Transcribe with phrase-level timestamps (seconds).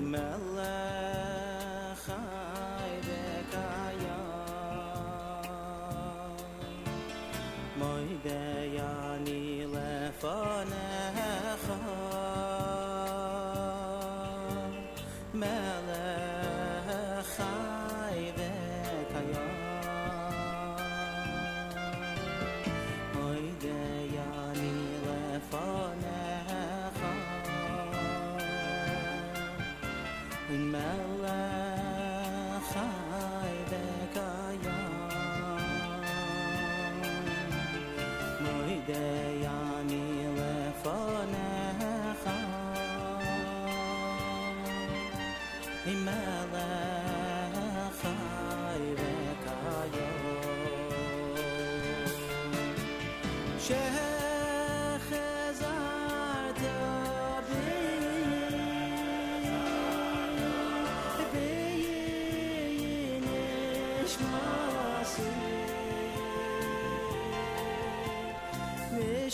[0.00, 0.85] Mellow.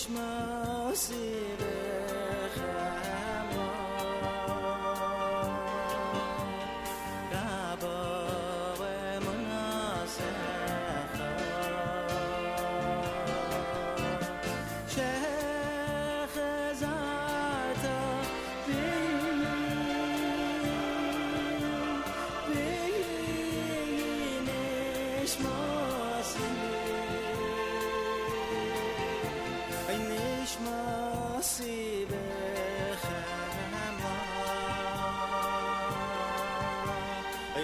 [0.03, 1.11] yakışmaz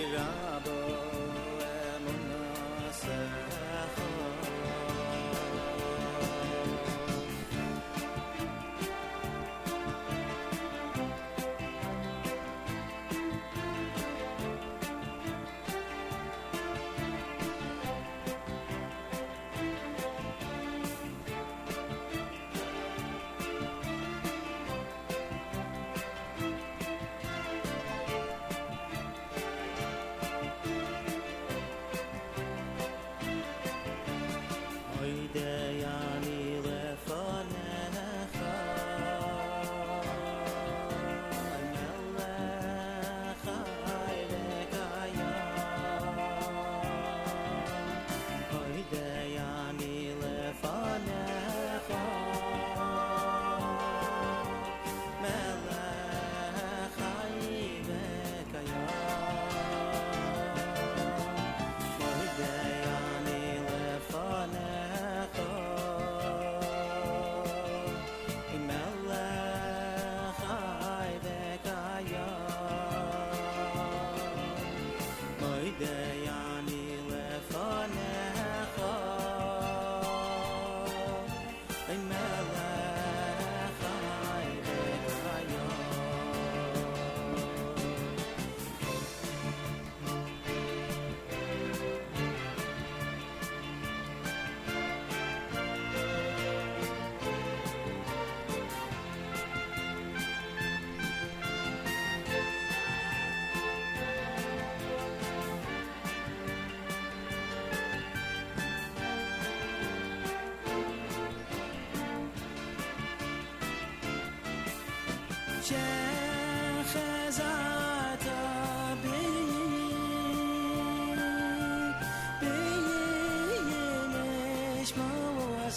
[0.06, 0.47] Ram.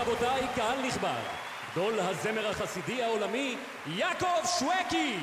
[0.00, 1.22] ורבותיי, קהל נכבד,
[1.72, 5.16] גדול הזמר החסידי העולמי, יעקב שווקי!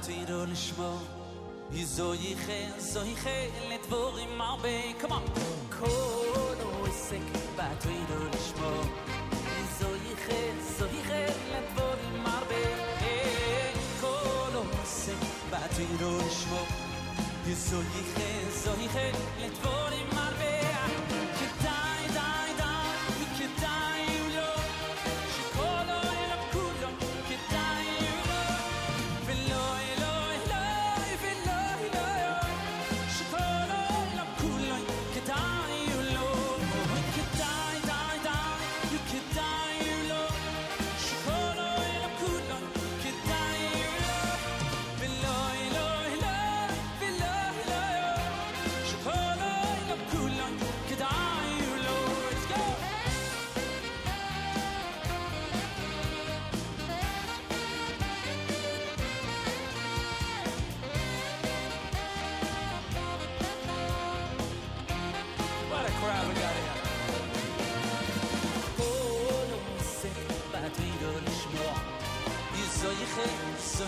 [0.00, 1.00] hat ihr und ich mo
[1.70, 3.06] wie so ich hen so on.
[5.70, 5.86] Ko
[6.58, 8.72] no ich sink back wie du und ich mo
[9.54, 11.96] wie so ich hen so ich hen et vor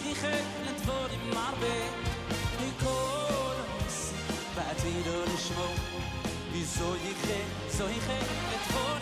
[0.04, 1.74] Ich hätte nicht vor dem Arbe,
[2.58, 4.12] die Kohlhaus,
[4.56, 5.78] bei dir und Schwung.
[6.52, 9.01] Wieso ich hätte, so ich nicht vor.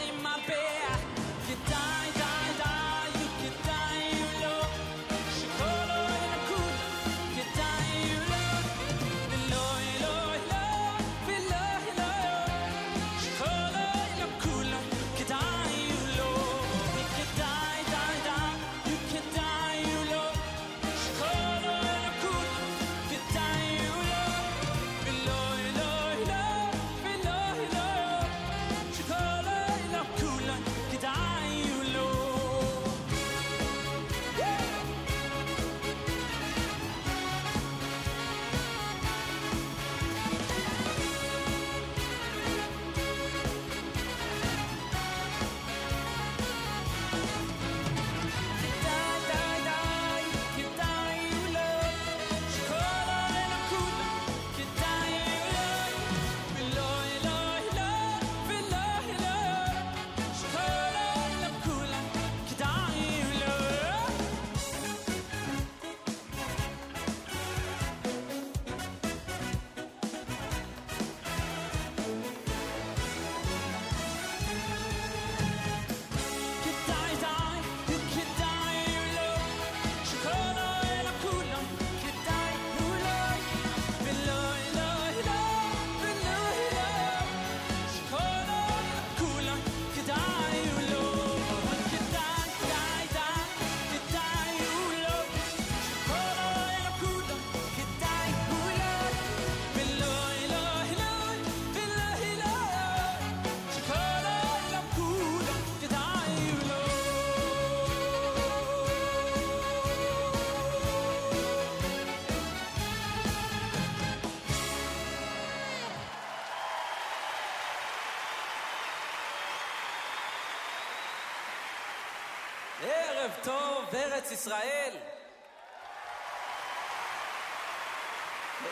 [123.19, 124.93] ערב טוב, ארץ ישראל.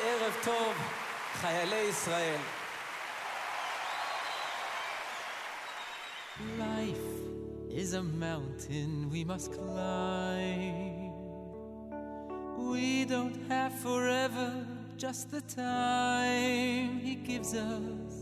[0.04, 0.74] ערב טוב,
[1.34, 2.40] חיילי ישראל.
[6.58, 7.14] Life
[7.70, 11.12] is a mountain we must climb.
[12.58, 14.66] We don't have forever,
[14.98, 18.14] just the time He gives us.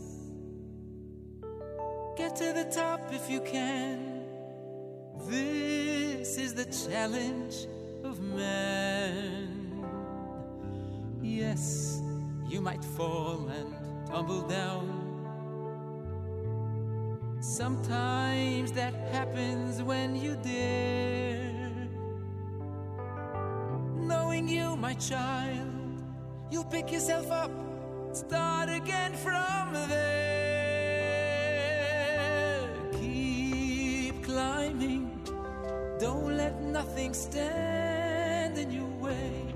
[2.16, 4.05] Get to the top if you can.
[6.57, 7.67] the challenge
[8.03, 9.47] of man.
[11.21, 12.01] Yes,
[12.49, 13.75] you might fall and
[14.07, 15.03] tumble down.
[17.41, 21.69] Sometimes that happens when you dare.
[23.95, 26.01] Knowing you, my child,
[26.49, 27.51] you'll pick yourself up,
[28.13, 30.17] start again from there.
[32.93, 35.17] Keep climbing
[35.99, 39.53] don't let nothing stand in your way.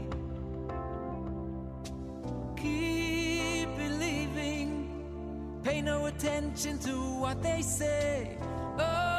[2.57, 4.89] Keep believing,
[5.63, 8.37] pay no attention to what they say.
[8.79, 9.10] Oh.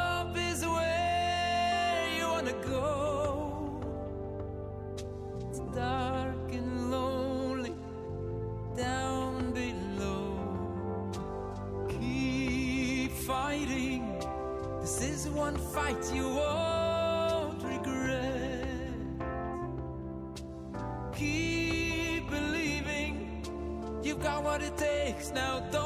[25.33, 25.82] now.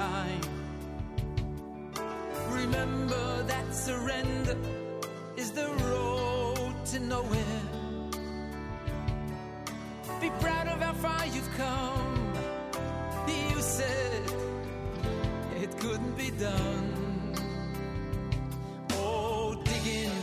[0.00, 0.44] time.
[2.60, 4.56] Remember that surrender
[5.36, 7.62] is the road to nowhere.
[10.24, 12.12] Be proud of how far you've come.
[13.26, 14.22] You said
[15.62, 16.86] it couldn't be done.
[18.92, 20.18] Oh, dig in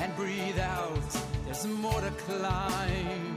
[0.00, 1.08] and breathe out.
[1.44, 3.36] There's more to climb.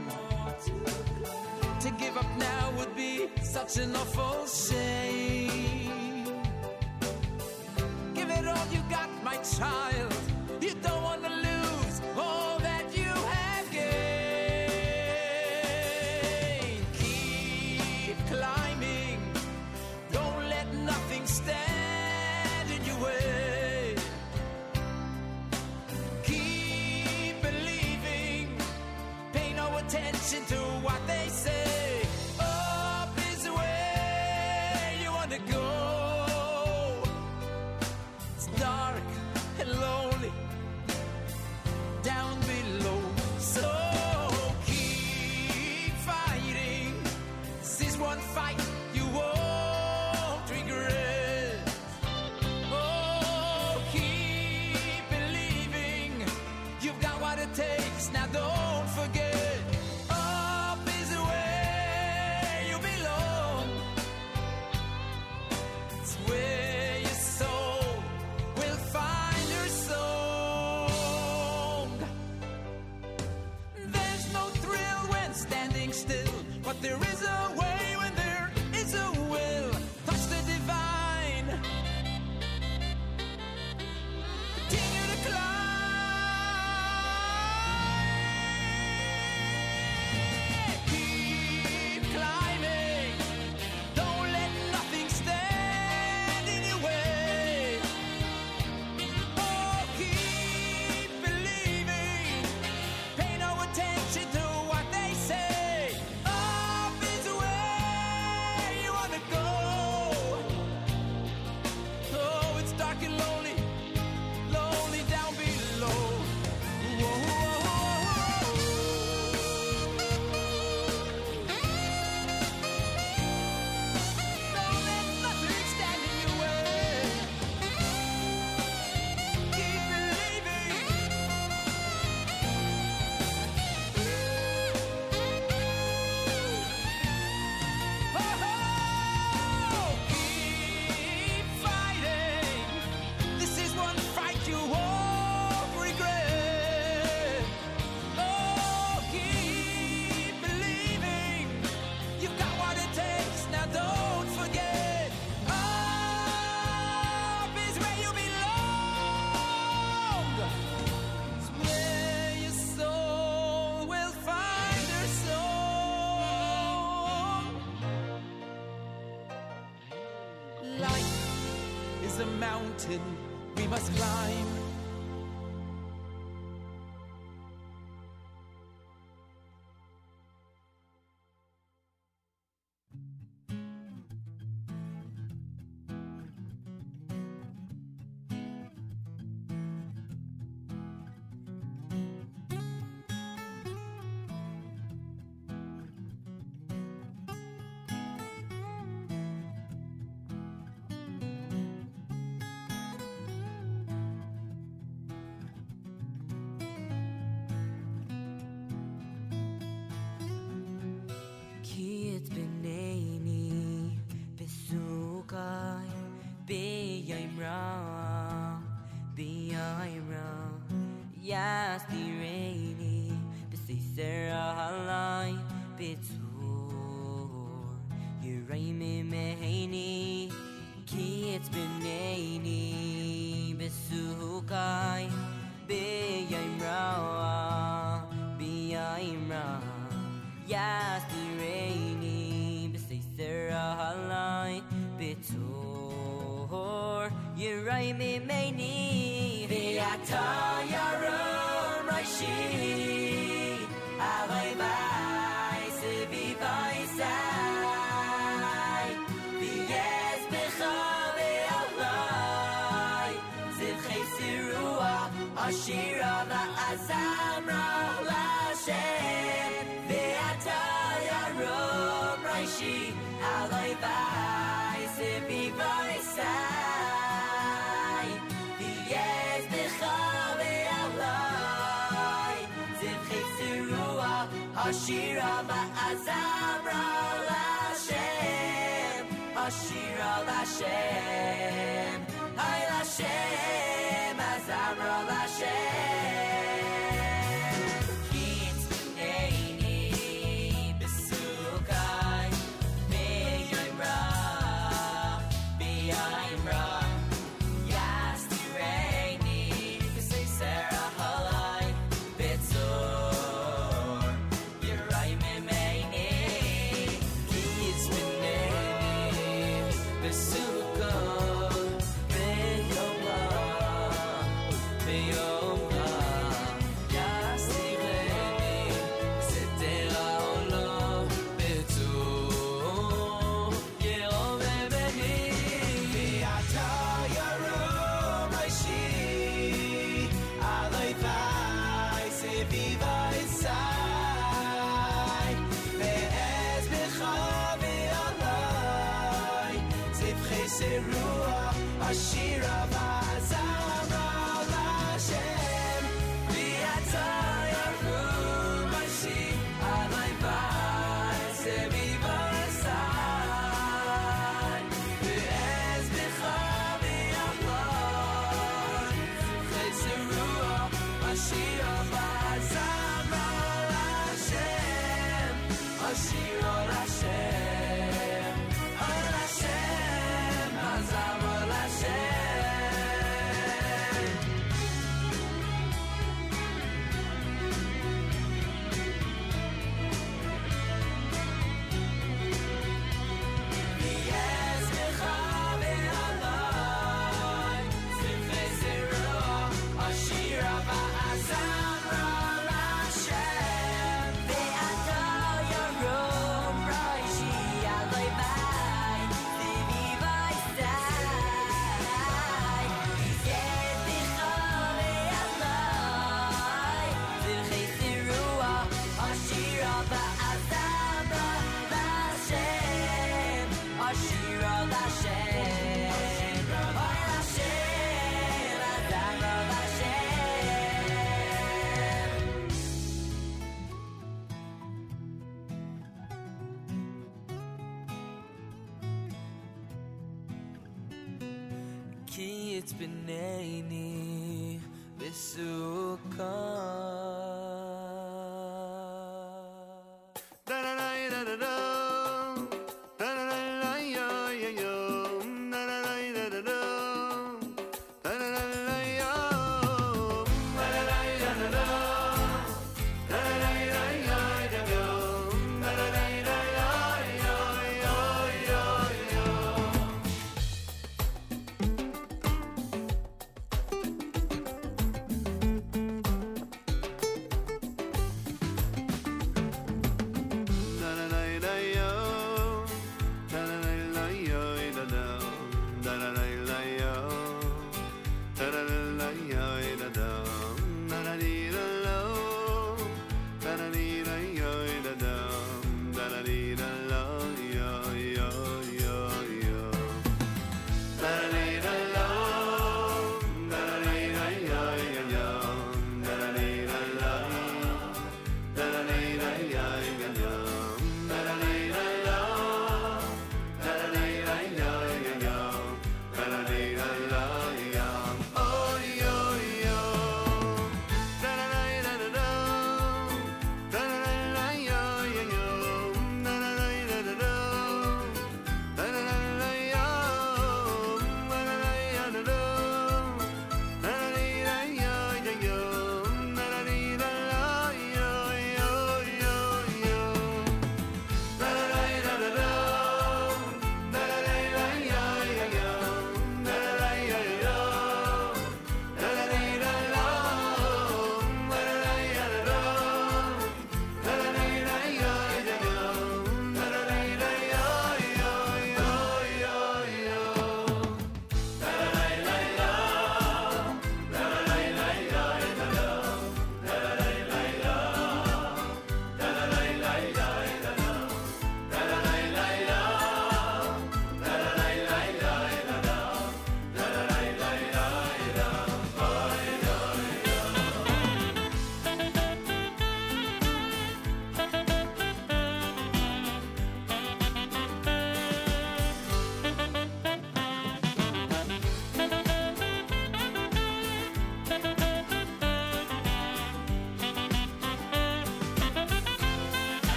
[1.84, 4.83] To give up now would be such an awful shame.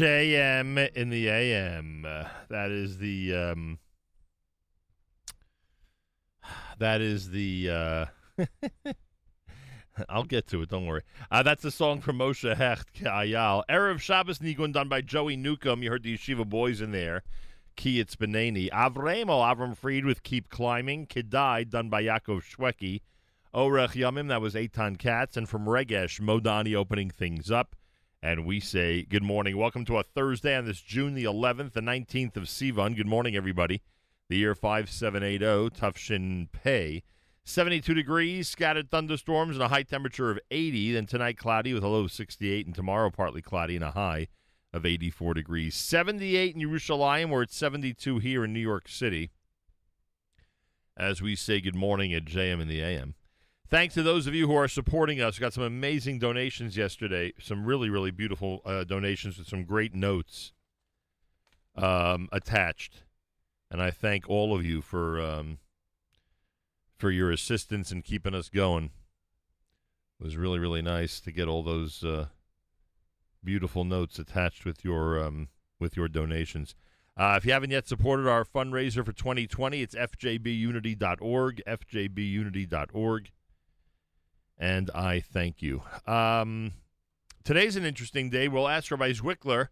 [0.00, 2.06] JM in the AM.
[2.48, 3.78] That is the um,
[6.78, 8.06] that is the uh,
[10.08, 11.02] I'll get to it, don't worry.
[11.30, 13.62] Uh, that's the song from Moshe Hecht, Ayal.
[13.68, 15.82] Erev Shabbos Nigun done by Joey Newcomb.
[15.82, 17.22] You heard the Yeshiva Boys in there.
[17.76, 18.70] Kiyitz Benani.
[18.70, 21.08] Avremo, Avram Fried with Keep Climbing.
[21.08, 23.02] Kedai done by Yaakov Shwekey.
[23.54, 25.36] Orech Yamim, that was Eitan Katz.
[25.36, 27.76] And from Regesh, Modani opening things up.
[28.22, 29.56] And we say good morning.
[29.56, 32.94] Welcome to a Thursday on this June the 11th, the 19th of Sivan.
[32.94, 33.80] Good morning, everybody.
[34.28, 37.02] The year 5780, Tufshin Pei.
[37.44, 40.92] 72 degrees, scattered thunderstorms, and a high temperature of 80.
[40.92, 44.28] Then tonight, cloudy with a low of 68, and tomorrow, partly cloudy and a high
[44.70, 45.74] of 84 degrees.
[45.74, 49.30] 78 in Yerushalayim, where it's 72 here in New York City.
[50.94, 53.14] As we say good morning at JM in the AM.
[53.70, 55.38] Thanks to those of you who are supporting us.
[55.38, 57.32] We got some amazing donations yesterday.
[57.38, 60.52] Some really, really beautiful uh, donations with some great notes
[61.76, 63.04] um, attached.
[63.70, 65.58] And I thank all of you for um,
[66.98, 68.90] for your assistance in keeping us going.
[70.20, 72.26] It was really, really nice to get all those uh,
[73.44, 75.46] beautiful notes attached with your um,
[75.78, 76.74] with your donations.
[77.16, 83.30] Uh, if you haven't yet supported our fundraiser for 2020, it's fjbunity.org, fjbunity.org
[84.60, 85.82] and I thank you.
[86.06, 86.72] Um,
[87.42, 88.46] today's an interesting day.
[88.46, 89.68] We'll ask Rabbi Zwickler,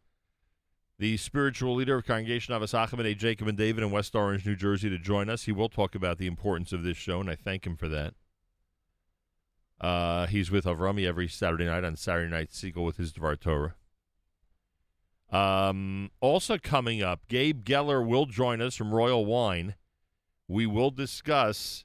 [0.99, 3.14] the spiritual leader of Congregation Ahavas Achim A.
[3.14, 5.45] Jacob and David in West Orange, New Jersey, to join us.
[5.45, 8.14] He will talk about the importance of this show, and I thank him for that.
[9.78, 13.74] Uh, he's with Avrami every Saturday night on Saturday Night Segal with his Dvar Torah.
[15.30, 19.74] Um, also coming up, Gabe Geller will join us from Royal Wine.
[20.49, 21.84] We will discuss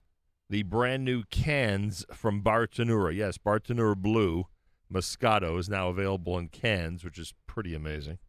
[0.54, 3.12] the brand new cans from Bartenura.
[3.16, 4.46] Yes, Bartenura Blue
[4.94, 8.20] Moscato is now available in cans, which is pretty amazing.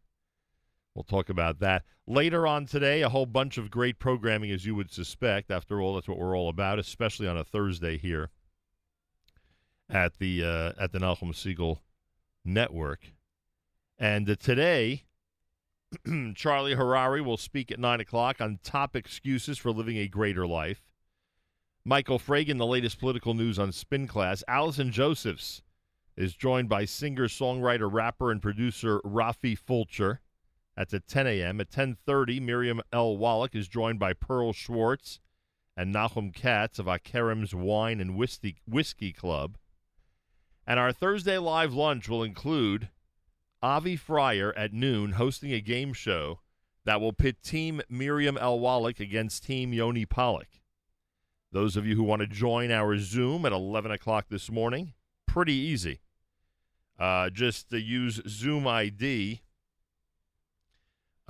[0.95, 1.83] We'll talk about that.
[2.07, 5.51] Later on today, a whole bunch of great programming, as you would suspect.
[5.51, 8.31] After all, that's what we're all about, especially on a Thursday here
[9.87, 11.81] at the uh, at the Nachum Segal
[12.43, 13.13] Network.
[13.99, 15.03] And uh, today,
[16.33, 20.81] Charlie Harary will speak at 9 o'clock on top excuses for living a greater life.
[21.87, 24.43] Michael Fragin, the latest political news on Spin Class.
[24.47, 25.61] Allison Josephs
[26.17, 30.19] is joined by singer, songwriter, rapper, and producer Rafi Fulcher.
[30.75, 31.61] That's at 10 a.m.
[31.61, 33.15] At 10:30, Miriam L.
[33.15, 35.19] Wallach is joined by Pearl Schwartz
[35.77, 39.55] and Nahum Katz of Akerem's Wine and Whiskey, Whiskey Club.
[40.65, 42.89] And our Thursday live lunch will include
[43.61, 46.39] Avi Fryer at noon hosting a game show
[46.83, 48.59] that will pit Team Miriam L.
[48.59, 50.47] Wallach against Team Yoni Pollock.
[51.55, 54.91] Those of you who want to join our Zoom at 11 o'clock this morning,
[55.25, 56.01] pretty easy.
[56.99, 59.39] Uh, just to use Zoom ID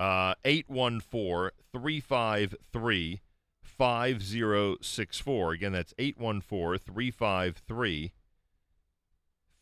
[0.00, 3.20] uh, 814 353
[3.62, 5.52] 5064.
[5.52, 8.12] Again, that's 814 353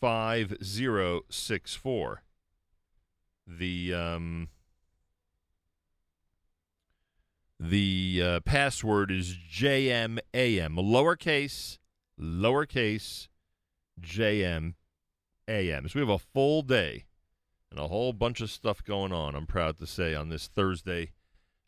[0.00, 2.22] 5064.
[3.46, 4.48] The um,
[7.64, 11.78] the uh, password is JMAM, lowercase,
[12.20, 13.28] lowercase,
[14.00, 14.74] JMAM.
[15.48, 17.04] So we have a full day
[17.70, 21.12] and a whole bunch of stuff going on, I'm proud to say, on this Thursday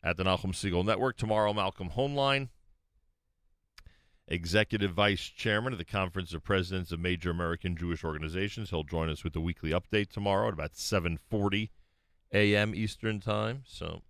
[0.03, 1.17] at the Malcolm Segal Network.
[1.17, 2.49] Tomorrow, Malcolm Hoenlein,
[4.27, 8.69] Executive Vice Chairman of the Conference of Presidents of Major American Jewish Organizations.
[8.69, 11.69] He'll join us with the weekly update tomorrow at about 7.40
[12.31, 12.75] a.m.
[12.75, 13.63] Eastern Time.
[13.65, 14.03] So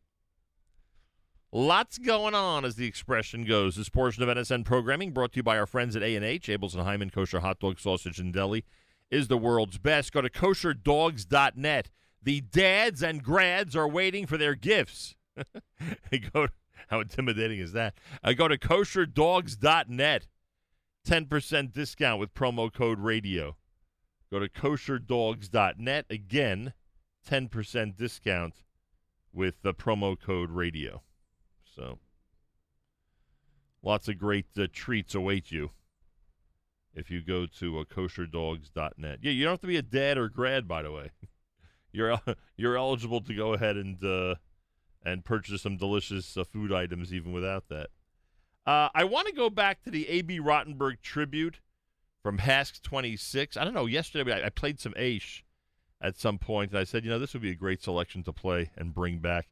[1.57, 3.77] Lots going on, as the expression goes.
[3.77, 6.83] This portion of NSN programming, brought to you by our friends at A&H, Abeles and
[6.83, 8.63] Heymann Kosher Hot Dog Sausage and Deli,
[9.09, 10.13] is the world's best.
[10.13, 11.89] Go to kosherdogs.net.
[12.21, 15.15] The dads and grads are waiting for their gifts.
[16.31, 16.49] go,
[16.89, 17.95] how intimidating is that?
[18.23, 20.27] Uh, go to kosherdogs.net.
[21.07, 23.57] 10% discount with promo code radio.
[24.29, 26.05] Go to kosherdogs.net.
[26.07, 26.73] Again,
[27.27, 28.53] 10% discount
[29.33, 31.01] with the promo code radio.
[31.77, 31.99] So
[33.83, 35.69] lots of great uh, treats await you
[36.95, 39.19] if you go to uh, kosherdogs.net.
[39.21, 41.11] Yeah, you don't have to be a dad or grad, by the way.
[41.93, 42.19] You're
[42.57, 44.35] you're eligible to go ahead and uh,
[45.03, 47.87] and purchase some delicious uh, food items even without that.
[48.67, 50.39] Uh, I want to go back to the A.B.
[50.39, 51.61] Rottenberg tribute
[52.21, 53.55] from HASC 26.
[53.55, 53.85] I don't know.
[53.85, 55.41] Yesterday I, I played some Aish
[56.01, 58.33] at some point, and I said, you know, this would be a great selection to
[58.33, 59.47] play and bring back.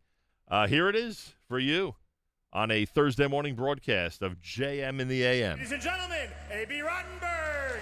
[0.47, 1.95] Uh, here it is for you
[2.55, 5.57] on a Thursday morning broadcast of JM in the AM.
[5.57, 6.75] Ladies and gentlemen, A.B.
[6.75, 7.81] Rottenberg.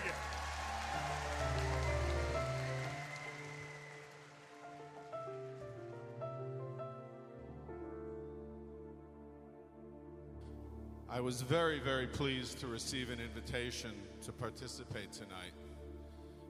[11.07, 13.91] I was very, very pleased to receive an invitation
[14.23, 15.53] to participate tonight.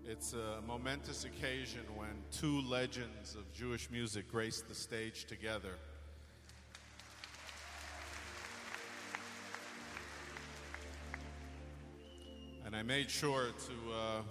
[0.06, 5.76] It's a momentous occasion when two legends of Jewish music grace the stage together.
[12.74, 14.22] And I made sure to, uh,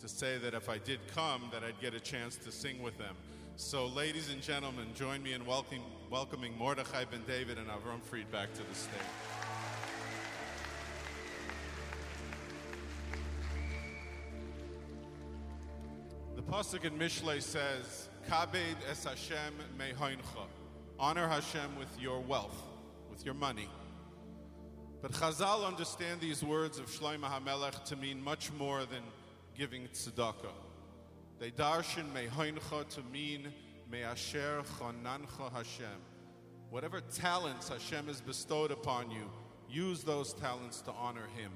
[0.00, 2.98] to say that if I did come, that I'd get a chance to sing with
[2.98, 3.14] them.
[3.54, 8.32] So, ladies and gentlemen, join me in welcoming, welcoming Mordechai Ben David and Avram Fried
[8.32, 8.90] back to the stage.
[16.34, 20.48] The pasuk in Mishlei says, "Kabed es Hashem mehoincha."
[20.98, 22.60] Honor Hashem with your wealth,
[23.08, 23.68] with your money.
[25.02, 29.02] But Chazal understand these words of Shlomo HaMelech to mean much more than
[29.56, 30.52] giving tzedakah.
[31.38, 33.52] They darshan mehoincha to mean
[33.90, 36.00] me'asher chonancha Hashem.
[36.70, 39.30] Whatever talents Hashem has bestowed upon you,
[39.68, 41.52] use those talents to honor Him.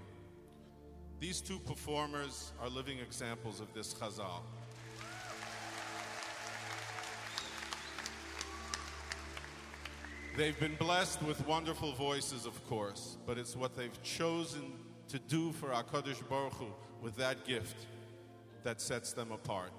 [1.18, 4.43] These two performers are living examples of this Chazal.
[10.41, 14.72] They've been blessed with wonderful voices, of course, but it's what they've chosen
[15.09, 16.68] to do for HaKadosh Baruch Hu
[17.03, 17.76] with that gift
[18.62, 19.74] that sets them apart.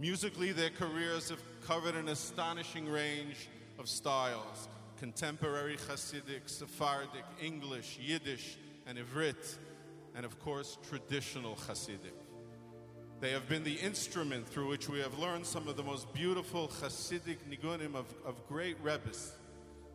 [0.00, 3.48] Musically, their careers have covered an astonishing range
[3.78, 8.56] of styles contemporary Hasidic, Sephardic, English, Yiddish,
[8.88, 9.58] and Ivrit,
[10.16, 12.18] and of course, traditional Hasidic.
[13.20, 16.66] They have been the instrument through which we have learned some of the most beautiful
[16.66, 19.34] Hasidic nigunim of, of great Rebbes.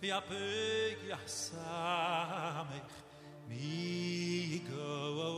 [0.00, 2.94] fi a pig ja samich
[3.48, 4.92] mi go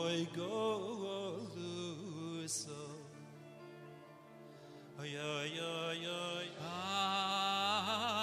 [0.07, 0.59] oi go
[1.55, 2.83] lu so
[5.01, 6.49] oi oi oi oi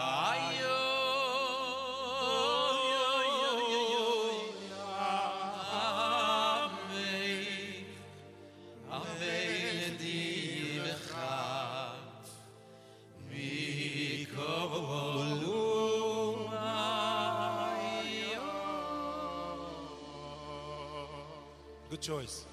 [21.94, 22.44] Good choice.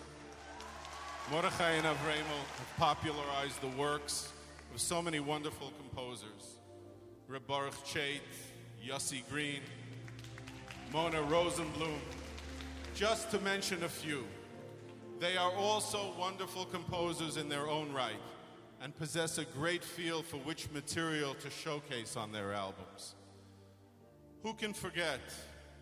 [1.32, 4.32] Mordechai and Avremel have popularized the works
[4.72, 6.60] of so many wonderful composers.
[7.28, 8.20] Reb Baruch Chait,
[8.88, 9.62] Yossi Green,
[10.94, 11.98] Mona Rosenblum,
[12.94, 14.28] just to mention a few.
[15.20, 18.22] They are also wonderful composers in their own right
[18.80, 23.16] and possess a great feel for which material to showcase on their albums.
[24.44, 25.20] Who can forget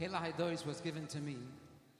[0.00, 1.36] Kela Haidois was given to me,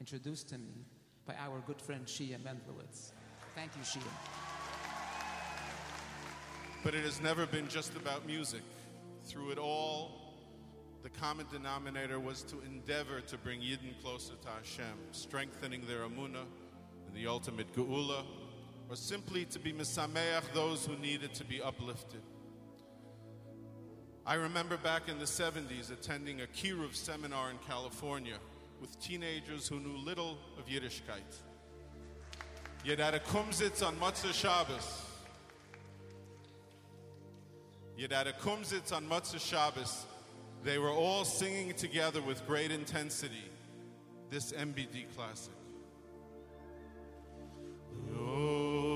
[0.01, 0.85] introduced to me
[1.27, 3.13] by our good friend Shia Mendlowitz.
[3.55, 4.03] Thank you, Shia.
[6.83, 8.63] But it has never been just about music.
[9.27, 10.35] Through it all,
[11.05, 16.47] the common denominator was to endeavor to bring Yidden closer to Hashem, strengthening their amunah
[17.07, 18.25] and the ultimate geula,
[18.91, 22.23] or simply to be misameach those who needed to be uplifted.
[24.27, 28.37] I remember back in the 70s attending a Kiruv seminar in California
[28.81, 31.41] with teenagers who knew little of Yiddishkeit.
[32.87, 35.03] Yet at a kumsitz on Matzah Shabbos,
[37.97, 40.07] Yet at a kumsitz on Matzah Shabbos,
[40.65, 43.51] They were all singing together with great intensity
[44.31, 45.53] this MBD classic.
[48.09, 48.94] Shema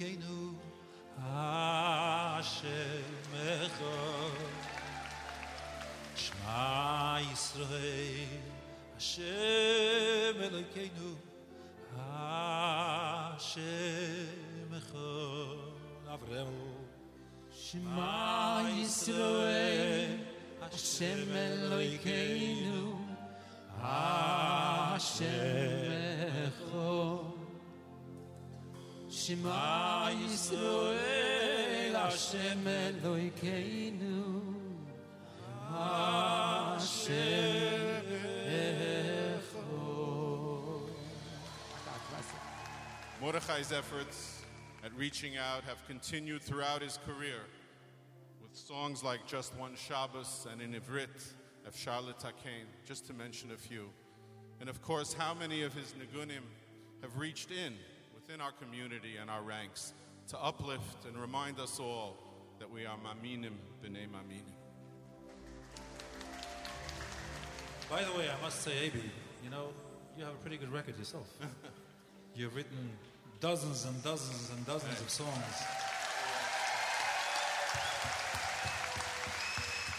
[0.00, 0.52] אלוקינו
[1.18, 2.52] השם
[3.34, 4.30] אחד
[6.14, 8.40] שמע ישראל
[8.96, 11.14] השם אלוקינו
[11.96, 13.44] השם
[14.78, 15.56] אחד
[16.14, 16.54] אברהם
[17.52, 20.16] שמע ישראל
[20.60, 23.06] השם אלוקינו
[23.80, 25.10] השם
[26.48, 26.90] אחד
[29.10, 34.42] שמע Shema Yisrael, Hashem Elokeinu.
[43.20, 44.42] Mordechai's efforts
[44.82, 47.42] at reaching out have continued throughout his career
[48.42, 51.34] with songs like Just One Shabbos and in Ivrit,
[51.66, 52.16] of Charlotte
[52.86, 53.90] just to mention a few.
[54.60, 56.42] And of course, how many of his nigunim
[57.02, 57.74] have reached in
[58.30, 59.92] within our community and our ranks
[60.28, 62.16] to uplift and remind us all
[62.60, 64.54] that we are maminim b'nei maminim.
[67.90, 69.10] By the way, I must say, Abi,
[69.42, 69.70] you know,
[70.16, 71.26] you have a pretty good record yourself.
[72.36, 72.90] You've written
[73.40, 75.56] dozens and dozens and dozens of songs.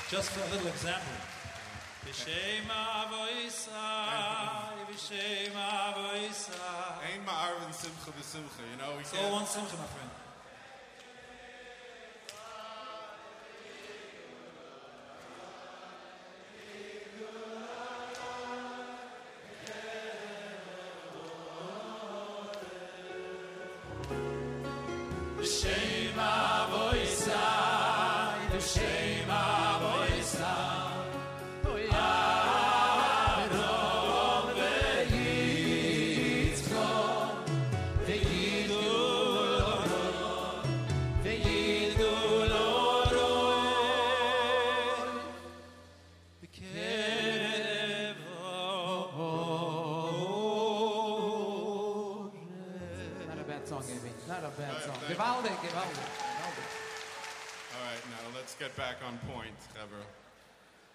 [0.10, 1.41] Just for a little example.
[2.06, 3.70] B'Shem Avoisai,
[4.90, 6.98] B'Shem Avoisai.
[7.06, 10.10] Ein ma'arvin simcha b'simcha, you know, we can't- one simcha, my friend.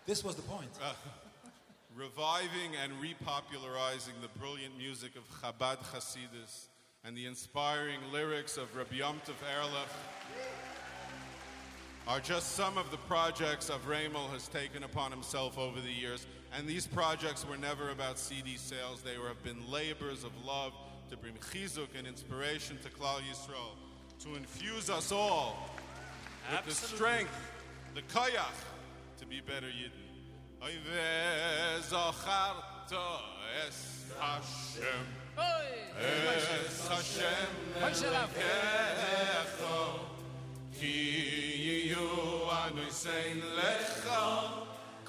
[0.07, 0.71] This was the point.
[1.97, 6.67] Reviving and repopularizing the brilliant music of Chabad Hasidus
[7.05, 9.89] and the inspiring lyrics of Rabbi Yom Tov Erlich
[12.07, 16.25] are just some of the projects Avramel has taken upon himself over the years.
[16.57, 19.03] And these projects were never about CD sales.
[19.03, 20.73] They were, have been labors of love
[21.11, 23.75] to bring chizuk and inspiration to Klal Yisrael,
[24.21, 25.69] to infuse us all
[26.49, 27.35] with the strength,
[27.97, 28.55] the koyach,
[29.27, 30.07] to be better Yidden.
[30.63, 32.27] Oy ve'zacharta
[33.67, 33.79] es
[34.21, 35.07] Hashem,
[35.99, 37.51] es Hashem
[38.07, 39.79] Elokecho,
[40.79, 40.97] ki
[41.67, 42.09] yiyu
[42.63, 44.25] anoisein lecha,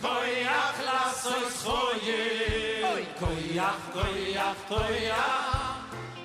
[0.02, 2.84] koyach lasos choyim.
[3.20, 5.78] Koyach, koyach, koyach,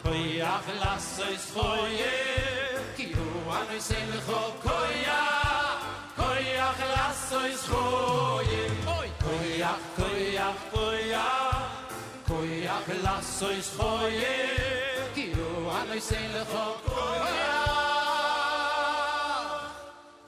[0.04, 3.26] koyach lasois choyim, ki hu
[3.58, 4.40] anu sein lecho.
[4.64, 5.31] Koyach,
[6.72, 8.72] koyach lasois choyim,
[9.20, 11.72] koyach, koyach, koyach,
[12.28, 17.68] koyach lasois choyim, ki hu anu sein lecho koyach,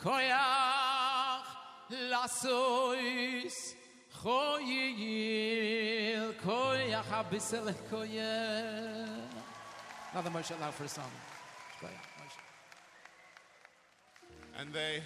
[0.05, 1.47] koyach
[2.11, 3.57] lasois
[4.23, 9.33] choyil, koyach abisel koyach.
[10.13, 11.11] Another Moshe allowed for a song.
[14.57, 15.03] And they,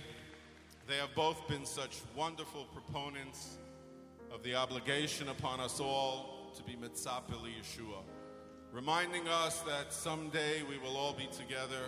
[0.89, 3.59] they have both been such wonderful proponents
[4.33, 8.03] of the obligation upon us all to be Mitzapeli Yeshua,
[8.73, 11.85] reminding us that someday we will all be together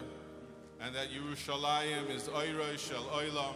[0.80, 3.54] and that Yerushalayim is Oiroi Shel Oilam.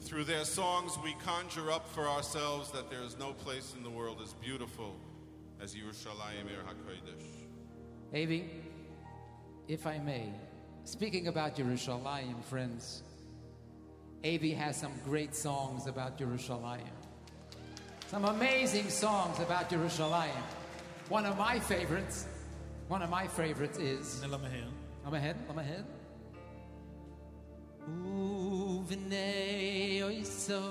[0.00, 3.90] Through their songs, we conjure up for ourselves that there is no place in the
[3.90, 4.94] world as beautiful
[5.62, 8.22] as Yerushalayim Ir HaKodesh.
[8.22, 8.50] Avi,
[9.66, 10.28] if I may,
[10.86, 13.02] Speaking about Yerushalayim, friends,
[14.24, 16.80] Avi has some great songs about Yerushalayim.
[18.08, 20.42] Some amazing songs about Yerushalayim.
[21.10, 22.26] One of my favorites,
[22.88, 24.24] one of my favorites is.
[24.26, 24.64] Let me hear.
[25.06, 25.84] I'm ahead, I'm ahead.
[28.86, 30.62] Uvnei oiso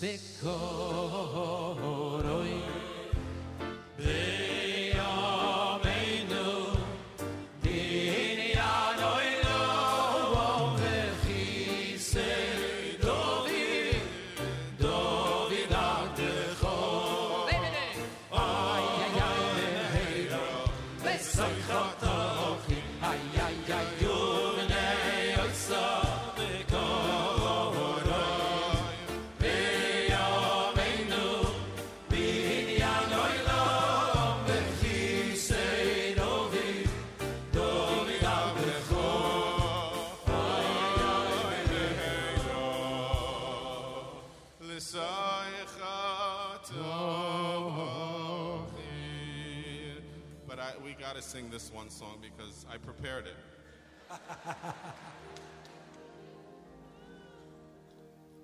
[0.00, 2.07] bekoroi
[51.78, 53.36] one song because I prepared it.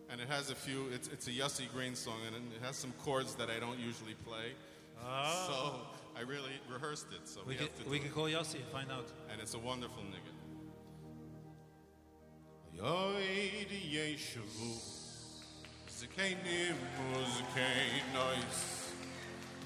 [0.09, 2.93] and it has a few, it's, it's a Yossi Green song, and it has some
[3.03, 4.53] chords that I don't usually play.
[5.05, 5.47] Ah.
[5.49, 5.80] So
[6.16, 7.26] I really rehearsed it.
[7.28, 9.09] So we, We can, have to we can call Yossi and find out.
[9.32, 10.30] And it's a wonderful nigga.
[12.78, 14.78] Yoid Yeshavu
[15.91, 16.76] Zikainim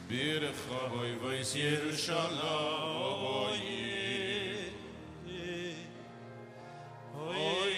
[0.09, 2.57] Bire khoy vayse r shala
[3.29, 3.61] oy
[7.25, 7.77] oy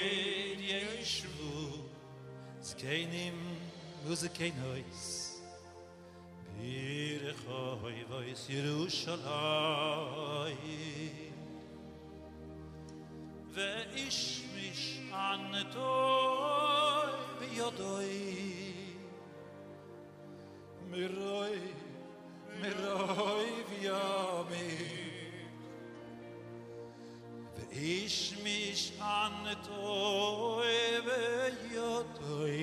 [0.68, 1.82] ye shvu
[2.68, 3.40] skeynim
[4.04, 5.02] muzey kay nois
[6.54, 8.70] bire khoy vayse r
[13.54, 13.72] ve
[14.06, 14.86] ish mish
[15.26, 17.10] anetoy
[17.40, 18.14] vi oy
[20.90, 21.79] miroy
[22.62, 24.66] meroy viobe
[27.56, 32.60] ואיש mish anet oevel yotoy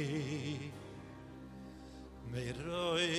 [2.33, 3.11] meroy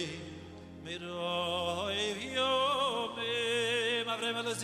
[0.85, 3.35] meroy viobe
[4.09, 4.55] mavrem lo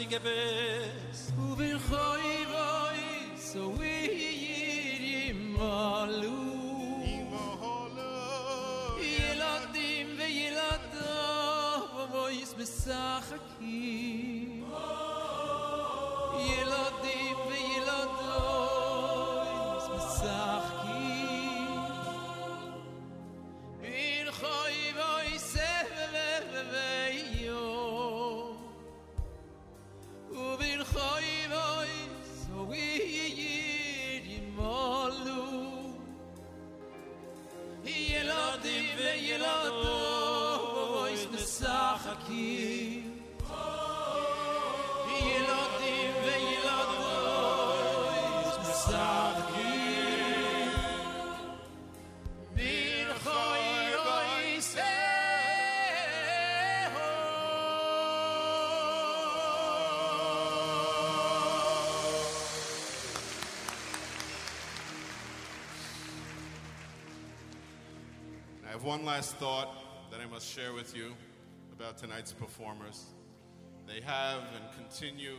[12.84, 12.88] ובויס
[68.95, 69.74] one last thought
[70.12, 71.14] that I must share with you
[71.72, 73.07] about tonight's performers.
[73.88, 75.34] They have and continue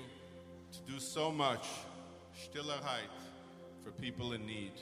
[0.74, 1.66] to do so much,
[2.38, 3.16] Stillerheit,
[3.82, 4.74] for people in need.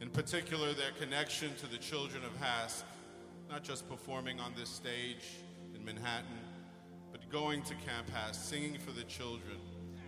[0.00, 2.82] In particular, their connection to the children of HASC,
[3.48, 5.36] not just performing on this stage
[5.72, 6.40] in Manhattan,
[7.12, 9.58] but going to Camp HASC, singing for the children,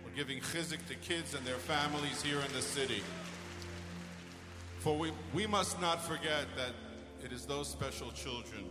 [0.03, 3.01] or giving chizik to kids and their families here in the city.
[4.79, 6.73] For we, we must not forget that
[7.23, 8.65] it is those special children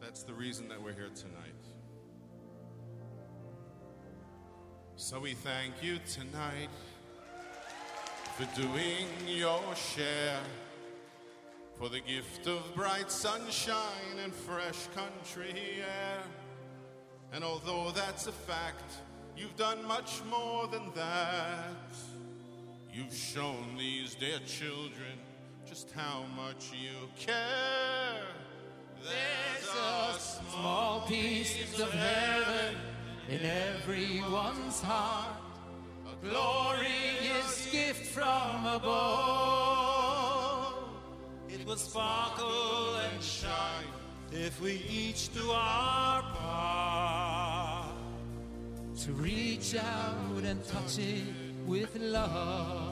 [0.00, 1.52] that's the reason that we're here tonight.
[4.96, 6.70] So we thank you tonight
[8.36, 10.40] for doing your share,
[11.74, 16.22] for the gift of bright sunshine and fresh country air.
[17.32, 18.94] And although that's a fact,
[19.36, 21.92] you've done much more than that.
[22.90, 25.25] You've shown these dear children
[25.76, 28.24] just how much you care.
[29.02, 32.76] There's a small piece of heaven
[33.28, 35.36] in everyone's heart.
[36.10, 38.94] A glorious gift from above.
[41.50, 43.92] It will sparkle and shine
[44.32, 47.92] if we each do our part.
[49.04, 51.34] To reach out and touch it
[51.66, 52.85] with love.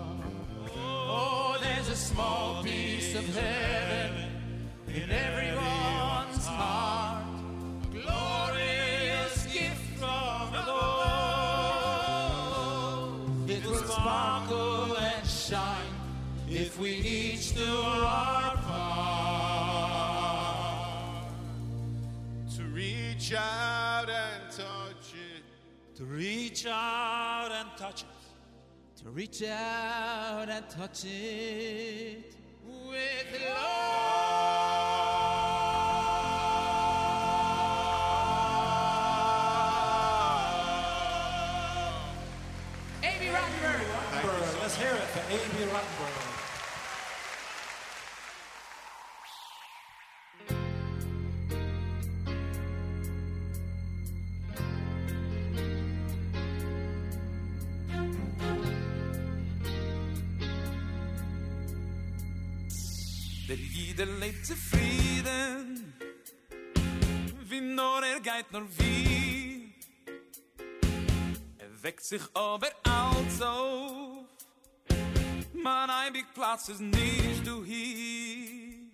[1.16, 4.12] Oh, there's a small piece of heaven
[4.88, 7.24] in everyone's heart.
[7.84, 11.10] A Glorious gift from above.
[13.48, 15.94] It will sparkle and shine
[16.48, 19.34] if we each do our part.
[22.56, 25.44] To reach out and touch it.
[25.96, 28.08] To reach out and touch it.
[29.04, 32.34] To reach out and touch it
[32.64, 33.60] with love.
[43.02, 43.26] A.B.
[43.28, 43.82] Rottenberg.
[43.92, 44.62] Rottenberg.
[44.62, 45.70] Let's hear it for A.B.
[45.70, 46.23] Rottenberg.
[63.96, 65.94] Jeder lebt zufrieden,
[67.44, 69.72] wie nur er geht nur wie.
[71.58, 74.26] Er weckt sich aber als auf,
[75.52, 78.90] mein eibig Platz ist nicht du hier.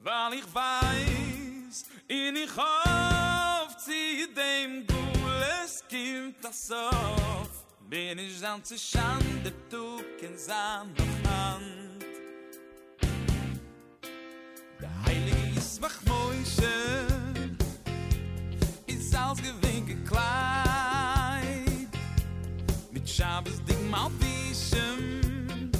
[0.00, 7.66] Weil ich weiß, in ich auf, zieh dem Gules kommt das auf.
[7.90, 11.85] Bin ich dann zu schande, du kennst an noch Hand.
[15.80, 17.06] wach moise
[18.84, 21.88] is als gewinke kleid
[22.90, 25.70] mit schabes ding mal wiesen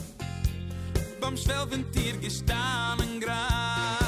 [1.20, 4.05] beim schwelven tier gestanen grad.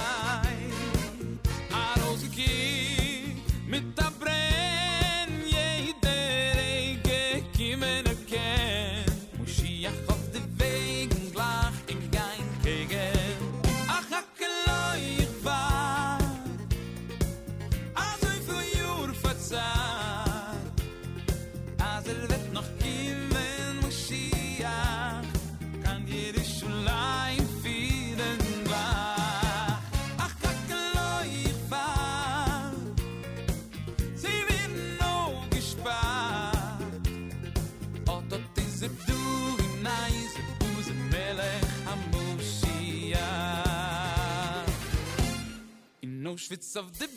[46.49, 47.07] Auschwitz auf de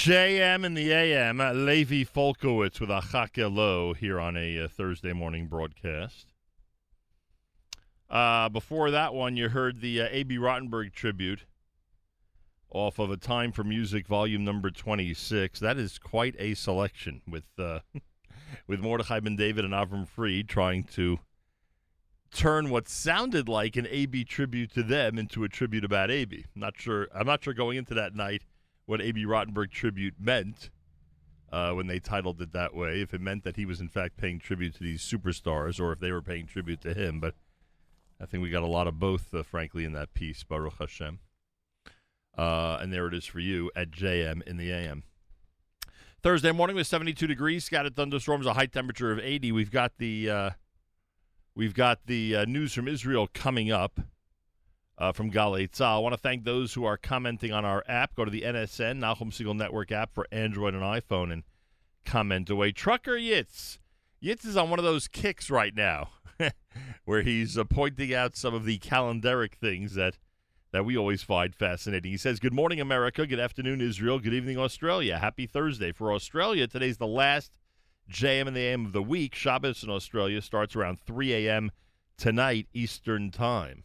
[0.00, 1.36] JM in the AM,
[1.66, 6.32] Levi Falkowitz with Achake Lo here on a uh, Thursday morning broadcast.
[8.08, 10.38] Uh, before that one, you heard the uh, A.B.
[10.38, 11.44] Rottenberg tribute
[12.70, 15.60] off of A Time for Music, volume number 26.
[15.60, 17.80] That is quite a selection with uh,
[18.66, 21.18] with Mordechai Ben David and Avram Fried trying to
[22.32, 26.46] turn what sounded like an AB tribute to them into a tribute about AB.
[26.54, 27.08] Not sure.
[27.14, 28.44] I'm not sure going into that night
[28.90, 30.68] what AB Rottenberg tribute meant
[31.52, 33.00] uh, when they titled it that way.
[33.00, 36.00] If it meant that he was in fact paying tribute to these superstars, or if
[36.00, 37.20] they were paying tribute to him.
[37.20, 37.36] But
[38.20, 40.42] I think we got a lot of both, uh, frankly, in that piece.
[40.42, 41.20] Baruch Hashem.
[42.36, 45.04] Uh, and there it is for you at JM in the AM.
[46.20, 49.52] Thursday morning with 72 degrees, scattered thunderstorms, a high temperature of 80.
[49.52, 50.50] We've got the uh,
[51.54, 54.00] we've got the uh, news from Israel coming up
[55.00, 55.96] uh, from Galei Tzahal.
[55.96, 58.14] I want to thank those who are commenting on our app.
[58.14, 61.42] Go to the NSN Nachum Segal Network app for Android and iPhone and
[62.04, 62.70] comment away.
[62.70, 63.78] Trucker Yitz.
[64.22, 66.10] Yitz is on one of those kicks right now,
[67.06, 70.18] where he's uh, pointing out some of the calendaric things that
[70.72, 72.12] that we always find fascinating.
[72.12, 73.26] He says, Good morning, America.
[73.26, 74.20] Good afternoon, Israel.
[74.20, 75.18] Good evening, Australia.
[75.18, 75.90] Happy Thursday.
[75.90, 77.58] For Australia, today's the last
[78.08, 79.34] JM and the AM of the week.
[79.34, 81.72] Shabbos in Australia starts around 3 a.m.
[82.16, 83.82] tonight, Eastern Time.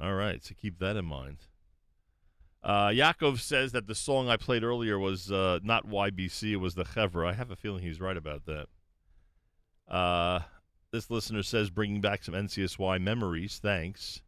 [0.00, 1.38] All right, so keep that in mind.
[2.62, 6.74] Uh, Yaakov says that the song I played earlier was uh, not YBC, it was
[6.74, 7.28] the Chevra.
[7.28, 8.66] I have a feeling he's right about that.
[9.88, 10.40] Uh,
[10.90, 13.60] this listener says, bringing back some NCSY memories.
[13.62, 14.22] Thanks.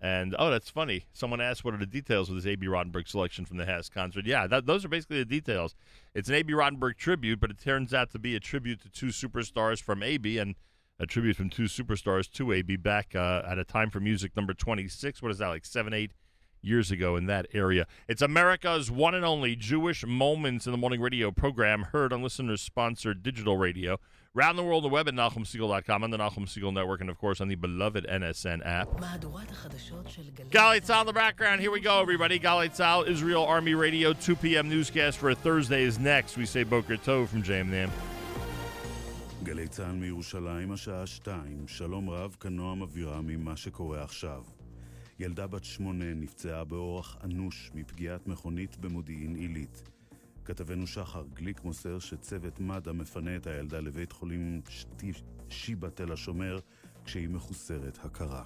[0.00, 1.06] And oh, that's funny.
[1.12, 2.68] Someone asked, "What are the details of this A.B.
[2.68, 5.74] Rottenberg selection from the HASC concert?" Yeah, that, those are basically the details.
[6.14, 6.52] It's an A.B.
[6.52, 10.38] Rottenberg tribute, but it turns out to be a tribute to two superstars from A.B.
[10.38, 10.54] and
[11.00, 12.76] a tribute from two superstars to A.B.
[12.76, 15.22] back uh, at a time for music number twenty-six.
[15.22, 15.64] What is that like?
[15.64, 16.12] Seven, eight
[16.60, 17.86] years ago in that area.
[18.08, 23.22] It's America's one and only Jewish Moments in the Morning radio program, heard on listeners-sponsored
[23.22, 23.98] digital radio.
[24.34, 27.40] Round the world, the web at NachumSegal.com, on the Nachum Segal Network, and of course
[27.40, 28.88] on the beloved NSN app.
[30.50, 31.60] Galei Tzahal in the background.
[31.60, 32.38] Here we go, everybody.
[32.38, 34.68] Galei Tzahal, Israel Army Radio, 2 p.m.
[34.68, 36.36] newscast for Thursday is next.
[36.36, 37.90] We say Boker Tov from JMNAM.
[39.48, 41.68] גלי צה"ל מירושלים, השעה שתיים.
[41.68, 44.44] שלום רב, כנועם אווירה ממה שקורה עכשיו.
[45.18, 49.82] ילדה בת שמונה נפצעה באורח אנוש מפגיעת מכונית במודיעין עילית.
[50.44, 54.60] כתבנו שחר גליק מוסר שצוות מד"א מפנה את הילדה לבית חולים
[55.48, 56.58] שיבא תל השומר
[57.04, 58.44] כשהיא מחוסרת הכרה.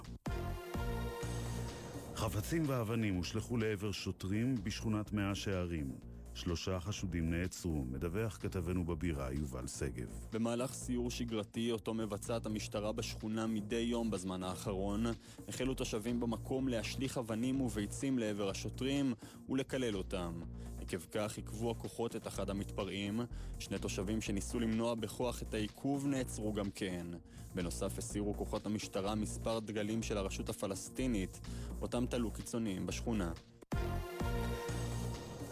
[2.15, 6.12] חפצים ואבנים הושלכו לעבר שוטרים בשכונת מאה שערים.
[6.35, 10.27] שלושה חשודים נעצרו, מדווח כתבנו בבירה יובל שגב.
[10.31, 15.05] במהלך סיור שגרתי אותו מבצעת המשטרה בשכונה מדי יום בזמן האחרון,
[15.47, 19.13] החלו תושבים במקום להשליך אבנים וביצים לעבר השוטרים
[19.49, 20.41] ולקלל אותם.
[20.81, 23.21] עקב כך עיכבו הכוחות את אחד המתפרעים,
[23.59, 27.07] שני תושבים שניסו למנוע בכוח את העיכוב נעצרו גם כן.
[27.55, 31.39] בנוסף הסירו כוחות המשטרה מספר דגלים של הרשות הפלסטינית,
[31.81, 33.31] אותם תלו קיצוניים בשכונה.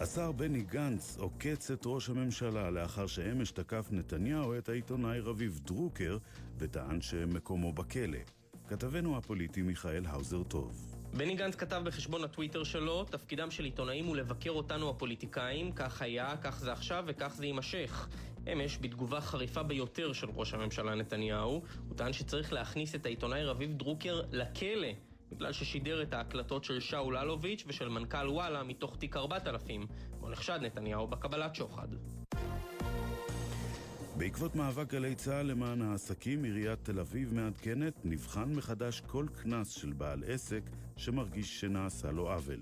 [0.02, 6.18] השר בני גנץ עוקץ את ראש הממשלה לאחר שאמש תקף נתניהו את העיתונאי רביב דרוקר
[6.58, 8.18] וטען שמקומו בכלא.
[8.68, 10.96] כתבנו הפוליטי מיכאל האוזר טוב.
[11.14, 16.34] בני גנץ כתב בחשבון הטוויטר שלו, תפקידם של עיתונאים הוא לבקר אותנו הפוליטיקאים, כך היה,
[16.42, 18.08] כך זה עכשיו וכך זה יימשך.
[18.52, 23.72] אמש, בתגובה חריפה ביותר של ראש הממשלה נתניהו, הוא טען שצריך להכניס את העיתונאי רביב
[23.72, 24.88] דרוקר לכלא,
[25.32, 29.86] בגלל ששידר את ההקלטות של שאול אלוביץ' ושל מנכ"ל וואלה מתוך תיק 4000,
[30.20, 31.88] בו נחשד נתניהו בקבלת שוחד.
[34.16, 39.92] בעקבות מאבק גלי צה"ל למען העסקים, עיריית תל אביב מעדכנת, נבחן מחדש כל קנס של
[39.92, 40.62] בעל עסק
[40.96, 42.60] שמרגיש שנעשה לו עוול.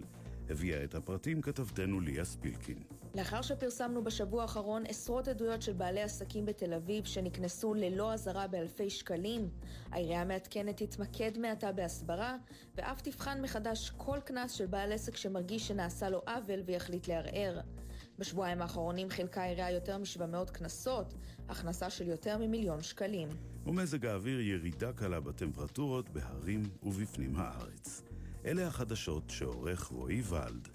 [0.50, 2.99] הביאה את הפרטים כתבתנו ליה ספילקין.
[3.14, 8.90] לאחר שפרסמנו בשבוע האחרון עשרות עדויות של בעלי עסקים בתל אביב שנקנסו ללא אזהרה באלפי
[8.90, 9.48] שקלים,
[9.90, 12.36] העירייה המעדכנת תתמקד מעתה בהסברה,
[12.74, 17.60] ואף תבחן מחדש כל קנס של בעל עסק שמרגיש שנעשה לו עוול ויחליט לערער.
[18.18, 21.14] בשבועיים האחרונים חילקה העירייה יותר מ-700 קנסות,
[21.48, 23.28] הכנסה של יותר ממיליון שקלים.
[23.66, 28.02] ומזג האוויר ירידה קלה בטמפרטורות בהרים ובפנים הארץ.
[28.44, 30.68] אלה החדשות שעורך רועי ולד.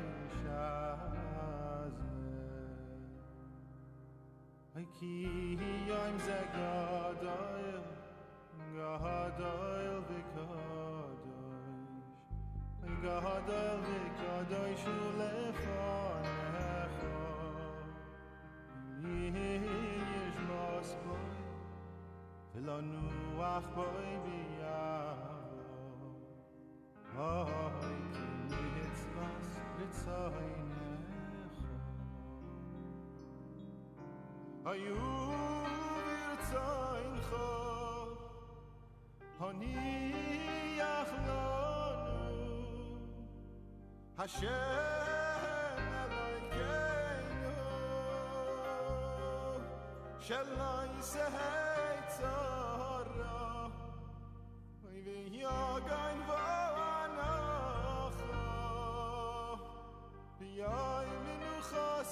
[4.77, 5.12] ay ki
[5.89, 7.85] yoym ze gadoyl
[8.77, 11.22] gadoyl ve kadoyl
[12.85, 15.31] ay gadoyl ve kadoyl shule
[15.62, 16.74] fon ha
[19.01, 21.33] ni yesh mos boy
[22.53, 23.05] velanu
[23.55, 24.07] ach boy
[34.66, 34.94] היו
[36.40, 37.10] ברצאי
[39.40, 42.46] הניח לנו.
[44.18, 44.48] השם
[45.94, 46.70] עלינו
[50.20, 53.66] שלא יסהי צהרה
[54.82, 57.36] ויגן ואנחה
[60.38, 62.04] ביי מנוחה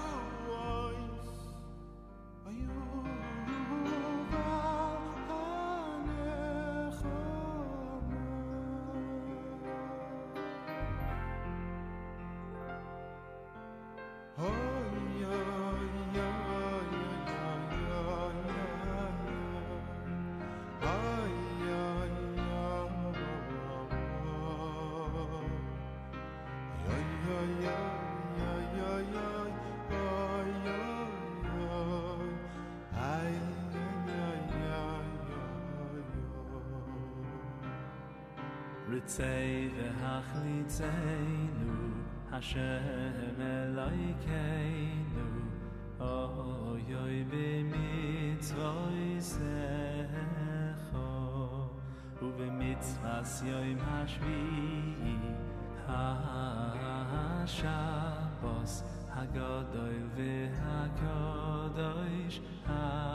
[39.11, 41.77] Tzei ve hachli tzei nu
[42.31, 45.29] Hashem elai kei nu
[45.99, 50.39] Oy oy be mit zwei sechoh
[52.23, 54.43] Uwe mit zwas yoy ma shvi
[55.89, 56.07] Ha
[57.57, 58.75] shabos
[59.11, 60.01] Ha gadoi
[60.61, 60.81] ha
[62.67, 63.11] Ha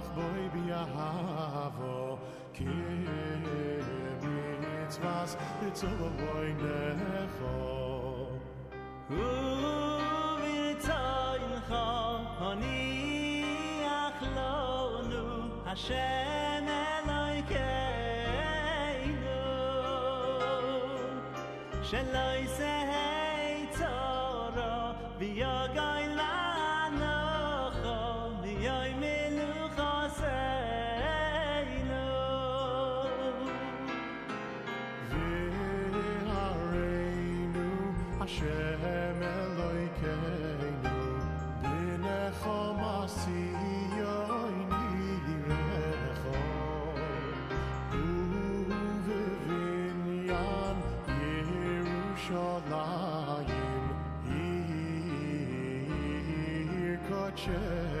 [0.00, 2.16] ולנוח בוי ביהבו,
[2.52, 2.64] כי
[4.86, 8.26] מצווס בצור בוי נכו.
[9.10, 10.54] וברצונך
[12.38, 15.26] הניח לנו
[15.66, 16.64] השם
[17.04, 17.56] אלוהיכנו
[21.82, 25.89] שלא ישהי צורו ויוגוי לנוחו
[57.31, 58.00] noche.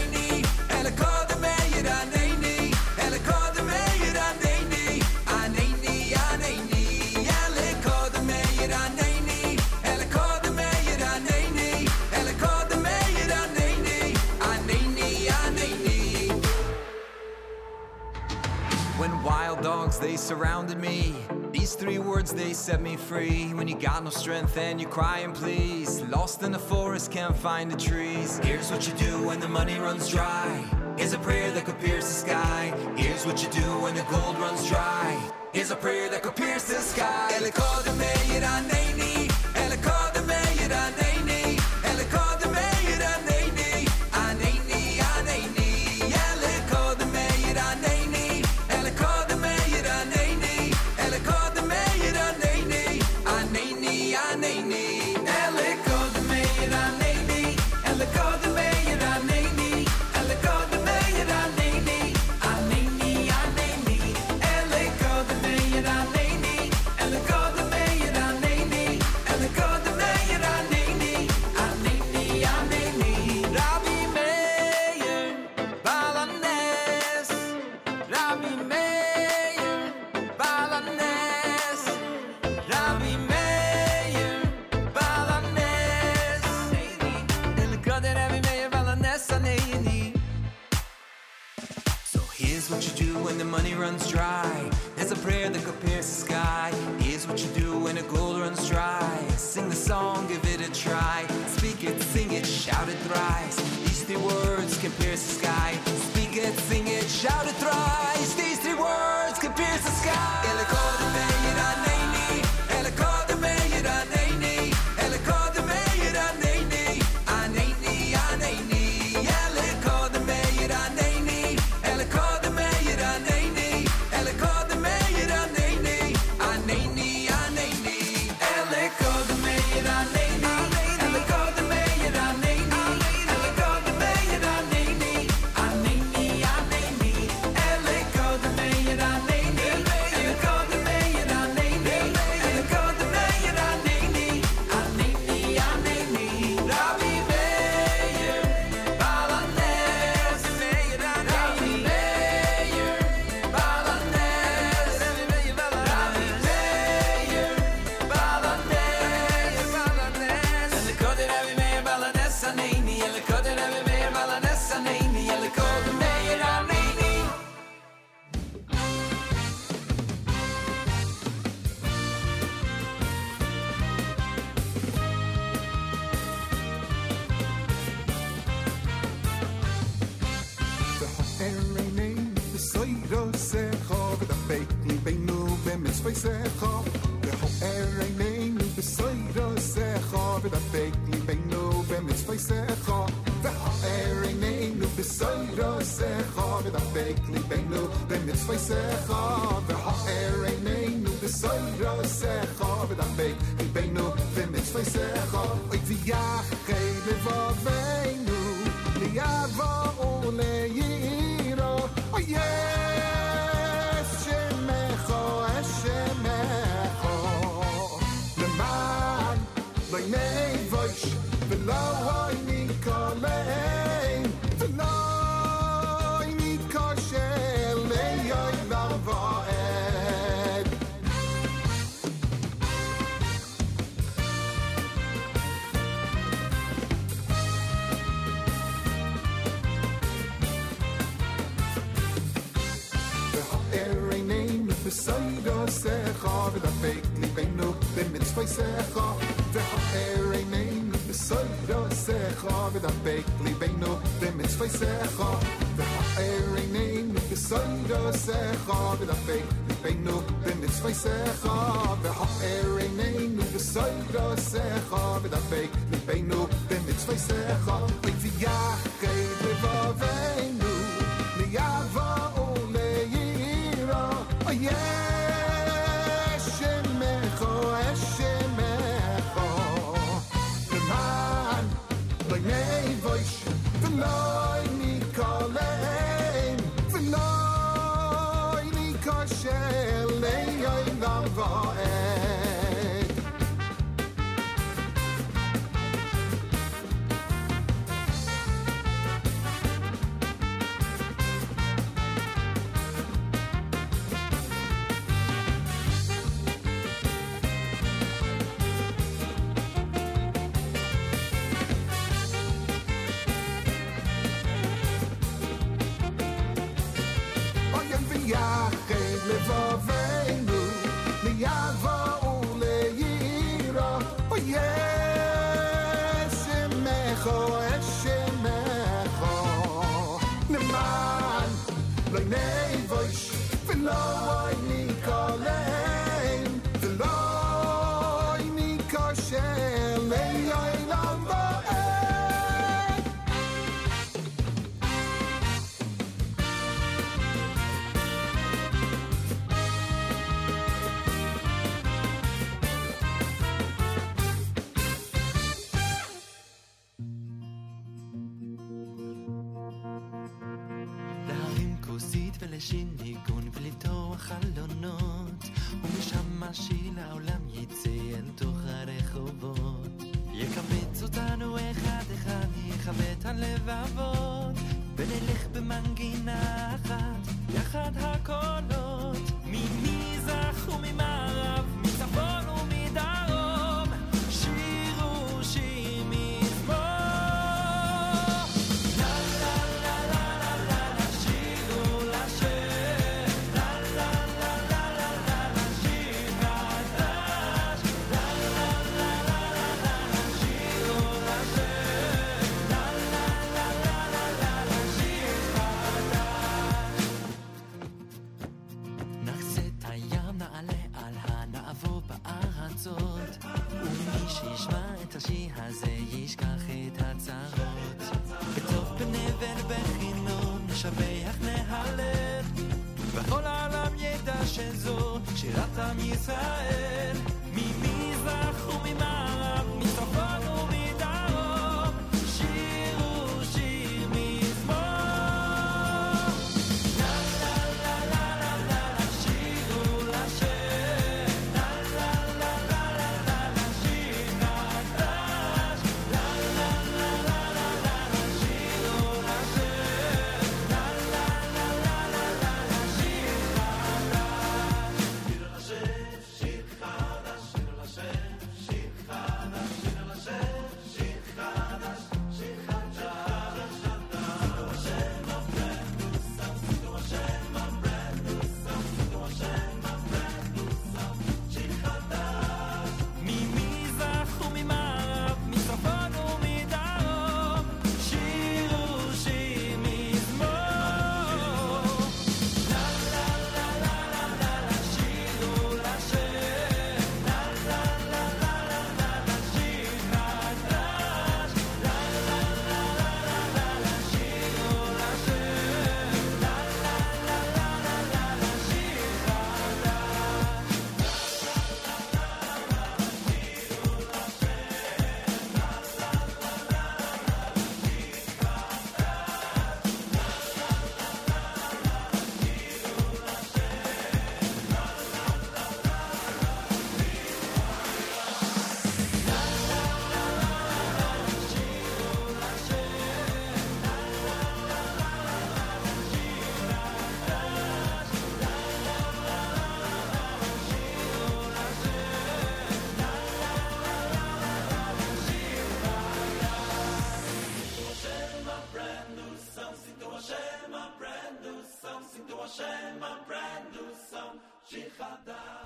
[22.21, 23.51] words, they set me free.
[23.53, 26.01] When you got no strength and you cry and please.
[26.01, 28.39] Lost in the forest, can't find the trees.
[28.43, 30.63] Here's what you do when the money runs dry.
[30.99, 32.73] Is a prayer that could pierce the sky.
[32.95, 35.17] Here's what you do when the gold runs dry.
[35.53, 36.50] Is a prayer that could pierce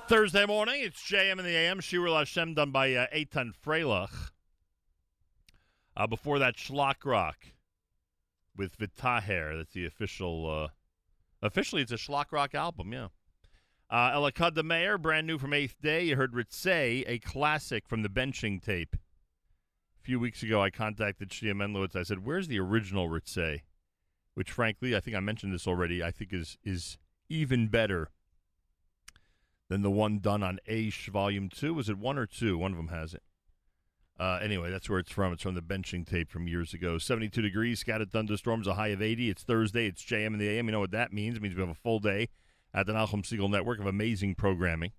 [0.07, 1.79] Thursday morning, it's JM in the AM.
[1.79, 4.29] Shirul Hashem done by uh, Eitan Freilich.
[5.97, 7.37] Uh, before that, Schlock Rock
[8.55, 9.57] with Vitaher.
[9.57, 10.47] That's the official.
[10.47, 10.67] Uh,
[11.41, 13.07] officially, it's a Schlock Rock album, yeah.
[13.89, 16.03] Uh, Elakad the Mayor, brand new from Eighth Day.
[16.03, 18.95] You heard Ritzay, a classic from the benching tape.
[18.95, 21.95] A few weeks ago, I contacted Shia Menlowitz.
[21.95, 23.61] I said, Where's the original Ritzay?
[24.35, 28.11] Which, frankly, I think I mentioned this already, I think is, is even better
[29.69, 31.73] than the one done on Aish Volume 2.
[31.73, 32.57] Was it one or two?
[32.57, 33.23] One of them has it.
[34.17, 35.33] Uh, anyway, that's where it's from.
[35.33, 36.97] It's from the benching tape from years ago.
[36.97, 39.29] 72 degrees, scattered thunderstorms, a high of 80.
[39.29, 39.87] It's Thursday.
[39.87, 40.67] It's JM in the AM.
[40.67, 41.35] You know what that means?
[41.35, 42.29] It means we have a full day
[42.73, 44.91] at the Nachum Segal Network of amazing programming.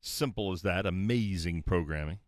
[0.00, 0.84] Simple as that.
[0.84, 2.18] Amazing programming.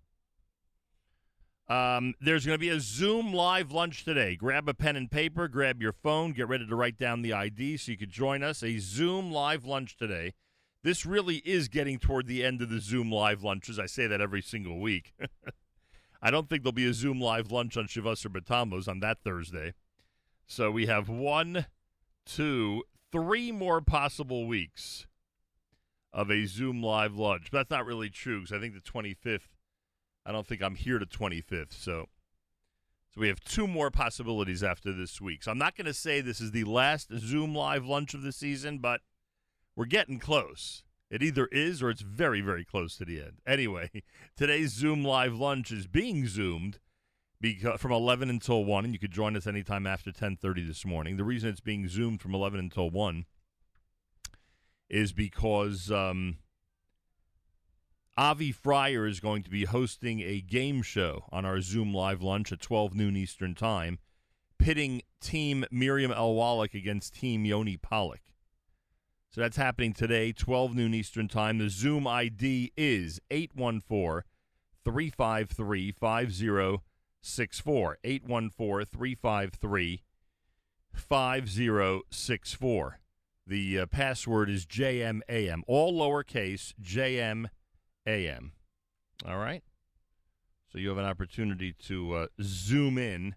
[1.69, 4.37] Um, there's going to be a Zoom live lunch today.
[4.37, 7.77] Grab a pen and paper, grab your phone, get ready to write down the ID
[7.79, 8.63] so you could join us.
[8.63, 10.35] A Zoom live lunch today.
[10.87, 13.77] This really is getting toward the end of the Zoom live lunches.
[13.77, 15.15] I say that every single week.
[16.23, 19.19] I don't think there'll be a Zoom live lunch on Shivas or Batamos on that
[19.25, 19.75] Thursday.
[20.47, 21.67] So we have one,
[22.25, 25.09] two, three more possible weeks
[26.13, 27.49] of a Zoom live lunch.
[27.51, 29.49] But that's not really true because I think the 25th,
[30.25, 31.73] I don't think I'm here to 25th.
[31.73, 32.07] So,
[33.13, 35.43] so we have two more possibilities after this week.
[35.43, 38.31] So I'm not going to say this is the last Zoom live lunch of the
[38.31, 39.01] season, but
[39.77, 40.83] we're getting close.
[41.11, 43.39] It either is or it's very, very close to the end.
[43.47, 44.03] Anyway,
[44.37, 46.81] today's Zoom live lunch is being zoomed
[47.41, 51.17] because from 11 until 1, and you could join us anytime after 10:30 this morning.
[51.17, 53.27] The reason it's being zoomed from 11 until 1
[54.89, 56.39] is because um,
[58.17, 62.51] Avi Fryer is going to be hosting a game show on our Zoom live lunch
[62.51, 63.99] at 12 noon Eastern Time,
[64.59, 66.35] pitting Team Miriam L.
[66.35, 68.21] Wallach against Team Yoni Pollock.
[69.37, 71.59] So that's happening today, 12 noon Eastern Time.
[71.59, 74.23] The Zoom ID is 814
[74.83, 77.99] 353 5064.
[78.03, 80.03] 814 353
[80.91, 83.01] 5064.
[83.47, 88.53] The uh, password is JMAM, all lowercase JMAM.
[89.29, 89.63] All right?
[90.73, 93.35] So you have an opportunity to uh, zoom in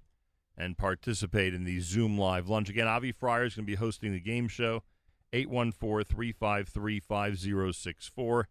[0.57, 2.69] and participate in the Zoom Live lunch.
[2.69, 4.83] Again, Avi Fryer is going to be hosting the game show.
[5.33, 8.47] 814 353 5064.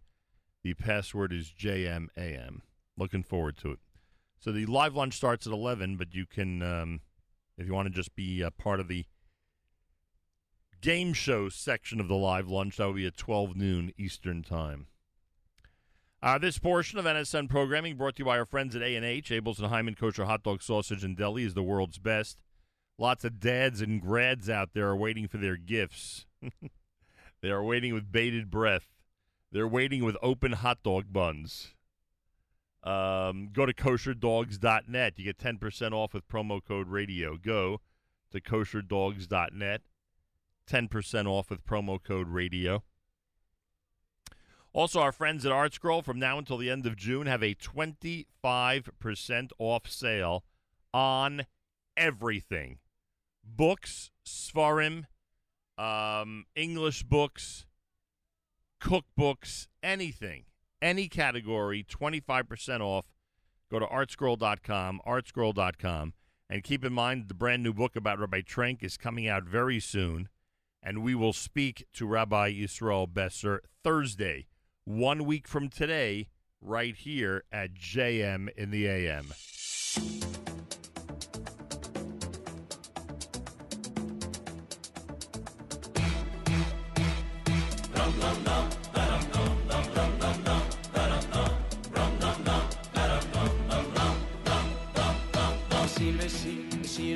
[0.64, 2.60] The password is JMAM.
[2.96, 3.78] Looking forward to it.
[4.40, 7.00] So the live lunch starts at 11, but you can, um,
[7.56, 9.04] if you want to just be a part of the
[10.80, 14.86] game show section of the live lunch, that will be at 12 noon Eastern Time.
[16.20, 19.30] Uh, this portion of NSN programming brought to you by our friends at A&H.
[19.30, 22.42] Abeles and Heymann Kosher Hot Dog Sausage and Deli is the world's best.
[22.98, 26.26] Lots of dads and grads out there are waiting for their gifts.
[27.42, 28.88] they are waiting with bated breath.
[29.50, 31.74] They're waiting with open hot dog buns.
[32.82, 35.14] Um, go to kosherdogs.net.
[35.16, 37.36] You get 10% off with promo code radio.
[37.36, 37.80] Go
[38.30, 39.82] to kosherdogs.net.
[40.70, 42.82] 10% off with promo code radio.
[44.74, 49.50] Also, our friends at ArtScroll from now until the end of June have a 25%
[49.58, 50.44] off sale
[50.92, 51.46] on
[51.96, 52.78] everything
[53.56, 55.04] books, Svarim,
[55.78, 57.66] um, English books,
[58.82, 60.44] cookbooks, anything,
[60.82, 63.06] any category, 25% off.
[63.70, 66.14] Go to artscroll.com, artscroll.com.
[66.50, 69.80] And keep in mind the brand new book about Rabbi Trenk is coming out very
[69.80, 70.28] soon.
[70.82, 74.46] And we will speak to Rabbi Yisrael Besser Thursday,
[74.84, 76.28] one week from today,
[76.60, 79.26] right here at JM in the AM.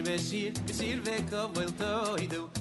[0.05, 1.71] Bishir Bishir Bishir vekabel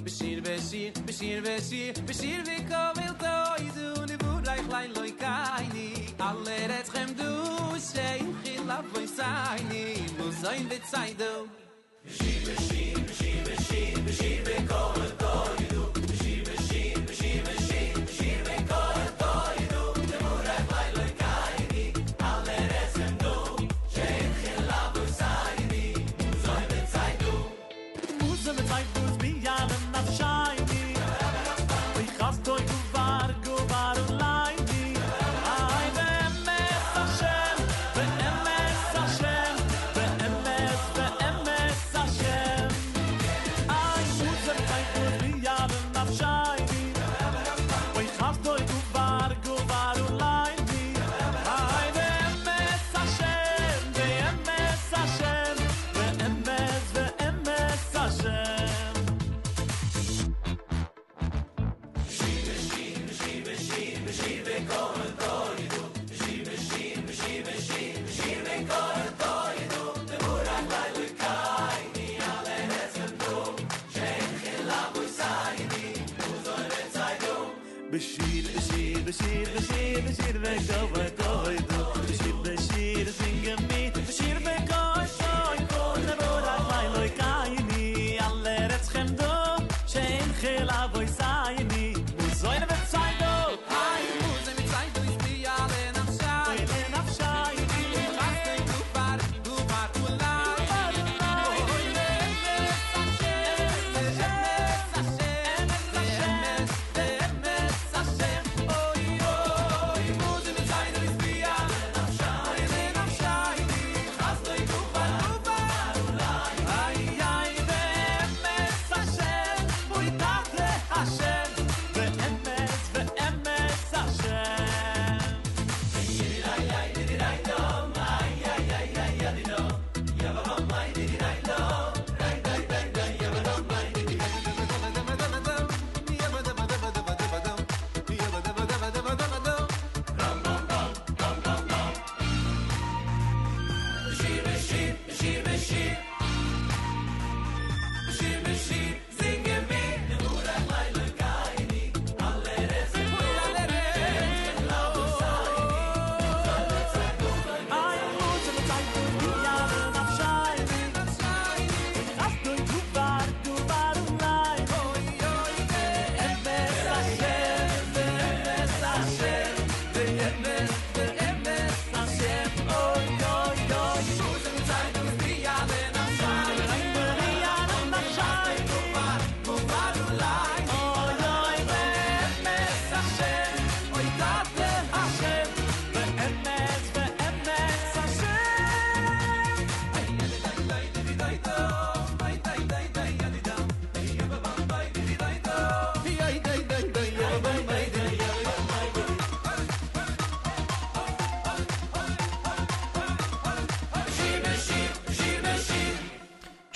[0.04, 5.88] Besir Bishir Bishir Bishir Bishir Bishir vekabel toidu Ne buray klein loy kaini.
[6.20, 7.32] Alle retchem du
[7.80, 9.86] Shein khilaf voy saini.
[10.18, 11.48] Mo zayn vet saydu
[12.06, 15.71] Bishir Bishir Bishir Bishir ve vekabel toidu
[79.92, 81.11] Bashir, Bashir, Bashir,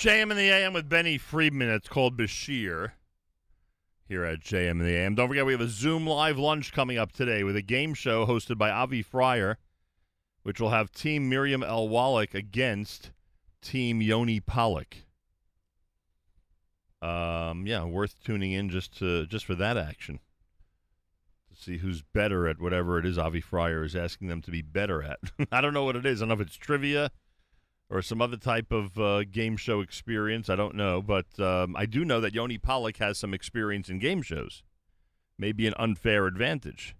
[0.07, 1.67] JM in the AM with Benny Friedman.
[1.67, 2.91] It's called Bashir
[4.07, 5.15] here at JM in the AM.
[5.15, 8.25] Don't forget, we have a Zoom live lunch coming up today with a game show
[8.25, 9.57] hosted by Avi Fryer,
[10.43, 11.89] which will have Team Miriam L.
[11.89, 13.11] Wallach against
[13.61, 14.95] Team Yoni Pollock.
[17.01, 20.21] Um, yeah, worth tuning in just to just for that action
[21.53, 24.61] to see who's better at whatever it is Avi Fryer is asking them to be
[24.61, 25.19] better at.
[25.51, 26.21] I don't know what it is.
[26.21, 27.11] I don't know if it's trivia
[27.89, 30.49] or some other type of uh, game show experience.
[30.49, 33.99] I don't know, but um, I do know that Yoni Pollock has some experience in
[33.99, 34.63] game shows.
[35.39, 36.95] Maybe an unfair advantage,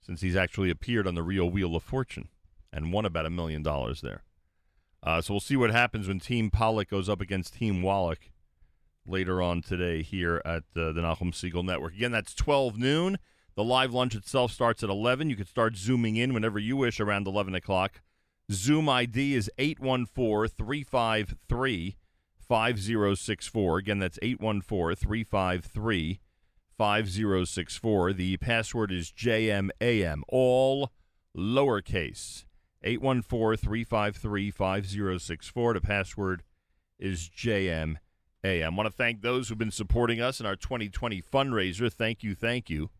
[0.00, 2.28] since he's actually appeared on the Real Wheel of Fortune
[2.72, 4.22] and won about a million dollars there.
[5.02, 8.30] Uh, so we'll see what happens when Team Pollock goes up against Team Wallach
[9.06, 11.94] later on today here at uh, the Nachum Segal Network.
[11.94, 13.18] Again, that's 12 noon.
[13.54, 15.28] The live lunch itself starts at 11.
[15.28, 18.00] You can start zooming in whenever you wish around 11 o'clock.
[18.52, 21.96] Zoom ID is 814 353
[22.38, 23.78] 5064.
[23.78, 26.20] Again, that's 814 353
[26.76, 28.12] 5064.
[28.12, 30.90] The password is JMAM, all
[31.36, 32.44] lowercase.
[32.84, 35.74] 814 353 5064.
[35.74, 36.42] The password
[36.98, 37.96] is JMAM.
[38.44, 41.92] I want to thank those who've been supporting us in our 2020 fundraiser.
[41.92, 42.90] Thank you, thank you.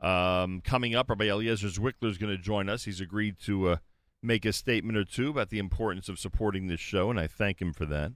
[0.00, 2.84] Um, coming up, Rabbi Eliezer Zwickler is going to join us.
[2.84, 3.68] He's agreed to.
[3.68, 3.76] Uh,
[4.22, 7.60] make a statement or two about the importance of supporting this show, and I thank
[7.60, 8.12] him for that.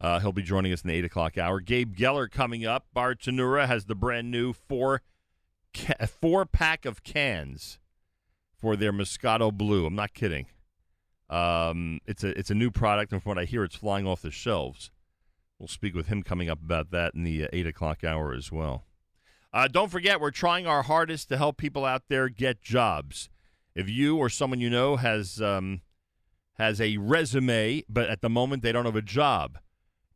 [0.00, 1.60] Uh, he'll be joining us in the 8 o'clock hour.
[1.60, 2.86] Gabe Geller coming up.
[2.94, 5.02] Bartenura has the brand new four,
[5.72, 7.78] ca- four pack of cans
[8.58, 9.86] for their Moscato Blue.
[9.86, 10.46] I'm not kidding.
[11.30, 14.22] Um, it's a it's a new product, and from what I hear, it's flying off
[14.22, 14.90] the shelves.
[15.58, 18.50] We'll speak with him coming up about that in the uh, 8 o'clock hour as
[18.50, 18.84] well.
[19.52, 23.30] Uh, don't forget, we're trying our hardest to help people out there get jobs.
[23.74, 25.80] If you or someone you know has um,
[26.54, 29.58] has a resume, but at the moment they don't have a job,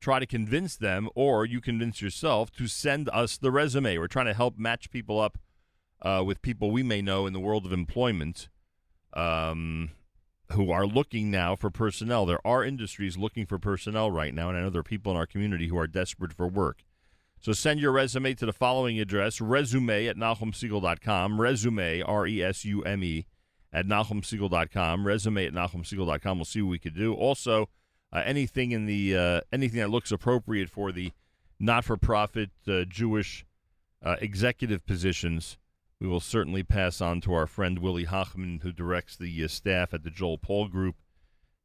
[0.00, 3.98] try to convince them, or you convince yourself to send us the resume.
[3.98, 5.38] We're trying to help match people up
[6.02, 8.48] uh, with people we may know in the world of employment
[9.14, 9.90] um,
[10.52, 12.26] who are looking now for personnel.
[12.26, 15.18] There are industries looking for personnel right now, and I know there are people in
[15.18, 16.84] our community who are desperate for work.
[17.40, 23.26] So send your resume to the following address, resume at NachumSegal.com, resume, R-E-S-U-M-E,
[23.72, 26.38] at NachumSegal.com, resume at NachumSegal.com.
[26.38, 27.14] We'll see what we could do.
[27.14, 27.68] Also,
[28.12, 31.12] uh, anything in the uh, anything that looks appropriate for the
[31.58, 33.44] not-for-profit uh, Jewish
[34.04, 35.58] uh, executive positions,
[36.00, 39.92] we will certainly pass on to our friend Willie Hochman, who directs the uh, staff
[39.92, 40.96] at the Joel Paul Group,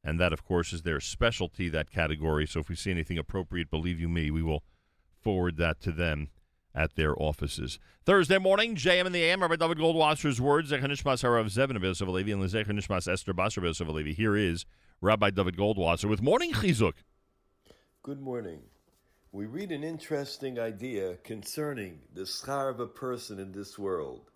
[0.03, 2.47] and that, of course, is their specialty, that category.
[2.47, 4.63] So if we see anything appropriate, believe you me, we will
[5.21, 6.29] forward that to them
[6.73, 7.80] at their offices.
[8.06, 12.07] Thursday morning, JM in the AM, Rabbi David Goldwasser's words, Zechanishmas Harav Zevin of Yosef
[12.07, 14.65] Alevi, and Zechanishmas Esther Basar Yosef Here is
[15.02, 16.93] Rabbi David Goldwasser with Morning Chizuk.
[18.03, 18.61] Good morning.
[19.31, 24.31] We read an interesting idea concerning the schar of a person in this world.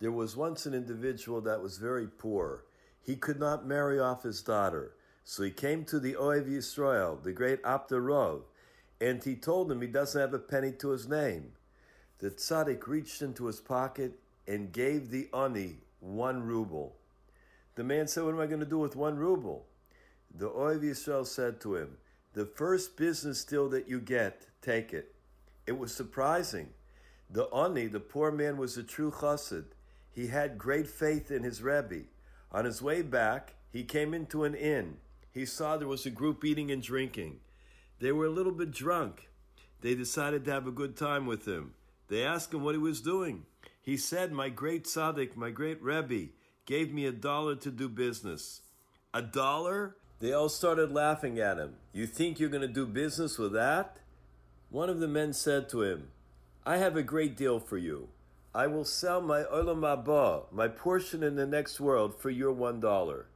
[0.00, 2.64] There was once an individual that was very poor.
[3.00, 4.96] He could not marry off his daughter.
[5.24, 8.42] So he came to the Ohev Yisrael, the great Aptarov,
[9.00, 11.52] and he told him he doesn't have a penny to his name.
[12.24, 14.18] The tzaddik reached into his pocket
[14.48, 16.96] and gave the ani one ruble.
[17.74, 19.66] The man said, What am I going to do with one ruble?
[20.34, 21.98] The Ohev Yisrael said to him,
[22.32, 25.14] The first business deal that you get, take it.
[25.66, 26.70] It was surprising.
[27.28, 29.66] The ani, the poor man, was a true chassid.
[30.10, 32.04] He had great faith in his Rebbe.
[32.50, 34.96] On his way back, he came into an inn.
[35.30, 37.40] He saw there was a group eating and drinking.
[38.00, 39.28] They were a little bit drunk.
[39.82, 41.74] They decided to have a good time with him.
[42.08, 43.46] They asked him what he was doing.
[43.80, 46.32] He said, My great tzaddik, my great Rebbe,
[46.66, 48.62] gave me a dollar to do business.
[49.12, 49.96] A dollar?
[50.20, 51.74] They all started laughing at him.
[51.92, 53.98] You think you're going to do business with that?
[54.70, 56.08] One of the men said to him,
[56.64, 58.08] I have a great deal for you.
[58.54, 62.80] I will sell my olam haba, my portion in the next world, for your one
[62.80, 63.26] dollar.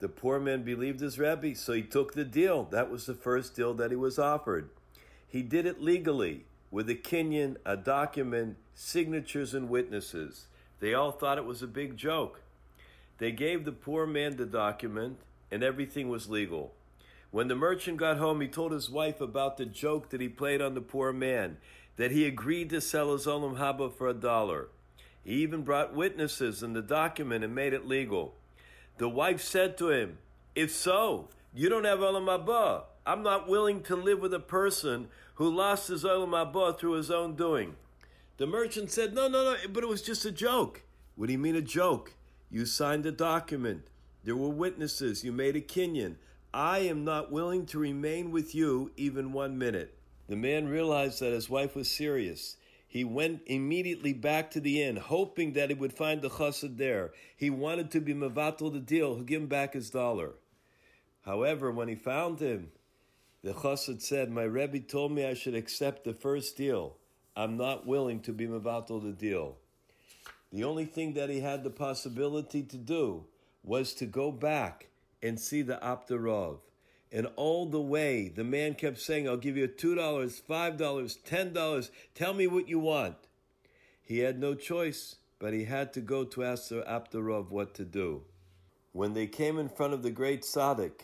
[0.00, 2.64] The poor man believed his Rebbe, so he took the deal.
[2.64, 4.68] That was the first deal that he was offered.
[5.26, 10.46] He did it legally with a kinyan, a document, signatures, and witnesses.
[10.80, 12.40] They all thought it was a big joke.
[13.18, 15.18] They gave the poor man the document,
[15.50, 16.74] and everything was legal.
[17.30, 20.60] When the merchant got home, he told his wife about the joke that he played
[20.60, 21.56] on the poor man,
[21.96, 24.68] that he agreed to sell his olam haba for a dollar.
[25.24, 28.34] He even brought witnesses and the document and made it legal.
[28.98, 30.18] The wife said to him,
[30.54, 32.84] If so, you don't have olam haba.
[33.04, 37.10] I'm not willing to live with a person who lost his olam haba through his
[37.10, 37.76] own doing.
[38.36, 40.82] The merchant said, No, no, no, but it was just a joke.
[41.14, 42.14] What do you mean a joke?
[42.50, 43.86] You signed a document.
[44.24, 45.24] There were witnesses.
[45.24, 46.16] You made a kinyan.
[46.52, 49.96] I am not willing to remain with you even one minute.
[50.28, 52.56] The man realized that his wife was serious.
[52.88, 57.12] He went immediately back to the inn, hoping that he would find the chassid there.
[57.36, 60.32] He wanted to be mevatel the deal, give him back his dollar.
[61.26, 62.70] However, when he found him,
[63.46, 66.96] the chassid said, My Rebbe told me I should accept the first deal.
[67.36, 69.58] I'm not willing to be mevatel the deal.
[70.52, 73.26] The only thing that he had the possibility to do
[73.62, 74.88] was to go back
[75.22, 76.58] and see the Aptarov.
[77.12, 82.34] And all the way, the man kept saying, I'll give you $2, $5, $10, tell
[82.34, 83.14] me what you want.
[84.02, 87.84] He had no choice, but he had to go to ask the Aptarov what to
[87.84, 88.22] do.
[88.90, 91.02] When they came in front of the great tzaddik,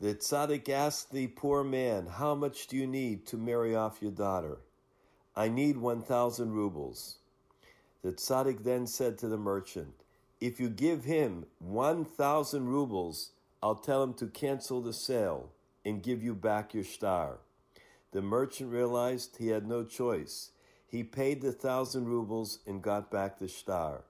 [0.00, 4.10] the tzaddik asked the poor man, How much do you need to marry off your
[4.10, 4.58] daughter?
[5.36, 7.16] I need 1,000 rubles.
[8.02, 9.92] The tzaddik then said to the merchant,
[10.40, 13.32] If you give him 1,000 rubles,
[13.62, 15.50] I'll tell him to cancel the sale
[15.84, 17.38] and give you back your star.
[18.12, 20.50] The merchant realized he had no choice.
[20.86, 24.04] He paid the thousand rubles and got back the star.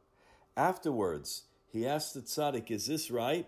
[0.57, 1.43] Afterwards,
[1.73, 3.47] he asked the tzaddik, Is this right?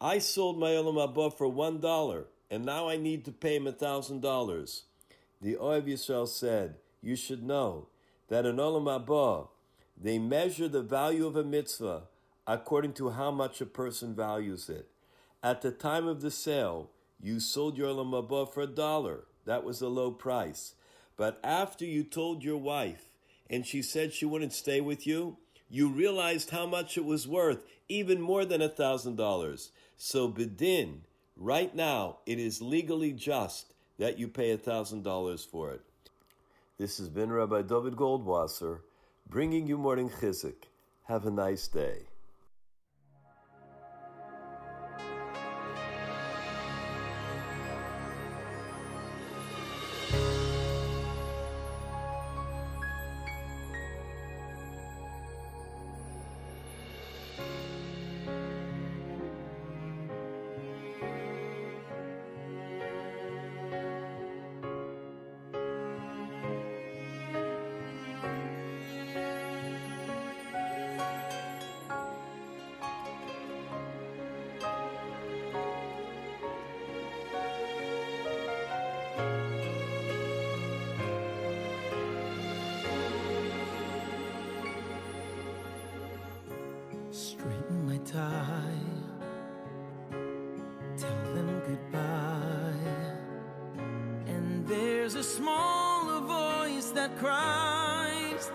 [0.00, 3.66] I sold my Olam Haba for one dollar, and now I need to pay him
[3.66, 4.84] a thousand dollars.
[5.40, 7.88] The Ohev Yisrael said, You should know
[8.28, 9.48] that in Olam Haba,
[9.96, 12.02] they measure the value of a mitzvah
[12.46, 14.88] according to how much a person values it.
[15.42, 16.90] At the time of the sale,
[17.22, 19.24] you sold your Olam Haba for a dollar.
[19.44, 20.74] That was a low price.
[21.16, 23.06] But after you told your wife
[23.48, 25.36] and she said she wouldn't stay with you,
[25.70, 29.70] you realized how much it was worth, even more than a thousand dollars.
[29.96, 31.00] So bedin,
[31.36, 35.82] right now, it is legally just that you pay a thousand dollars for it.
[36.78, 38.80] This has been Rabbi David Goldwasser
[39.28, 40.64] bringing you morning chizuk.
[41.04, 42.02] Have a nice day.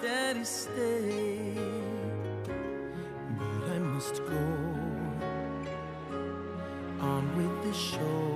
[0.01, 1.53] Daddy, stay.
[3.37, 4.45] But I must go
[7.01, 8.28] on with the show.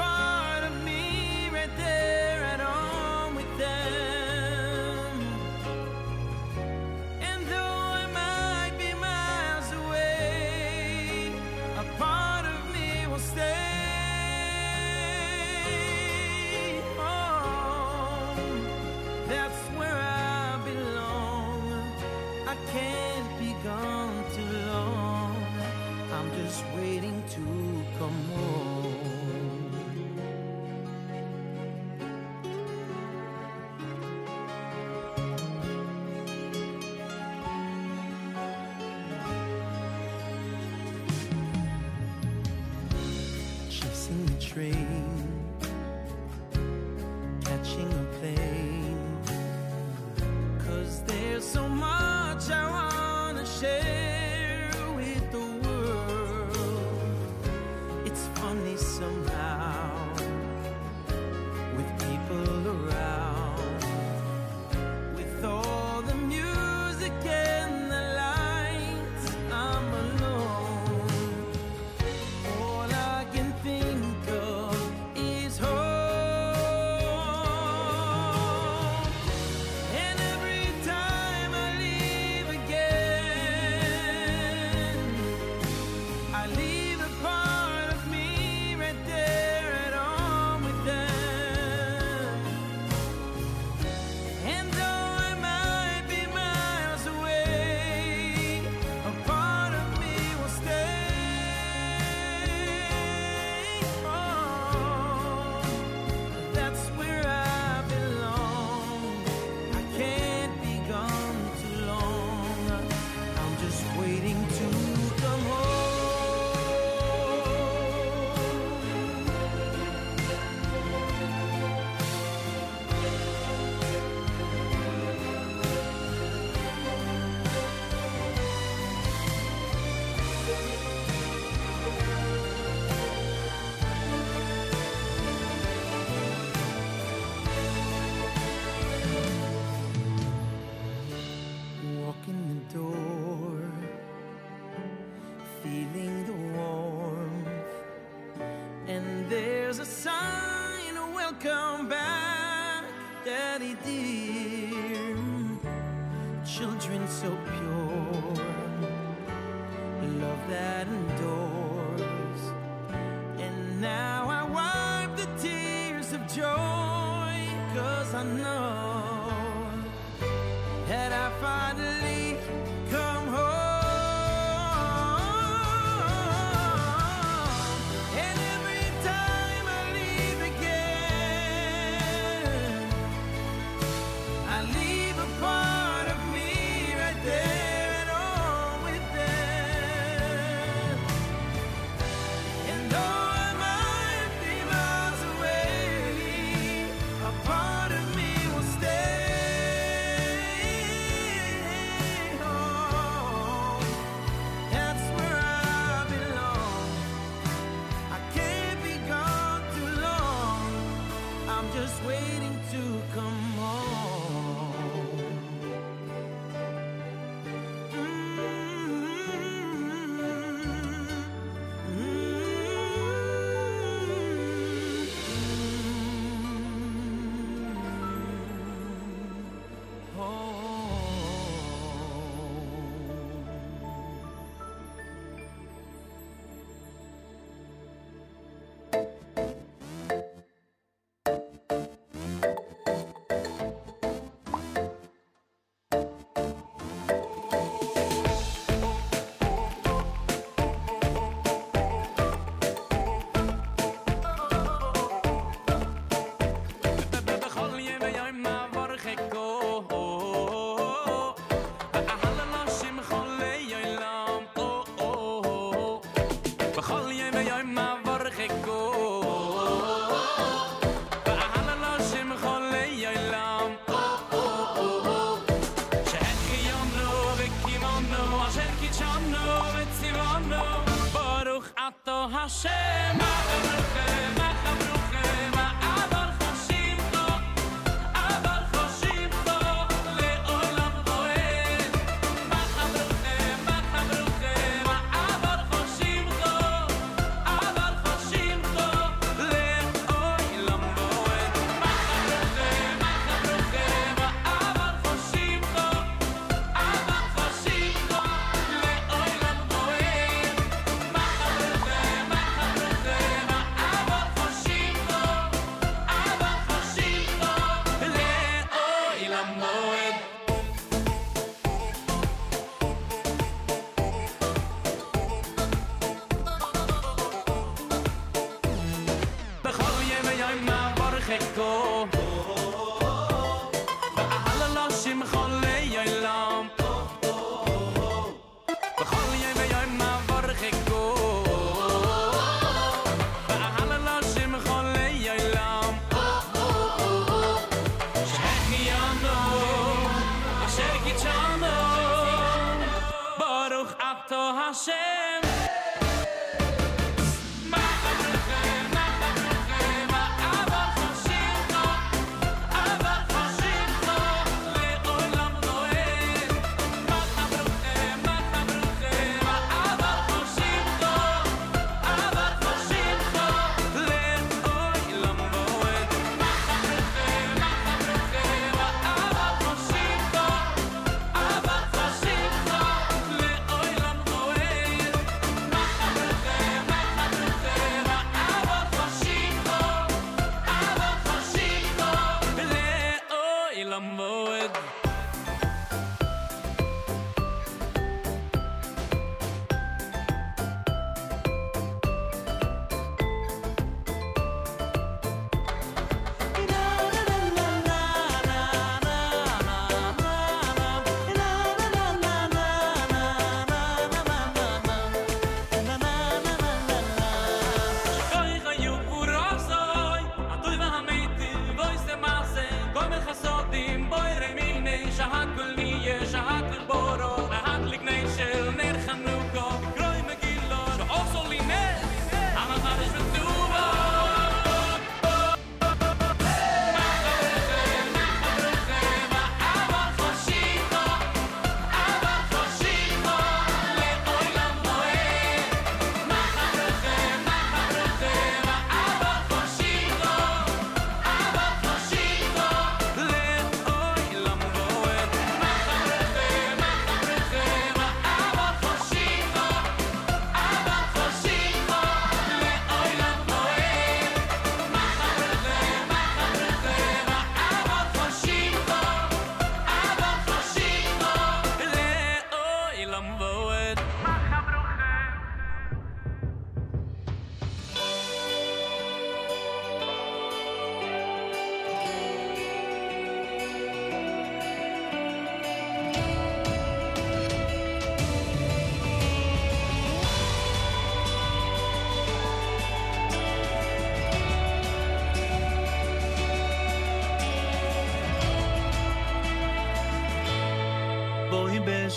[0.00, 0.29] Leave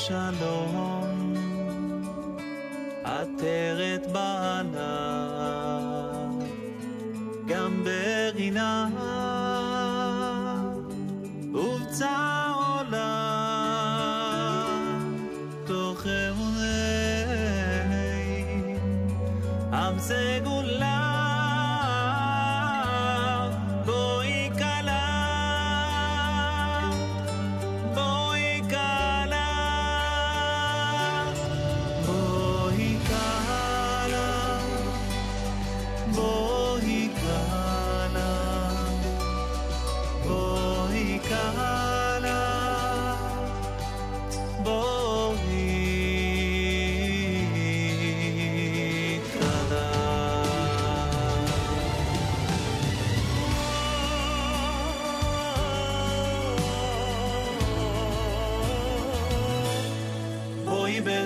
[0.07, 0.62] shalom.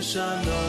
[0.07, 0.66] 山峦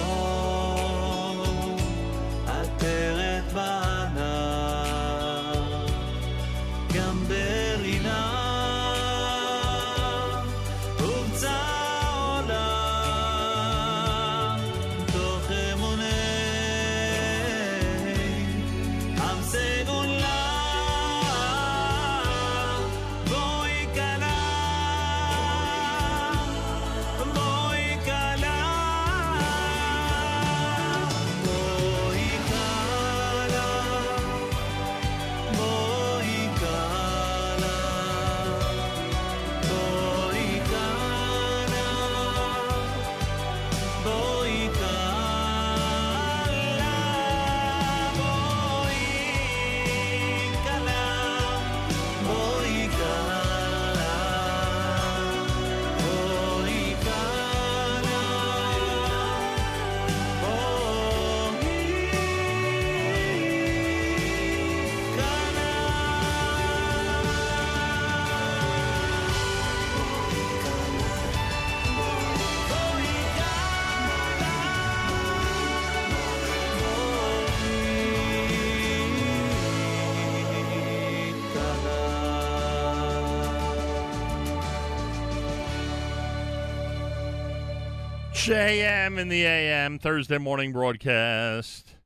[88.49, 91.97] JM in the AM Thursday morning broadcast.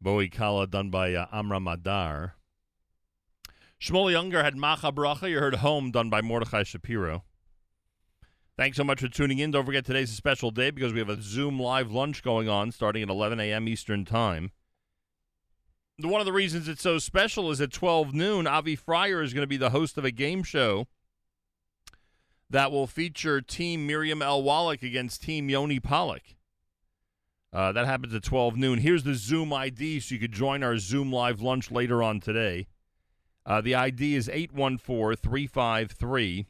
[0.00, 2.34] Bowie Kala done by uh, Amra Madar.
[3.80, 5.30] Shmuel Younger had Macha Bracha.
[5.30, 7.22] You heard Home done by Mordechai Shapiro.
[8.56, 9.52] Thanks so much for tuning in.
[9.52, 12.72] Don't forget today's a special day because we have a Zoom live lunch going on
[12.72, 13.68] starting at 11 a.m.
[13.68, 14.50] Eastern Time.
[16.00, 19.44] One of the reasons it's so special is at 12 noon, Avi Fryer is going
[19.44, 20.88] to be the host of a game show
[22.50, 24.42] that will feature Team Miriam L.
[24.42, 26.22] Wallach against Team Yoni Pollock.
[27.52, 28.78] Uh, that happens at 12 noon.
[28.78, 32.66] Here's the Zoom ID so you could join our Zoom live lunch later on today.
[33.46, 36.46] Uh, the ID is 814 353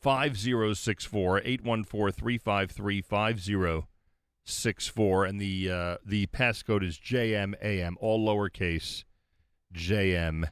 [0.00, 1.42] 5064.
[1.44, 5.24] 814 353 5064.
[5.24, 9.04] And the, uh, the passcode is JMAM, all lowercase
[9.74, 10.44] JMAM.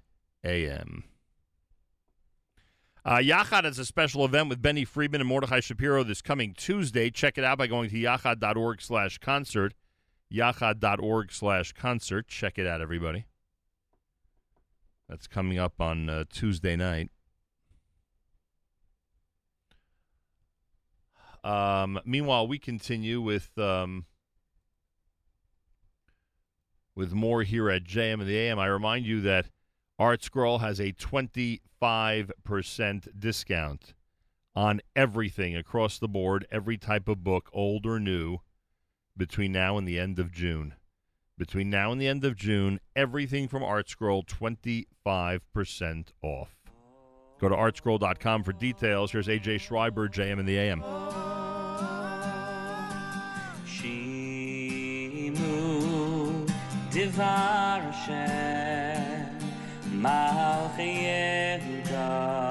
[3.06, 7.08] Uh, Yachad is a special event with Benny Friedman and Mordechai Shapiro this coming Tuesday.
[7.08, 9.74] Check it out by going to yachad.org slash concert.
[10.34, 12.26] Yachad.org slash concert.
[12.26, 13.26] Check it out, everybody.
[15.08, 17.10] That's coming up on uh, Tuesday night.
[21.44, 24.06] Um, meanwhile, we continue with um,
[26.96, 28.58] with more here at JM and the AM.
[28.58, 29.46] I remind you that
[30.01, 33.94] ArtScroll has a 25% discount
[34.55, 38.39] on everything across the board, every type of book, old or new,
[39.16, 40.74] between now and the end of June.
[41.39, 46.56] Between now and the end of June, everything from ArtScroll 25% off.
[47.39, 49.12] Go to artscroll.com for details.
[49.12, 50.82] Here's AJ Schreiber, JM in the AM.
[59.97, 62.51] מלך יהודה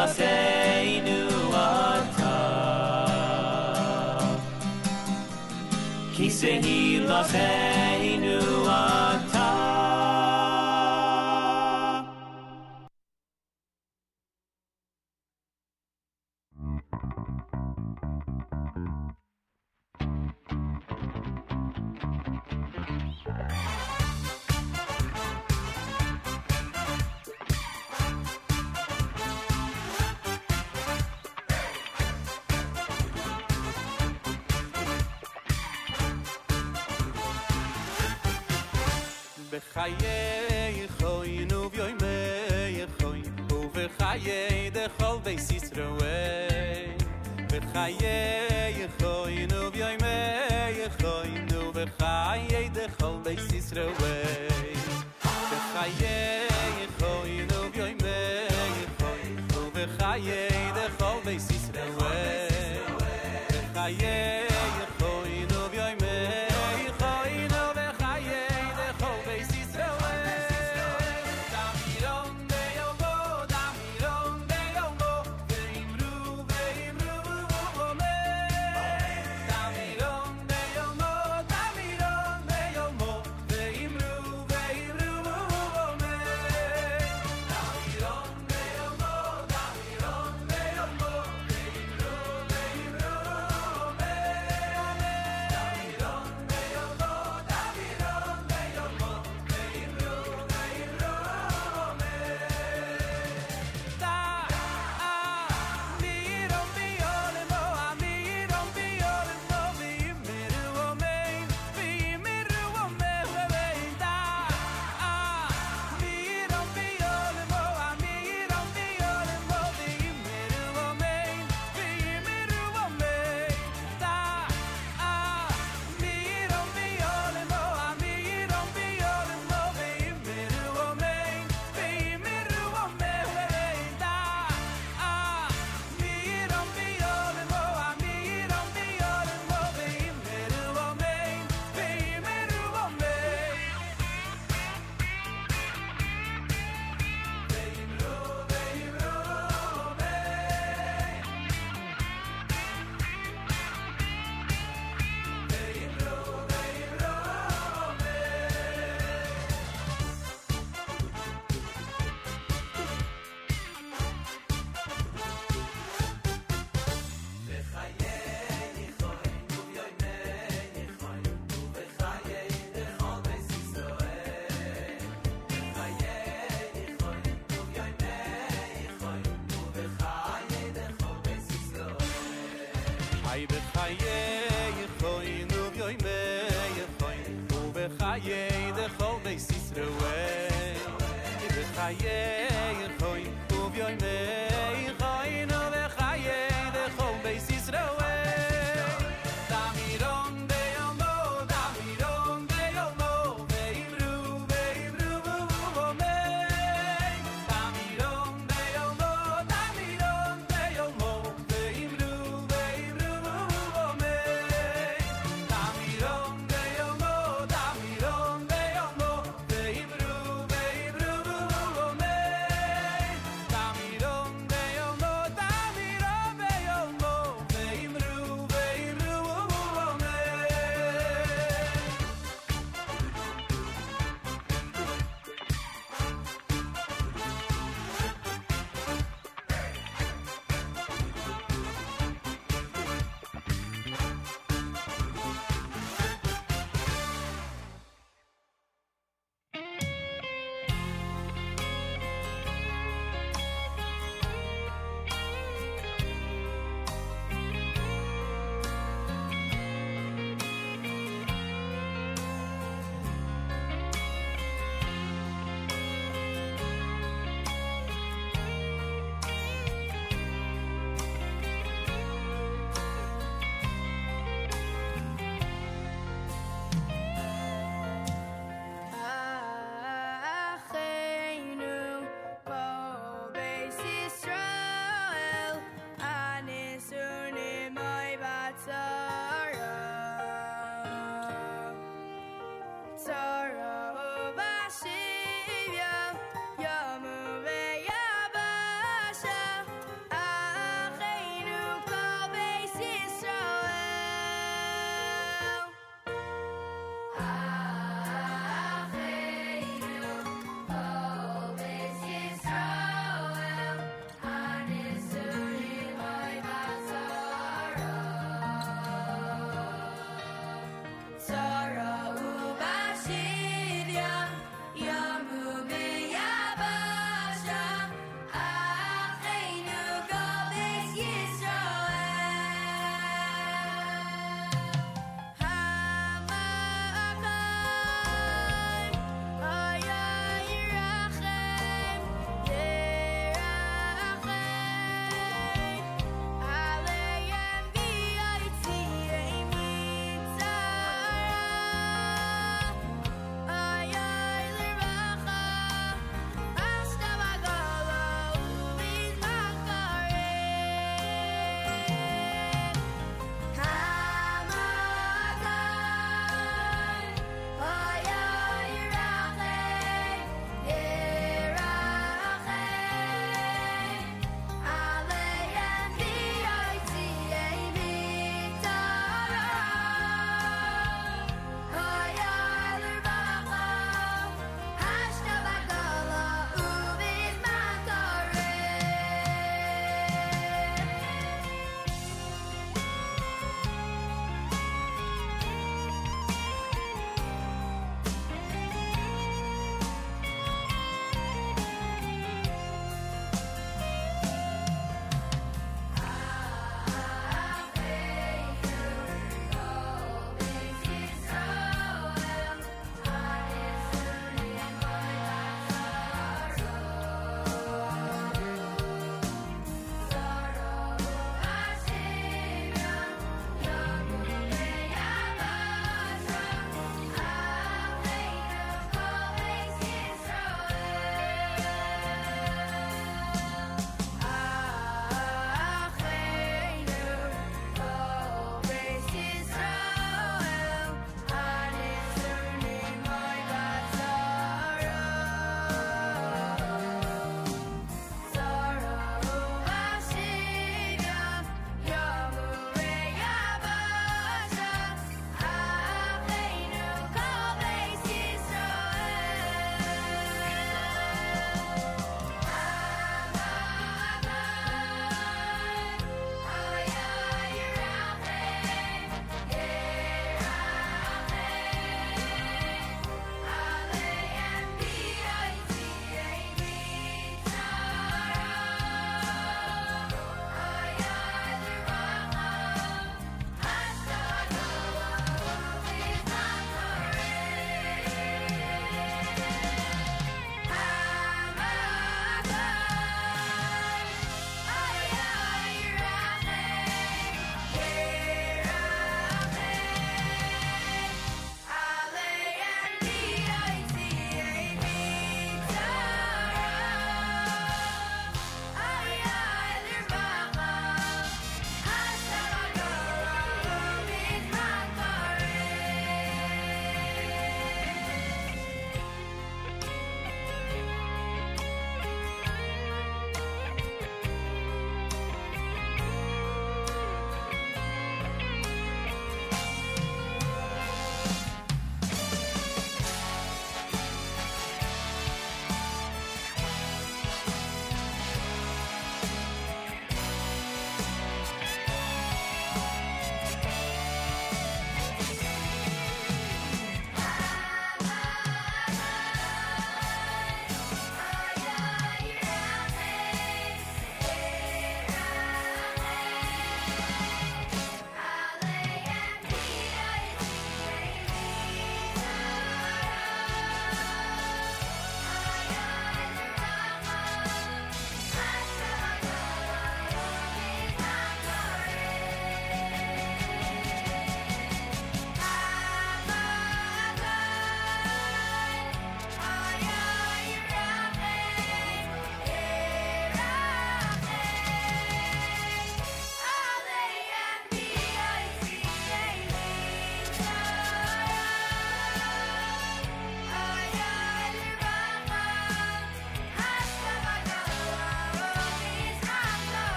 [0.00, 2.30] מעשינו עתה.
[6.12, 7.79] כי זה היא לכם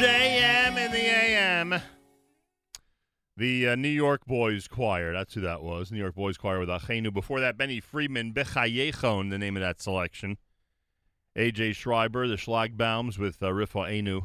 [0.00, 1.82] JM in the AM.
[3.36, 5.12] The uh, New York Boys Choir.
[5.12, 5.92] That's who that was.
[5.92, 7.12] New York Boys Choir with Achenu.
[7.12, 10.38] Before that, Benny Friedman, Bechayechon, the name of that selection.
[11.36, 14.22] AJ Schreiber, the Schlagbaums with uh, Rifa Enu,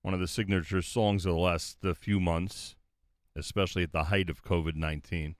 [0.00, 2.74] one of the signature songs of the last uh, few months,
[3.36, 5.36] especially at the height of COVID 19.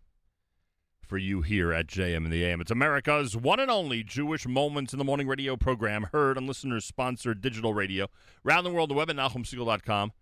[1.05, 2.62] For you here at JM in the AM.
[2.62, 6.86] It's America's one and only Jewish Moments in the Morning radio program, heard on listeners
[6.86, 8.09] sponsored digital radio,
[8.44, 10.12] around the world, the web at NachumSegal.com,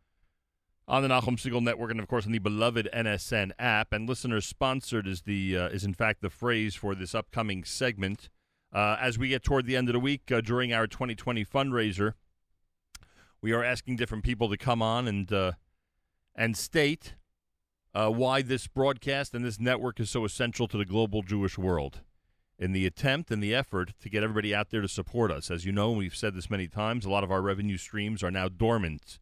[0.89, 3.93] on the Nachum Segal Network, and of course on the beloved NSN app.
[3.93, 8.29] And listeners sponsored is the uh, is in fact the phrase for this upcoming segment.
[8.73, 12.15] Uh, as we get toward the end of the week uh, during our 2020 fundraiser,
[13.41, 15.53] we are asking different people to come on and uh,
[16.35, 17.15] and state
[17.95, 22.01] uh, why this broadcast and this network is so essential to the global Jewish world.
[22.59, 25.65] In the attempt and the effort to get everybody out there to support us, as
[25.65, 28.49] you know, we've said this many times, a lot of our revenue streams are now
[28.49, 29.19] dormant.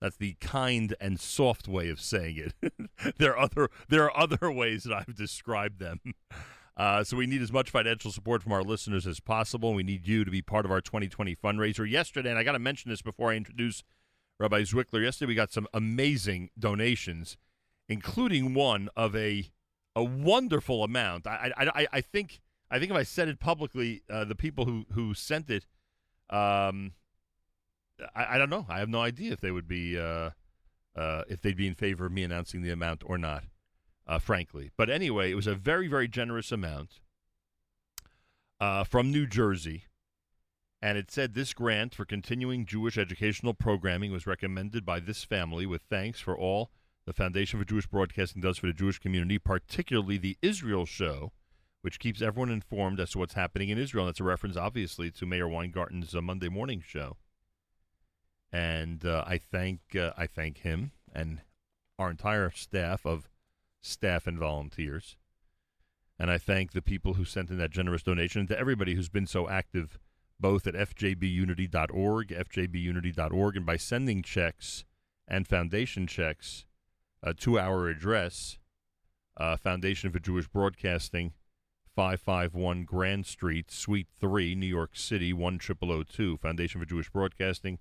[0.00, 2.74] That's the kind and soft way of saying it.
[3.18, 6.00] there are other there are other ways that I've described them.
[6.76, 9.74] Uh, so we need as much financial support from our listeners as possible.
[9.74, 11.88] We need you to be part of our 2020 fundraiser.
[11.88, 13.84] Yesterday, and I got to mention this before I introduce
[14.40, 15.00] Rabbi Zwickler.
[15.00, 17.36] Yesterday, we got some amazing donations,
[17.88, 19.50] including one of a
[19.96, 21.26] a wonderful amount.
[21.26, 22.40] I I, I, think
[22.70, 25.66] I think if I said it publicly, uh, the people who who sent it,
[26.30, 26.92] um,
[28.14, 28.66] I, I don't know.
[28.68, 30.30] I have no idea if they would be uh,
[30.96, 33.44] uh, if they'd be in favor of me announcing the amount or not
[34.06, 34.70] uh, frankly.
[34.76, 37.00] But anyway, it was a very, very generous amount
[38.60, 39.84] uh, from New Jersey.
[40.82, 45.64] And it said this grant for continuing Jewish educational programming was recommended by this family
[45.64, 46.70] with thanks for all
[47.06, 51.32] the Foundation for Jewish Broadcasting does for the Jewish community, particularly the Israel show,
[51.82, 54.04] which keeps everyone informed as to what's happening in Israel.
[54.04, 57.16] And that's a reference, obviously, to Meir Weingarten's uh, Monday morning show.
[58.52, 61.40] And uh, I thank uh, I thank him and
[61.98, 63.28] our entire staff of
[63.82, 65.16] staff and volunteers.
[66.18, 69.08] And I thank the people who sent in that generous donation and to everybody who's
[69.08, 69.98] been so active
[70.38, 74.84] both at fjbunity.org, fjbunity.org, and by sending checks
[75.26, 76.64] and foundation checks
[77.24, 78.58] uh, two hour address,
[79.36, 81.32] uh, Foundation for Jewish Broadcasting,
[81.96, 86.38] 551 Grand Street, Suite 3, New York City, 10002.
[86.38, 87.78] Foundation for Jewish Broadcasting,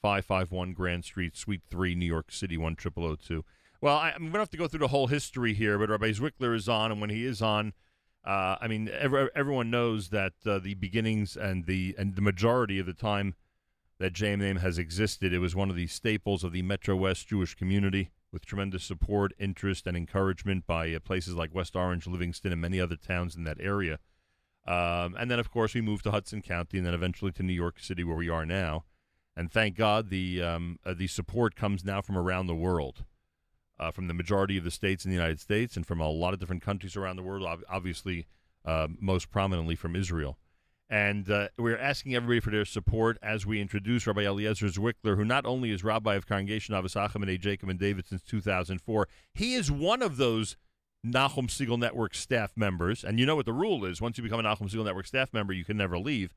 [0.00, 3.44] 551 Grand Street, Suite 3, New York City, 10002.
[3.80, 6.10] Well, I, am going to have to go through the whole history here, but Rabbi
[6.10, 7.72] Zwickler is on, and when he is on,
[8.24, 12.78] uh, I mean, every, everyone knows that uh, the beginnings and the and the majority
[12.78, 13.34] of the time
[13.98, 17.54] that JMNAM has existed, it was one of the staples of the Metro West Jewish
[17.54, 22.60] community with tremendous support, interest, and encouragement by uh, places like West Orange, Livingston, and
[22.60, 23.98] many other towns in that area.
[24.66, 27.52] Um, and then, of course, we moved to Hudson County, and then eventually to New
[27.52, 28.84] York City, where we are now.
[29.36, 33.04] And thank God, the um, uh, the support comes now from around the world
[33.80, 36.34] uh, from the majority of the states in the United States and from a lot
[36.34, 38.26] of different countries around the world, obviously,
[38.66, 40.36] uh, most prominently from Israel.
[40.90, 45.24] And uh, we're asking everybody for their support as we introduce Rabbi Eliezer Zwickler, who
[45.24, 49.54] not only is rabbi of Congregation Ahavas Achim and Jacob and David since 2004, he
[49.54, 50.56] is one of those
[51.06, 53.04] Nachum Segal Network staff members.
[53.04, 55.32] And you know what the rule is once you become a Nachum Segal Network staff
[55.32, 56.34] member, you can never leave.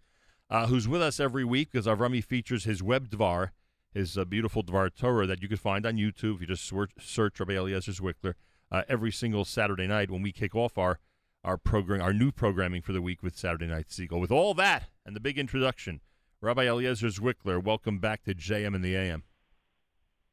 [0.50, 3.50] Uh, who's with us every week because Avrami features his web dvar
[3.94, 6.36] his uh, beautiful Dvar Torah that you can find on YouTube.
[6.36, 8.34] If you just search, search Rabbi Eliezer Zwickler
[8.72, 11.00] uh, every single Saturday night when we kick off our
[11.44, 14.20] our program, our new programming for the week with Saturday Night Segal.
[14.20, 16.02] With all that and the big introduction,
[16.42, 19.24] Rabbi Eliezer Zwickler, welcome back to JM and the AM.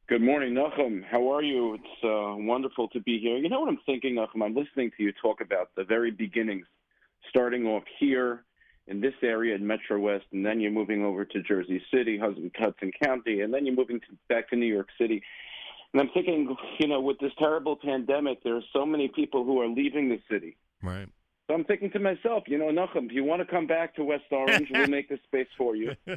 [0.07, 1.03] Good morning, Nachum.
[1.09, 1.75] How are you?
[1.75, 3.37] It's uh, wonderful to be here.
[3.37, 4.43] You know what I'm thinking, Nachum?
[4.43, 6.65] I'm listening to you talk about the very beginnings,
[7.29, 8.43] starting off here
[8.87, 12.51] in this area in Metro West, and then you're moving over to Jersey City, Hudson,
[12.57, 15.21] Hudson County, and then you're moving to, back to New York City.
[15.93, 19.61] And I'm thinking, you know, with this terrible pandemic, there are so many people who
[19.61, 20.57] are leaving the city.
[20.81, 21.07] Right.
[21.51, 24.05] So I'm thinking to myself, you know, Nachum, if you want to come back to
[24.05, 25.91] West Orange, we'll make the space for you.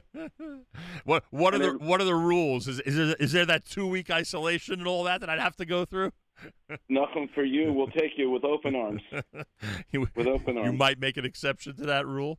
[1.04, 2.68] what what are And the what are the rules?
[2.68, 5.56] Is is there, is there that two week isolation and all that that I'd have
[5.56, 6.12] to go through?
[6.88, 7.72] Nothing for you.
[7.72, 9.02] We'll take you with open arms.
[9.90, 10.70] you, with open arms.
[10.70, 12.38] You might make an exception to that rule.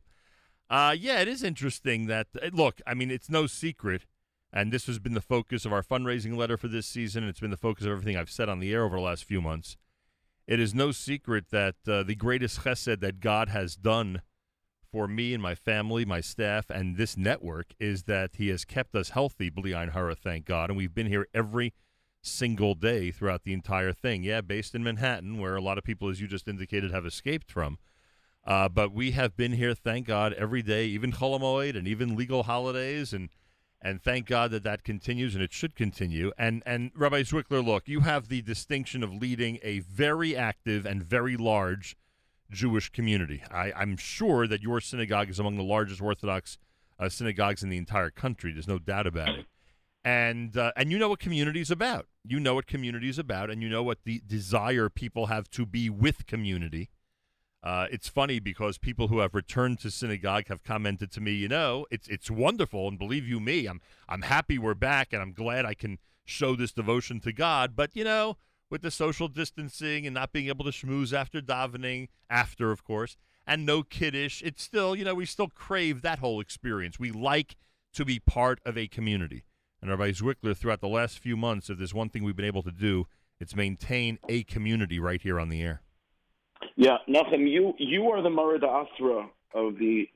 [0.70, 2.80] Uh, yeah, it is interesting that uh, look.
[2.86, 4.06] I mean, it's no secret,
[4.52, 7.24] and this has been the focus of our fundraising letter for this season.
[7.24, 9.24] And it's been the focus of everything I've said on the air over the last
[9.24, 9.76] few months.
[10.46, 14.22] It is no secret that uh, the greatest chesed that God has done
[14.92, 18.94] for me and my family, my staff, and this network is that He has kept
[18.94, 20.70] us healthy, Blian Hara, thank God.
[20.70, 21.74] And we've been here every
[22.22, 24.22] single day throughout the entire thing.
[24.22, 27.50] Yeah, based in Manhattan, where a lot of people, as you just indicated, have escaped
[27.50, 27.78] from.
[28.44, 32.16] Uh, but we have been here, thank God, every day, even Chol Hamoed and even
[32.16, 33.12] legal holidays.
[33.12, 33.28] And
[33.82, 36.32] And thank God that that continues, and it should continue.
[36.38, 41.02] And and Rabbi Zwickler, look, you have the distinction of leading a very active and
[41.02, 41.96] very large
[42.50, 43.42] Jewish community.
[43.50, 46.58] I, I'm sure that your synagogue is among the largest Orthodox
[46.98, 48.52] uh, synagogues in the entire country.
[48.52, 49.46] There's no doubt about it.
[50.04, 52.06] And uh, and you know what community is about.
[52.24, 55.66] You know what community is about, and you know what the desire people have to
[55.66, 56.90] be with community.
[57.66, 61.48] Uh, it's funny because people who have returned to synagogue have commented to me, you
[61.48, 65.32] know, it's it's wonderful, and believe you me, I'm I'm happy we're back, and I'm
[65.32, 67.74] glad I can show this devotion to God.
[67.74, 68.36] But you know,
[68.70, 73.16] with the social distancing and not being able to schmooze after davening, after of course,
[73.48, 77.00] and no kiddish, it's still, you know, we still crave that whole experience.
[77.00, 77.56] We like
[77.94, 79.42] to be part of a community.
[79.82, 82.62] And Rabbi Zwickler, throughout the last few months, if there's one thing we've been able
[82.62, 83.08] to do,
[83.40, 85.82] it's maintain a community right here on the air.
[86.76, 90.08] Yeah, Nachum, you you are the Mara D'Asra of the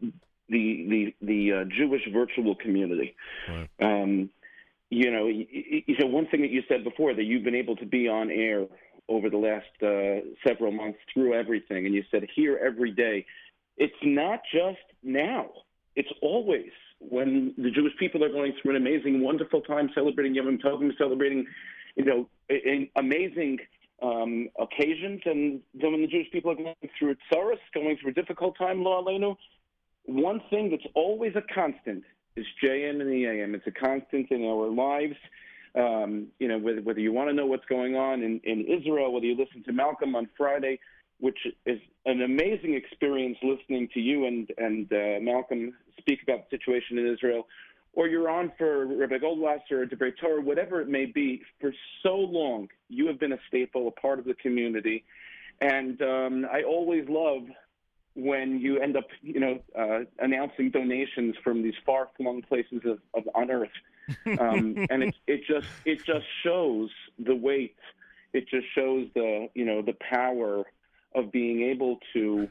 [0.49, 3.17] the the the uh, Jewish virtual community.
[3.81, 4.31] Um,
[4.91, 7.55] you know, y- y- you know one thing that you said before that you've been
[7.55, 8.67] able to be on air
[9.09, 13.25] over the last uh, several months through everything, and you said here every day.
[13.79, 15.47] It's not just now;
[15.97, 20.59] it's always when the Jewish people are going through an amazing, wonderful time celebrating Yom
[20.59, 21.47] Tovim, celebrating,
[21.97, 23.59] you know, a- a- amazing
[24.03, 28.15] um, occasions, and then when the Jewish people are going through tsaros, going through a
[28.15, 29.37] difficult time, lo aleinu,
[30.05, 32.05] one thing that's always a constant
[32.37, 33.55] is JM and the AM.
[33.55, 35.17] It's a constant in our lives.
[35.75, 39.13] Um, you know, whether, whether you want to know what's going on in, in Israel,
[39.13, 40.81] whether you listen to Malcolm on Friday,
[41.21, 46.57] which is an amazing experience listening to you and and uh, Malcolm speak about the
[46.57, 47.47] situation in Israel,
[47.93, 51.43] or you're on for Rabbi Goldwasser or Debrei Torah, whatever it may be.
[51.61, 51.73] For
[52.03, 55.05] so long, you have been a staple, a part of the community,
[55.61, 57.43] and um, I always love
[58.15, 63.29] when you end up, you know, uh, announcing donations from these far-flung places of, of
[63.35, 63.69] on Earth,
[64.39, 67.77] um, and it it just it just shows the weight.
[68.33, 70.65] It just shows the you know the power
[71.15, 72.49] of being able to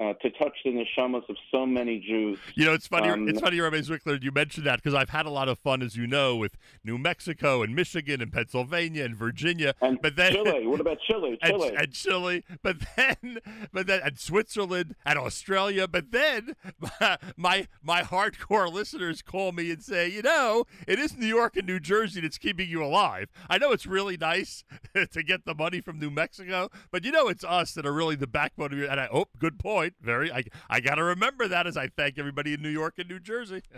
[0.00, 2.38] uh, to touch the neshamas of so many Jews.
[2.54, 3.08] You know, it's funny.
[3.08, 5.82] Um, it's funny, Rabbi Zwickler, you mentioned that because I've had a lot of fun,
[5.82, 9.74] as you know, with New Mexico and Michigan and Pennsylvania and Virginia.
[9.82, 10.66] And but then Chile.
[10.66, 11.38] What about Chile?
[11.44, 11.74] Chile.
[11.76, 13.38] and Chile, but then,
[13.72, 15.86] but then, and Switzerland and Australia.
[15.86, 16.56] But then,
[17.36, 21.66] my my hardcore listeners call me and say, you know, it is New York and
[21.66, 23.30] New Jersey that's keeping you alive.
[23.50, 24.64] I know it's really nice
[24.94, 28.16] to get the money from New Mexico, but you know, it's us that are really
[28.16, 28.88] the backbone of your.
[28.88, 29.81] And I, oh, good point.
[30.00, 33.08] Very, I I got to remember that as I thank everybody in New York and
[33.08, 33.62] New Jersey.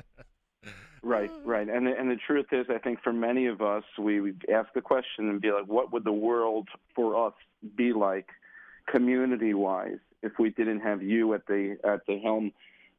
[1.05, 4.23] Right, right, and the, and the truth is, I think for many of us, we
[4.23, 7.35] would ask the question and be like, what would the world for us
[7.77, 8.27] be like,
[8.91, 12.53] community-wise, if we didn't have you at the at the helm,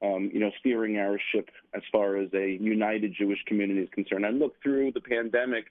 [0.03, 4.23] um, you know, steering our ship as far as a united Jewish community is concerned?
[4.23, 5.65] And look through the pandemic,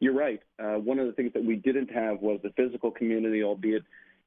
[0.00, 0.40] you're right.
[0.58, 3.82] Uh, one of the things that we didn't have was the physical community, albeit.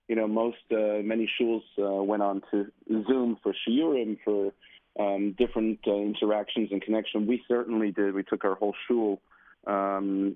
[0.08, 4.54] You know, most uh, many shuls uh, went on to Zoom for shiurim, for
[5.00, 7.28] um, different uh, interactions and connection.
[7.28, 8.14] We certainly did.
[8.14, 9.22] We took our whole shul
[9.68, 10.36] um,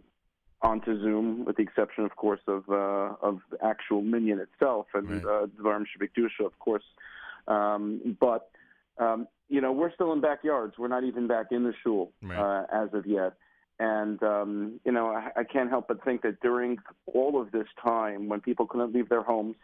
[0.61, 5.07] onto Zoom, with the exception, of course, of uh, of the actual minyan itself and
[5.26, 6.84] uh, Devarim Shebikdusha, of course.
[7.48, 8.49] Um, but
[8.98, 10.76] um, you know, we're still in backyards.
[10.77, 13.34] We're not even back in the shul uh, as of yet.
[13.81, 16.77] And um, you know, I, I can't help but think that during
[17.07, 19.55] all of this time, when people couldn't leave their homes,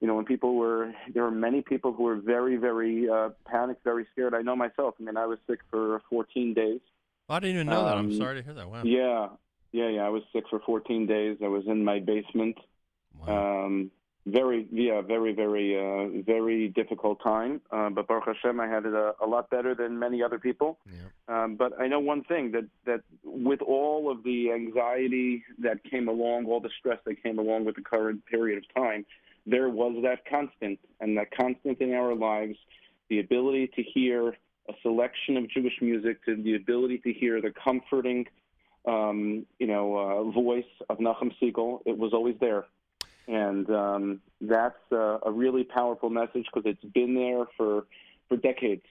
[0.00, 3.84] you know, when people were, there were many people who were very, very uh, panicked,
[3.84, 4.34] very scared.
[4.34, 4.96] I know myself.
[4.98, 6.80] I mean, I was sick for 14 days.
[7.28, 7.96] I didn't even know that.
[7.96, 8.68] I'm Um, sorry to hear that.
[8.68, 8.82] Wow.
[8.82, 9.28] Yeah,
[9.70, 10.02] yeah, yeah.
[10.02, 11.38] I was sick for 14 days.
[11.40, 12.58] I was in my basement.
[13.28, 13.92] Um,
[14.26, 17.60] very, yeah, very, very, uh, very difficult time.
[17.70, 20.78] Uh, but Baruch Hashem, I had it a, a lot better than many other people.
[21.28, 26.08] Um, but I know one thing that that with all of the anxiety that came
[26.08, 29.04] along, all the stress that came along with the current period of time,
[29.46, 32.56] there was that constant, and that constant in our lives,
[33.08, 34.36] the ability to hear
[34.68, 38.26] a selection of Jewish music, to the ability to hear the comforting,
[38.86, 41.80] um, you know, uh, voice of Nachum Segal.
[41.86, 42.66] It was always there,
[43.28, 47.86] and um, that's uh, a really powerful message because it's been there for
[48.28, 48.86] for decades.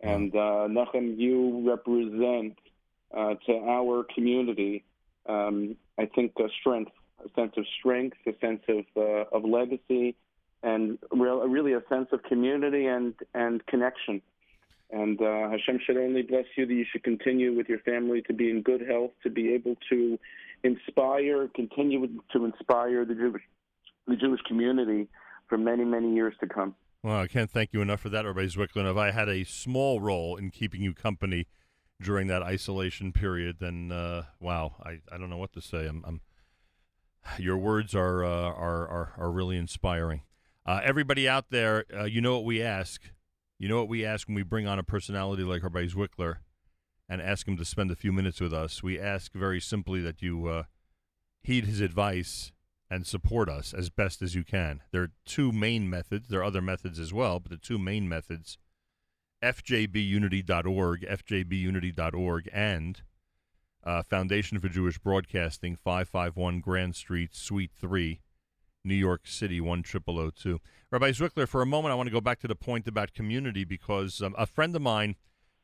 [0.00, 2.58] And uh, Nachum, you represent
[3.14, 4.84] uh, to our community,
[5.28, 6.92] um, I think, a strength,
[7.24, 10.16] a sense of strength, a sense of uh, of legacy,
[10.62, 14.22] and real, really a sense of community and and connection.
[14.92, 18.32] And uh, Hashem should only bless you that you should continue with your family to
[18.32, 20.18] be in good health, to be able to
[20.64, 23.42] inspire, continue to inspire the Jewish
[24.06, 25.08] the Jewish community
[25.48, 26.74] for many many years to come.
[27.02, 28.90] Well, I can't thank you enough for that, Rabbi Zwickler.
[28.90, 31.46] If I had a small role in keeping you company
[32.02, 35.86] during that isolation period, then uh, wow, I, I don't know what to say.
[35.86, 36.20] I'm, I'm
[37.38, 40.22] your words are, uh, are are are really inspiring.
[40.66, 43.02] Uh, everybody out there, uh, you know what we ask.
[43.58, 46.36] You know what we ask when we bring on a personality like Rabbi Zwickler
[47.08, 48.82] and ask him to spend a few minutes with us.
[48.82, 50.62] We ask very simply that you uh,
[51.42, 52.52] heed his advice
[52.90, 54.82] and support us as best as you can.
[54.90, 56.28] There are two main methods.
[56.28, 58.58] There are other methods as well, but the two main methods
[59.42, 63.02] fjbunity.org, fjbunity.org, and
[63.82, 68.20] uh, Foundation for Jewish Broadcasting, 551 Grand Street, Suite 3,
[68.84, 70.60] New York City, 10002.
[70.90, 73.64] Rabbi Zwickler, for a moment, I want to go back to the point about community
[73.64, 75.16] because um, a friend of mine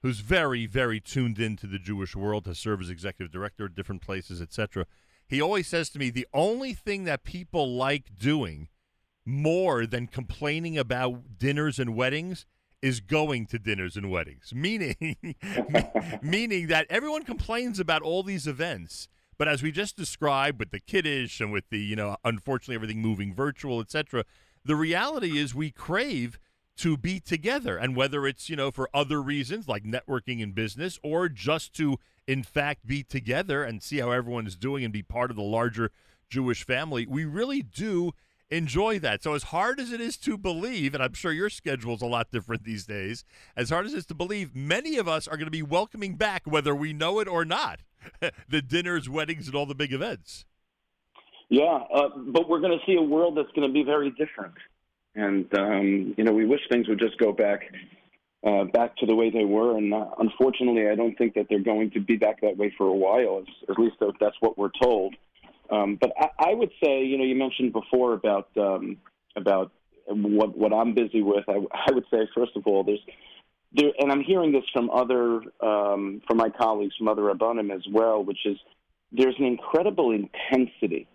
[0.02, 4.02] who's very, very tuned into the Jewish world, has served as executive director at different
[4.02, 4.86] places, etc.,
[5.28, 8.68] he always says to me the only thing that people like doing
[9.24, 12.46] more than complaining about dinners and weddings
[12.80, 14.52] is going to dinners and weddings.
[14.54, 15.16] Meaning
[16.22, 19.08] meaning that everyone complains about all these events
[19.38, 23.00] but as we just described with the kiddish and with the you know unfortunately everything
[23.00, 24.24] moving virtual etc
[24.64, 26.38] the reality is we crave
[26.76, 27.76] to be together.
[27.76, 31.98] And whether it's you know for other reasons like networking in business or just to
[32.26, 35.42] in fact be together and see how everyone is doing and be part of the
[35.42, 35.90] larger
[36.28, 38.12] Jewish family we really do
[38.48, 39.24] enjoy that.
[39.24, 42.30] So as hard as it is to believe and I'm sure your schedule's a lot
[42.30, 43.24] different these days
[43.56, 46.14] as hard as it is to believe many of us are going to be welcoming
[46.14, 47.80] back whether we know it or not
[48.48, 50.44] the dinners weddings and all the big events.
[51.48, 54.54] Yeah, uh, but we're going to see a world that's going to be very different,
[55.16, 57.62] and um, you know, we wish things would just go back
[58.46, 59.76] uh, back to the way they were.
[59.76, 62.86] And uh, unfortunately, I don't think that they're going to be back that way for
[62.86, 63.42] a while.
[63.68, 65.14] At least that's what we're told.
[65.70, 68.98] Um, but I, I would say, you know, you mentioned before about um,
[69.34, 69.72] about
[70.06, 71.44] what what I'm busy with.
[71.48, 73.00] I, I would say, first of all, there's
[73.72, 77.82] there, and I'm hearing this from other um, from my colleagues from other rabbanim as
[77.90, 78.58] well, which is
[79.12, 81.08] there's an incredible intensity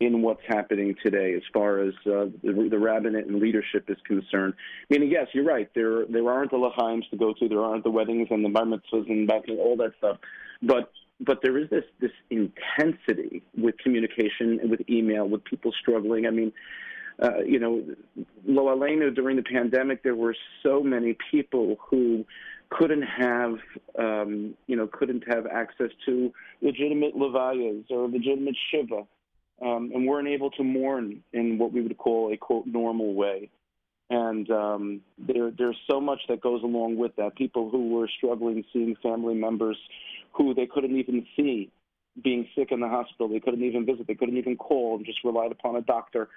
[0.00, 4.54] in what's happening today as far as uh, the, the rabbinate and leadership is concerned.
[4.90, 5.68] Meaning, yes, you're right.
[5.74, 7.48] There there aren't the lachaims to go to.
[7.48, 10.18] There aren't the weddings and the bar mitzvahs and all that stuff.
[10.62, 16.26] But but there is this this intensity with communication and with email, with people struggling.
[16.26, 16.52] I mean.
[17.18, 17.82] Uh, you know,
[18.46, 22.26] lo during the pandemic, there were so many people who
[22.68, 23.54] couldn't have,
[23.98, 26.30] um, you know, couldn't have access to
[26.60, 29.06] legitimate levayas or legitimate shiva
[29.62, 33.50] um, and weren't able to mourn in what we would call a quote normal way.
[34.08, 37.34] And um, there, there's so much that goes along with that.
[37.34, 39.76] People who were struggling, seeing family members
[40.32, 41.70] who they couldn't even see
[42.22, 45.22] being sick in the hospital, they couldn't even visit, they couldn't even call, and just
[45.24, 46.28] relied upon a doctor.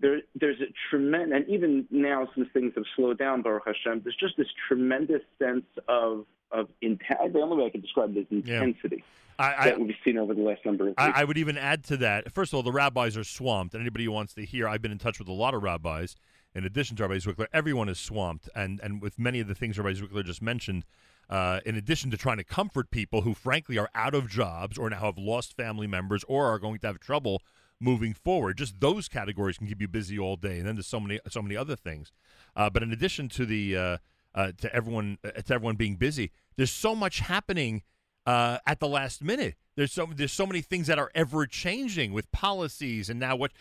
[0.00, 4.16] There, there's a tremendous, and even now since things have slowed down, Baruch Hashem, there's
[4.16, 8.26] just this tremendous sense of of inten- The only way I can describe it is
[8.30, 9.02] intensity
[9.38, 11.02] I, that we've seen over the last number of weeks.
[11.02, 12.32] I, I would even add to that.
[12.32, 13.74] First of all, the rabbis are swamped.
[13.74, 16.16] And anybody who wants to hear, I've been in touch with a lot of rabbis.
[16.54, 19.78] In addition to Rabbi Zwickler, everyone is swamped, and and with many of the things
[19.78, 20.84] Rabbi Zwickler just mentioned.
[21.28, 24.88] Uh, in addition to trying to comfort people who, frankly, are out of jobs or
[24.88, 27.42] now have lost family members or are going to have trouble
[27.80, 30.58] moving forward, just those categories can keep you busy all day.
[30.58, 32.10] And then there's so many so many other things.
[32.54, 33.96] Uh, but in addition to the uh,
[34.34, 37.82] uh, to everyone uh, to everyone being busy, there's so much happening
[38.26, 39.54] uh, at the last minute.
[39.76, 43.52] There's so there's so many things that are ever changing with policies and now what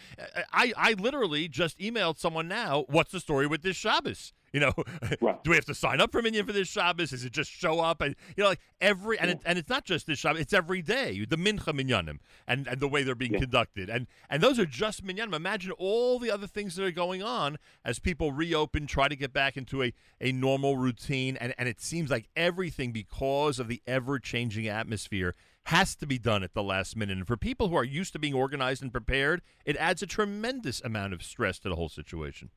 [0.53, 2.85] I I literally just emailed someone now.
[2.87, 4.33] What's the story with this Shabbos?
[4.56, 4.72] You know,
[5.43, 7.11] do we have to sign up for Minyan for this Shabbos?
[7.11, 8.00] Is it just show up?
[8.00, 10.82] And you know, like every and it, and it's not just this Shabbos; it's every
[10.82, 11.25] day.
[11.30, 13.40] The Mincha Minyanim and and the way they're being Yeah.
[13.40, 15.34] conducted, and and those are just Minyanim.
[15.35, 19.34] Imagine all the other things that are going on as people reopen, try to get
[19.34, 23.82] back into a a normal routine, and and it seems like everything because of the
[23.85, 25.35] ever changing atmosphere
[25.66, 27.17] has to be done at the last minute.
[27.17, 30.80] And for people who are used to being organized and prepared, it adds a tremendous
[30.80, 32.51] amount of stress to the whole situation.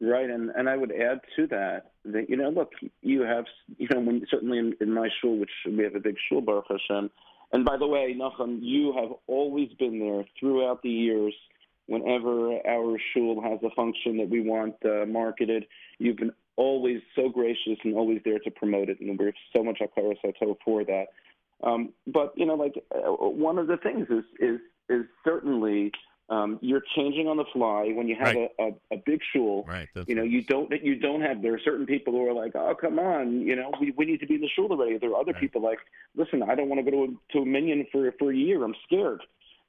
[0.00, 3.46] Right, and and I would add to that that you know, look, you have
[3.78, 6.66] you know, when certainly in, in my shul, which we have a big shul, Baruch
[6.68, 7.10] Hashem.
[7.52, 11.34] And by the way, Nachum, you have always been there throughout the years.
[11.86, 15.64] Whenever our shul has a function that we want uh, marketed,
[15.98, 19.78] you've been always so gracious and always there to promote it, and we're so much
[19.80, 21.06] akara sato for that.
[21.62, 25.92] Um, but you know, like uh, one of the things is is is certainly
[26.28, 28.50] um, you're changing on the fly when you have Right.
[28.58, 29.64] a, a, a big shul.
[29.66, 29.88] Right.
[29.94, 31.40] That's You know, you don't you don't have.
[31.42, 34.20] There are certain people who are like, oh come on, you know, we we need
[34.20, 34.98] to be in the shul already.
[34.98, 35.78] There are other people like,
[36.16, 38.64] listen, I don't want to go to a, to a minyan for for a year.
[38.64, 39.22] I'm scared.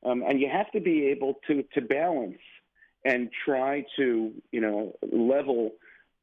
[0.03, 2.40] Um, and you have to be able to to balance
[3.06, 5.74] and try to you know level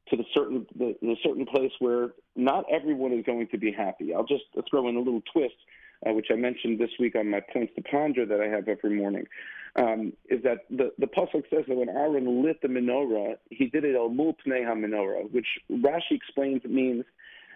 [0.08, 4.12] to the certain the, the certain place where not everyone is going to be happy.
[4.14, 5.54] I'll just throw in a little twist,
[6.06, 8.96] uh, which I mentioned this week on my points to ponder that I have every
[8.96, 9.26] morning.
[9.76, 13.84] Um, is that the the pasuk says that when Aaron lit the menorah, he did
[13.84, 17.04] it al mul pnei menorah, which Rashi explains means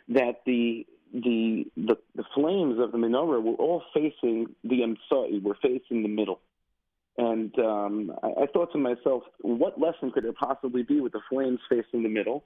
[0.08, 5.56] that the the the, the flames of the menorah were all facing the emtsai, were
[5.62, 6.40] facing the middle.
[7.18, 11.20] And um, I, I thought to myself, what lesson could there possibly be with the
[11.28, 12.44] flames facing the middle?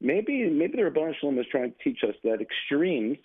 [0.00, 3.18] Maybe maybe the Ribono Shel Olam is trying to teach us that extremes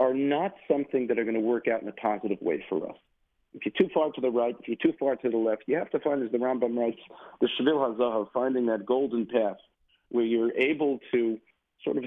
[0.00, 2.96] are not something that are going to work out in a positive way for us.
[3.54, 5.76] If you're too far to the right, if you're too far to the left, you
[5.76, 7.00] have to find, as the Rambam writes,
[7.40, 9.56] the Shvil HaZahav, finding that golden path
[10.10, 11.38] where you're able to
[11.84, 12.04] sort of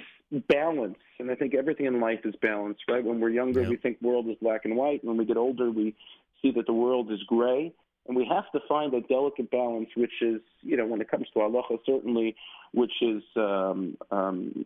[0.48, 0.98] balance.
[1.20, 3.04] And I think everything in life is balanced, right?
[3.04, 5.04] When we're younger, we think world is black and white.
[5.04, 5.96] When we get older, we
[6.42, 7.74] see that the world is gray.
[8.08, 11.28] And we have to find a delicate balance, which is, you know, when it comes
[11.34, 12.36] to halacha, certainly,
[12.74, 14.66] which is um, um,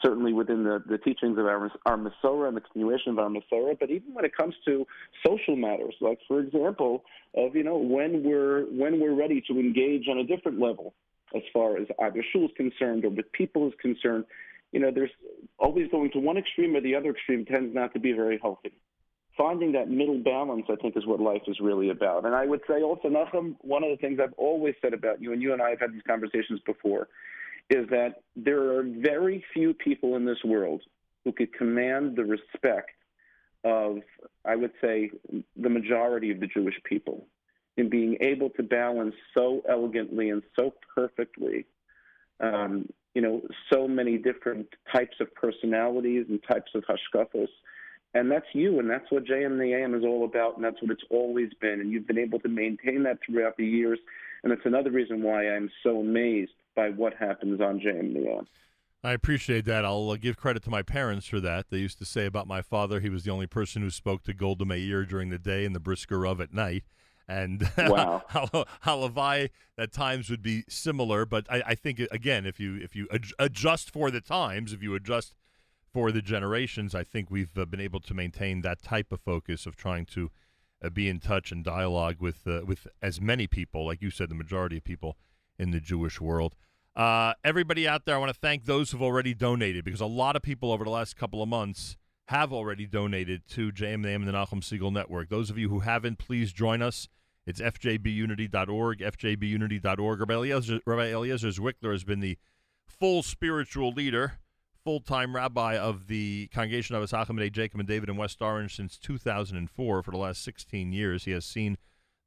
[0.00, 3.78] certainly within the, the teachings of our, our Masorah and the continuation of our Masorah,
[3.78, 4.86] but even when it comes to
[5.26, 7.04] social matters, like, for example,
[7.36, 10.94] of, you know, when we're, when we're ready to engage on a different level
[11.34, 14.24] as far as either shul is concerned or with people is concerned,
[14.72, 15.10] you know, there's
[15.58, 18.72] always going to one extreme or the other extreme tends not to be very healthy
[19.36, 22.26] finding that middle balance, I think, is what life is really about.
[22.26, 25.32] And I would say also, Nachum, one of the things I've always said about you,
[25.32, 27.08] and you and I have had these conversations before,
[27.72, 30.82] is that there are very few people in this world
[31.24, 32.90] who could command the respect
[33.64, 33.98] of,
[34.44, 35.10] I would say,
[35.56, 37.26] the majority of the Jewish people
[37.76, 41.64] in being able to balance so elegantly and so perfectly,
[42.40, 43.40] um, you know,
[43.72, 47.48] so many different types of personalities and types of hashkafos
[48.14, 50.90] and that's you, and that's what JM the AM is all about, and that's what
[50.90, 51.80] it's always been.
[51.80, 53.98] And you've been able to maintain that throughout the years,
[54.44, 58.46] and it's another reason why I'm so amazed by what happens on JM the AM.
[59.04, 59.84] I appreciate that.
[59.84, 61.70] I'll uh, give credit to my parents for that.
[61.70, 64.34] They used to say about my father, he was the only person who spoke to
[64.34, 66.84] Golda Meir during the day and the Brisker Rav at night.
[67.28, 68.22] And Wow.
[68.86, 73.08] Levi at times would be similar, but I, I think again, if you if you
[73.12, 75.34] ad- adjust for the times, if you adjust
[75.92, 79.66] for the generations, I think we've uh, been able to maintain that type of focus
[79.66, 80.30] of trying to
[80.84, 84.28] uh, be in touch and dialogue with uh, with as many people, like you said,
[84.28, 85.16] the majority of people
[85.58, 86.54] in the Jewish world.
[86.94, 90.36] Uh, everybody out there, I want to thank those who've already donated because a lot
[90.36, 94.32] of people over the last couple of months have already donated to JMNAM and the
[94.32, 95.28] Nachum Segal Network.
[95.28, 97.08] Those of you who haven't, please join us.
[97.46, 100.20] It's fjbunity.org, fjbunity.org.
[100.20, 102.38] Rabbi Eliezer, Rabbi Eliezer Zwickler has been the
[102.86, 104.38] full spiritual leader
[104.84, 108.98] full time rabbi of the Congregation Ahavas Achim Jacob and David in West Orange since
[108.98, 110.02] 2004.
[110.02, 111.78] For the last 16 years, he has seen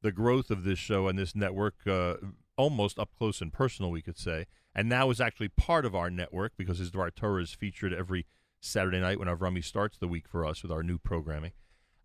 [0.06, 2.14] the growth of this show and this network uh,
[2.58, 4.45] almost up close and personal, we could say.
[4.75, 8.27] And now is actually part of our network because his Dvar Torah is featured every
[8.61, 11.53] Saturday night when Avrami starts the week for us with our new programming.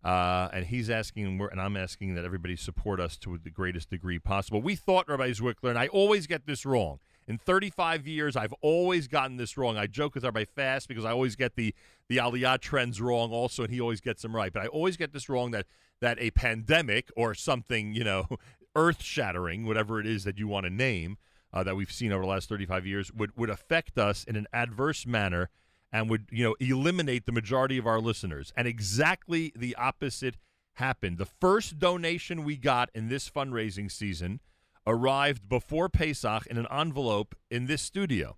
[0.03, 3.91] Uh, and he's asking, and, and I'm asking that everybody support us to the greatest
[3.91, 4.63] degree possible.
[4.63, 6.97] We thought, Rabbi Zwickler, and I always get this wrong.
[7.27, 9.77] In 35 years, I've always gotten this wrong.
[9.77, 11.73] I joke with Rabbi Fast because I always get the
[12.09, 14.51] the Aliyah trends wrong, also, and he always gets them right.
[14.51, 15.65] But I always get this wrong that
[16.01, 18.27] that a pandemic or something, you know,
[18.75, 21.17] earth shattering, whatever it is that you want to name,
[21.53, 24.47] uh, that we've seen over the last 35 years, would would affect us in an
[24.51, 25.49] adverse manner
[25.91, 28.51] and would you know eliminate the majority of our listeners.
[28.57, 30.37] And exactly the opposite
[30.75, 31.17] happened.
[31.17, 34.39] The first donation we got in this fundraising season
[34.87, 38.37] arrived before Pesach in an envelope in this studio.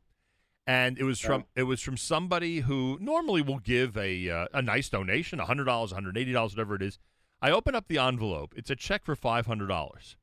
[0.66, 4.62] And it was from it was from somebody who normally will give a uh, a
[4.62, 7.00] nice donation, hundred dollars, one hundred eighty dollars, whatever it is.
[7.42, 8.54] I open up the envelope.
[8.56, 10.16] It's a check for five hundred dollars,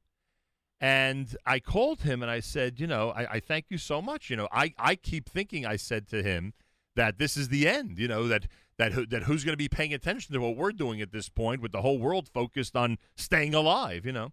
[0.80, 4.30] and I called him and I said, you know, I, I thank you so much.
[4.30, 6.54] You know, I I keep thinking I said to him
[6.96, 7.98] that this is the end.
[7.98, 8.46] You know that
[8.78, 11.28] that who- that who's going to be paying attention to what we're doing at this
[11.28, 14.06] point with the whole world focused on staying alive.
[14.06, 14.32] You know,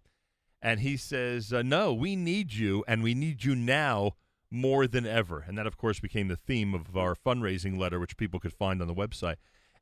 [0.60, 4.14] and he says, uh, No, we need you, and we need you now
[4.50, 5.44] more than ever.
[5.46, 8.80] And that, of course, became the theme of our fundraising letter, which people could find
[8.80, 9.36] on the website.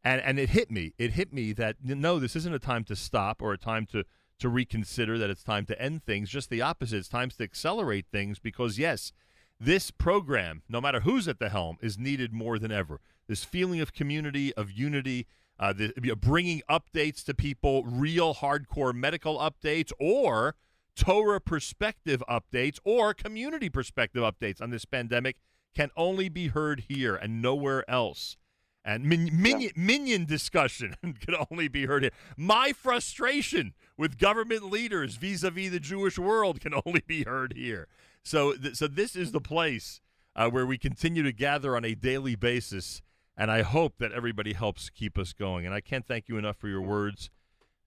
[0.04, 0.92] And, and it hit me.
[0.98, 4.04] It hit me that, no, this isn't a time to stop or a time to,
[4.38, 6.30] to reconsider that it's time to end things.
[6.30, 6.98] Just the opposite.
[6.98, 9.12] It's time to accelerate things because, yes,
[9.58, 13.00] this program, no matter who's at the helm, is needed more than ever.
[13.26, 15.26] This feeling of community, of unity,
[15.58, 20.54] uh, the, bringing updates to people, real hardcore medical updates, or
[20.96, 25.36] Torah perspective updates or community perspective updates on this pandemic
[25.74, 28.36] can only be heard here and nowhere else.
[28.84, 32.12] And min- minyan, minyan discussion can only be heard here.
[32.36, 37.88] My frustration with government leaders vis-a-vis the Jewish world can only be heard here.
[38.22, 40.00] So, th- so this is the place
[40.34, 43.02] uh, where we continue to gather on a daily basis
[43.36, 45.66] and I hope that everybody helps keep us going.
[45.66, 47.30] And I can't thank you enough for your words.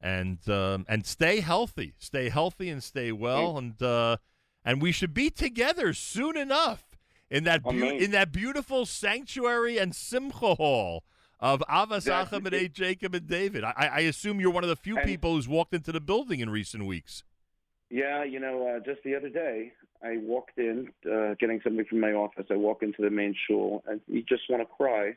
[0.02, 3.58] And um, and stay healthy, stay healthy, and stay well.
[3.58, 4.18] And uh,
[4.64, 6.98] and we should be together soon enough
[7.30, 7.96] in that Amen.
[7.96, 11.04] in that beautiful sanctuary and simcha hall
[11.40, 12.70] of Ahavas Achim and A.
[12.70, 13.64] Jacob and David.
[13.64, 16.40] I, I assume you're one of the few And- people who's walked into the building
[16.40, 17.24] in recent weeks.
[17.90, 22.00] Yeah, you know, uh, just the other day, I walked in, uh, getting something from
[22.00, 22.46] my office.
[22.52, 25.16] I walk into the main shul, and you just want to cry.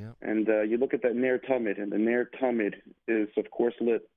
[0.00, 0.12] Yeah.
[0.22, 2.74] And uh, you look at that Ner Tamid, and the Ner Tamid
[3.06, 4.08] is, of course, lit.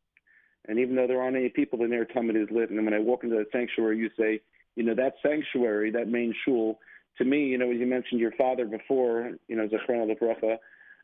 [0.67, 2.69] And even though there aren't any people, the Ner Tamid is lit.
[2.69, 4.41] And when I walk into that sanctuary, you say,
[4.75, 6.79] you know, that sanctuary, that main shul,
[7.17, 10.57] to me, you know, as you mentioned your father before, you know, Zichrono Livracha,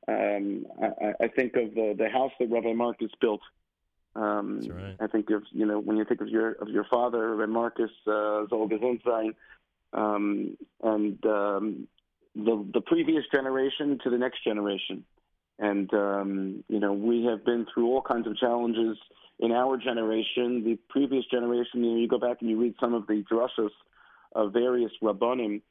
[0.07, 3.41] um, I, I think of the, the house that Rabbi Marcus built.
[4.15, 4.61] Um,
[5.01, 7.91] I think of you know when you think of your of your father, Rabbi Marcus
[8.07, 8.45] uh,
[9.93, 11.87] um, and um,
[12.33, 15.03] the the previous generation to the next generation,
[15.59, 18.97] and um, you know we have been through all kinds of challenges
[19.39, 20.63] in our generation.
[20.63, 23.71] The previous generation, you know, you go back and you read some of the drushes
[24.33, 25.61] of various rabbanim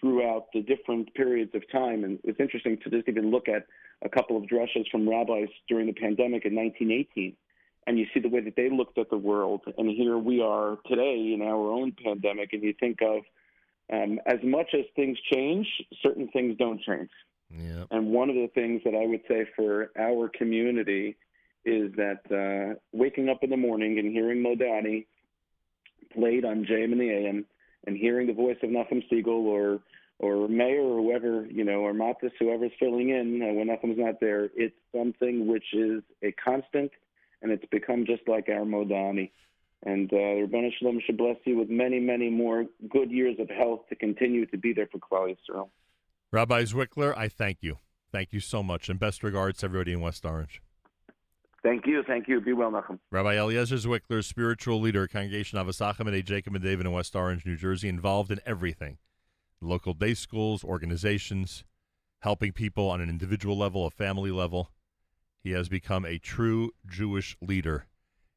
[0.00, 3.66] throughout the different periods of time, and it's interesting to just even look at
[4.02, 7.34] a couple of drushes from rabbis during the pandemic in 1918
[7.86, 9.62] and you see the way that they looked at the world.
[9.78, 13.22] And here we are today in our own pandemic, and you think of
[13.92, 15.66] um, as much as things change,
[16.02, 17.10] certain things don't change.
[17.50, 17.84] Yeah.
[17.90, 21.16] And one of the things that I would say for our community
[21.64, 25.06] is that uh, waking up in the morning and hearing Modeh Ani
[26.12, 27.46] played on JM and the AM
[27.86, 29.80] and hearing the voice of Nachum Segal or
[30.18, 34.18] or Mayor or whoever, you know, or Matis, whoever's filling in uh, when Nachum's not
[34.18, 36.90] there, it's something which is a constant
[37.42, 39.32] and it's become just like our Modeh Ani.
[39.84, 43.50] And uh, Ribono Shel Olam should bless you with many, many more good years of
[43.50, 45.68] health to continue to be there for Klal Yisrael.
[46.36, 47.78] Rabbi Zwickler, I thank you.
[48.12, 48.90] Thank you so much.
[48.90, 50.60] And best regards to everybody in West Orange.
[51.62, 52.42] Thank you, thank you.
[52.42, 52.98] Be well, Nachum.
[53.10, 56.22] Rabbi Eliezer Zwickler, spiritual leader, Congregation Ahavas Achim and A.
[56.22, 58.98] Jacob and David in West Orange, New Jersey, involved in everything
[59.62, 61.64] local day schools, organizations,
[62.20, 64.72] helping people on an individual level, a family level.
[65.42, 67.86] He has become a true Jewish leader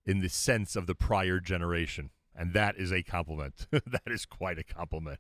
[0.06, 2.12] in the sense of the prior generation.
[2.34, 3.68] And that is a compliment.
[3.72, 5.20] that is quite a compliment.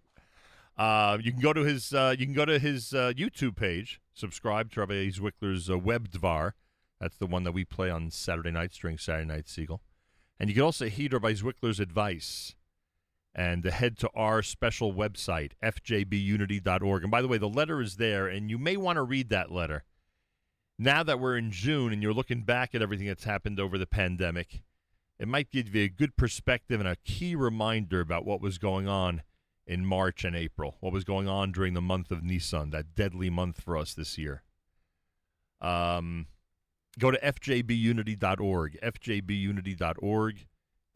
[0.80, 4.00] Uh, you can go to his uh, you can go to his uh, YouTube page,
[4.14, 6.08] subscribe to Rabbi Zwickler's uh, Web.
[7.02, 9.80] That's the one that we play on Saturday nights during Saturday Night Segal.
[10.40, 12.56] And you can also heed Rabbi Zwickler's advice
[13.36, 17.04] and head to our special website, fjbunity.org.
[17.04, 19.52] And by the way, the letter is there, and you may want to read that
[19.52, 19.84] letter.
[20.78, 23.86] Now that we're in June and you're looking back at everything that's happened over the
[23.86, 24.62] pandemic,
[25.20, 28.88] it might give you a good perspective and a key reminder about what was going
[28.88, 29.24] on
[29.70, 33.30] in March and April, what was going on during the month of Nissan, that deadly
[33.30, 34.42] month for us this year.
[35.62, 36.26] Um,
[36.98, 40.48] go to fjbunity.org, fjbunity.org,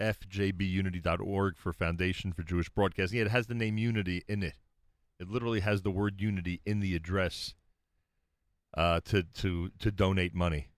[0.01, 3.19] fjbunity.org for Foundation for Jewish Broadcasting.
[3.19, 4.55] Yeah, It has the name Unity in it.
[5.19, 7.53] It literally has the word Unity in the address
[8.75, 10.69] uh, to to to donate money.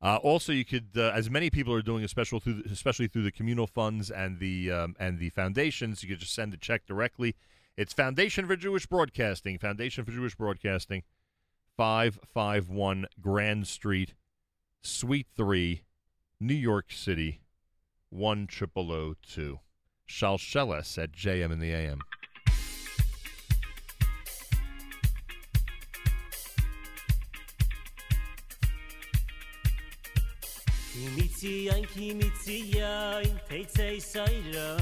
[0.00, 3.24] Uh, also, you could, uh, as many people are doing, especially through the, especially through
[3.24, 6.86] the communal funds and the um, and the foundations, you could just send a check
[6.86, 7.34] directly.
[7.76, 11.02] It's Foundation for Jewish Broadcasting, Foundation for Jewish Broadcasting,
[11.76, 14.14] five five one Grand Street,
[14.82, 15.82] Suite three,
[16.38, 17.40] New York City,
[18.08, 19.58] one triple o two.
[20.08, 22.00] Shalsheles at JM in the AM.
[30.98, 34.74] Kimitzi ein kimitzi ein teitzei sayra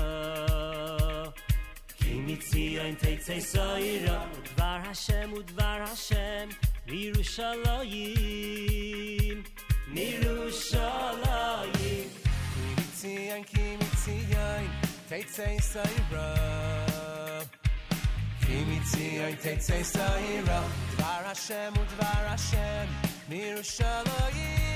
[1.98, 6.48] Kimitzi ein teitzei sayra Udvar Hashem udvar Hashem
[6.86, 9.44] Mirushalayim
[9.92, 12.08] Mirushalayim
[12.54, 14.70] Kimitzi ein kimitzi ein
[15.10, 16.28] teitzei sayra
[18.40, 20.64] Kimitzi ein teitzei sayra
[20.96, 22.88] Dvar Hashem u dvar Hashem
[23.28, 24.75] Mirushalayim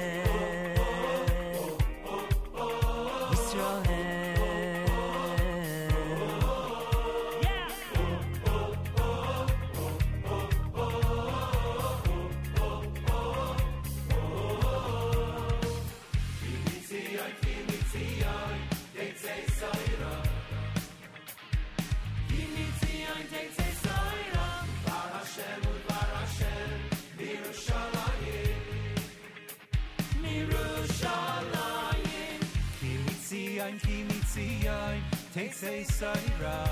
[35.33, 36.63] tetzei soira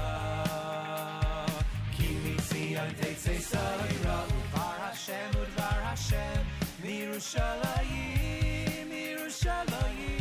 [1.91, 6.45] Kimi Zion tetzei soira Udvar Hashem, Udvar Hashem
[6.81, 10.18] Mirushalayim, Mirushalayim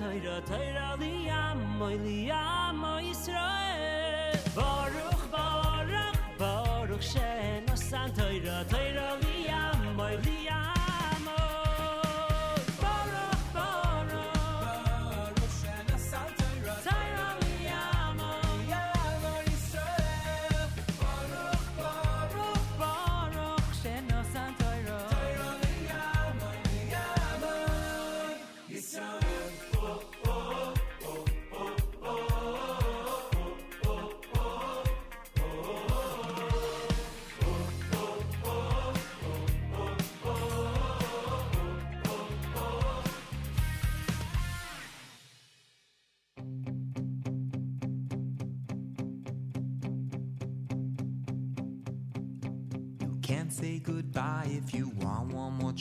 [0.00, 4.54] Sheno San Toira, Toira Liyam, Moy Liyam, Moy Yisrael.
[4.54, 9.09] Baruch, Baruch, Baruch Sheno San Toira, Toira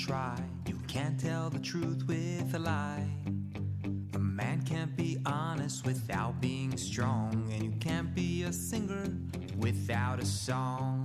[0.10, 0.42] try.
[0.66, 3.08] You can't tell the truth with a lie.
[4.16, 9.06] A man can't be honest without being strong, and you can't be a singer
[9.60, 10.98] without a song.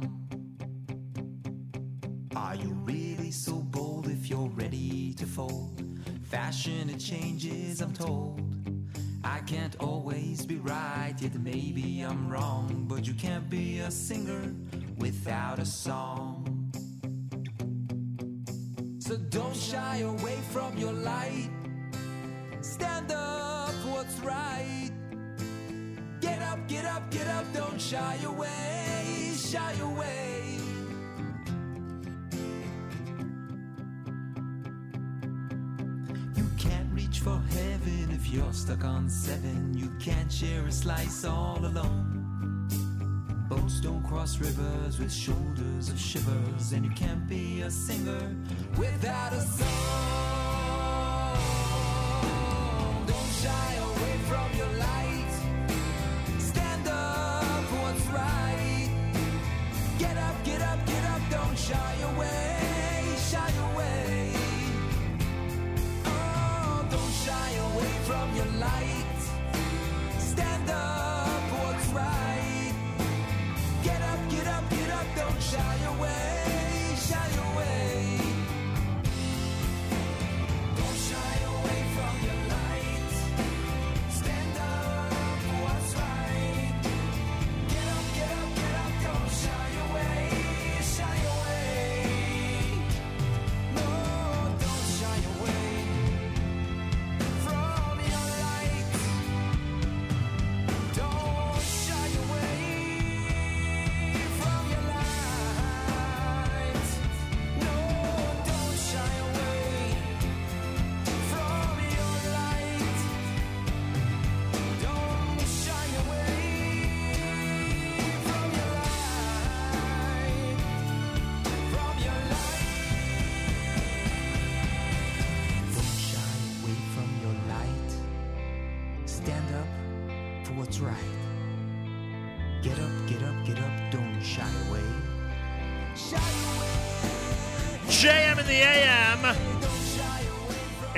[2.34, 5.82] Are you really so bold if you're ready to fold?
[6.22, 8.40] Fashion it changes, I'm told.
[9.22, 12.86] I can't always be right, yet maybe I'm wrong.
[12.88, 14.54] But you can't be a singer
[14.96, 16.33] without a song.
[19.14, 21.48] So don't shy away from your light.
[22.62, 24.90] Stand up for what's right.
[26.20, 30.58] Get up, get up, get up, don't shy away, shy away.
[36.34, 39.74] You can't reach for heaven if you're stuck on seven.
[39.78, 42.23] You can't share a slice all alone.
[43.48, 48.34] Boats don't cross rivers with shoulders of shivers, and you can't be a singer
[48.78, 50.43] without a song.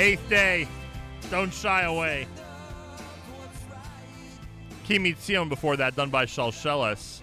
[0.07, 0.69] Eighth day.
[1.33, 2.29] Don't shy away.
[4.85, 7.23] Ki MiTzion before that, done by Shalsheles.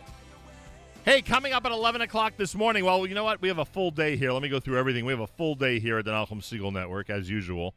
[1.06, 2.84] Hey, coming up at 11 o'clock this morning.
[2.84, 3.42] Well, you know what?
[3.42, 4.34] We have a full day here.
[4.34, 5.06] Let me go through everything.
[5.06, 7.74] We have a full day here at the Nachum Segal Network, as usual.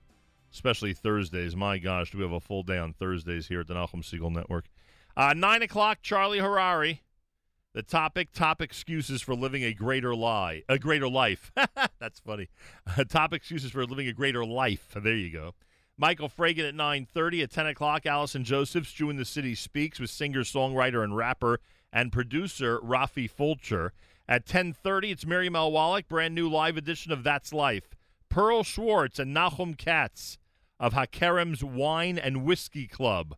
[0.52, 1.54] especially Thursdays.
[1.54, 4.32] My gosh, do we have a full day on Thursdays here at the Nachum Segal
[4.32, 4.64] Network?
[5.16, 6.98] Uh, nine o'clock, Charlie Harary.
[7.76, 11.52] The topic: top excuses for living a greater lie, a greater life.
[11.98, 12.48] That's funny.
[13.10, 14.96] top excuses for living a greater life.
[14.96, 15.54] There you go.
[15.98, 17.42] Michael Fragin at nine thirty.
[17.42, 21.60] At ten o'clock, Allison Josephs, Jew in the City speaks with singer, songwriter, and rapper
[21.92, 23.92] and producer Rafi Fulcher.
[24.26, 25.70] At ten thirty, it's Miriam L.
[25.70, 27.94] Wallach, brand new live edition of That's Life.
[28.30, 30.38] Pearl Schwartz and Nahum Katz
[30.80, 33.36] of Hakerem's Wine and Whiskey Club.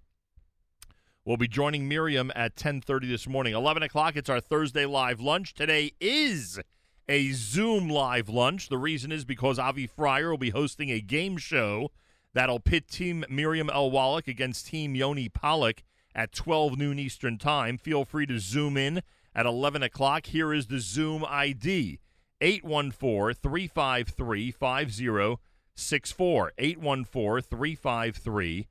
[1.29, 3.53] We'll be joining Miriam at 10:30 this morning.
[3.53, 5.53] 11 o'clock, it's our Thursday live lunch.
[5.53, 6.59] Today is
[7.07, 8.71] a Zoom live lunch.
[8.71, 11.91] The reason is because Avi Fryer will be hosting a game show
[12.33, 13.91] that'll pit Team Miriam L.
[13.91, 15.83] Wallach against Team Yoni Pollock
[16.15, 17.77] at 12 noon Eastern Time.
[17.77, 19.03] Feel free to zoom in
[19.35, 20.25] at 11 o'clock.
[20.25, 21.99] Here is the Zoom ID
[22.41, 26.53] 814 353 5064.
[26.57, 28.67] 814 353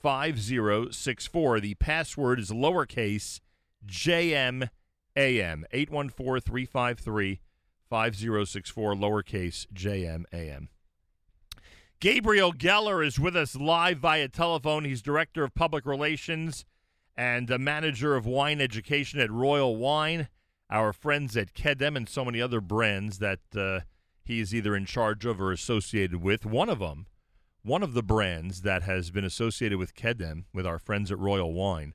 [0.00, 1.60] 5064.
[1.60, 3.40] The password is lowercase
[3.86, 4.70] JMAM.
[5.16, 7.40] 814 353
[7.88, 10.68] 5064, lowercase JMAM.
[12.00, 14.84] Gabriel Geller is with us live via telephone.
[14.84, 16.64] He's Director of Public Relations
[17.16, 20.28] and a Manager of Wine Education at Royal Wine.
[20.70, 23.80] Our friends at Kedem and so many other brands that uh,
[24.22, 26.46] he is either in charge of or associated with.
[26.46, 27.06] One of them
[27.68, 31.52] one of the brands that has been associated with Kedem, with our friends at Royal
[31.52, 31.92] Wine,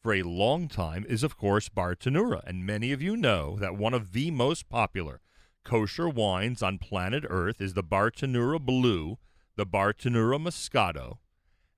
[0.00, 2.42] for a long time is, of course, Bartenura.
[2.44, 5.20] And many of you know that one of the most popular
[5.64, 9.18] kosher wines on planet Earth is the Bartenura Blue,
[9.54, 11.18] the Bartenura Moscato.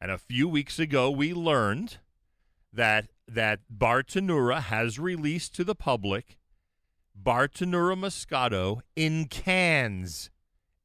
[0.01, 1.99] And a few weeks ago, we learned
[2.73, 6.39] that that Bartenura has released to the public
[7.15, 10.31] Bartenura Moscato in cans.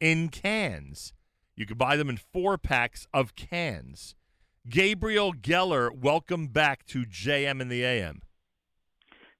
[0.01, 1.13] In cans.
[1.59, 4.15] You can buy them in four packs of cans.
[4.69, 8.21] Gabriel Geller, welcome back to JM in the AM.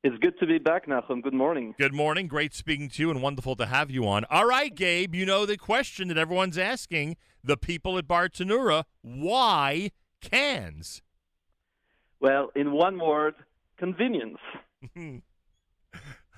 [0.03, 1.23] It's good to be back, Nachum.
[1.23, 1.75] Good morning.
[1.79, 2.27] Good morning.
[2.27, 4.25] Great speaking to you and wonderful to have you on.
[4.29, 9.91] All right, Gabe, you know the question that everyone's asking the people at Bartenura why
[10.19, 11.01] cans?
[12.19, 13.35] Well, in one word,
[13.77, 14.39] convenience.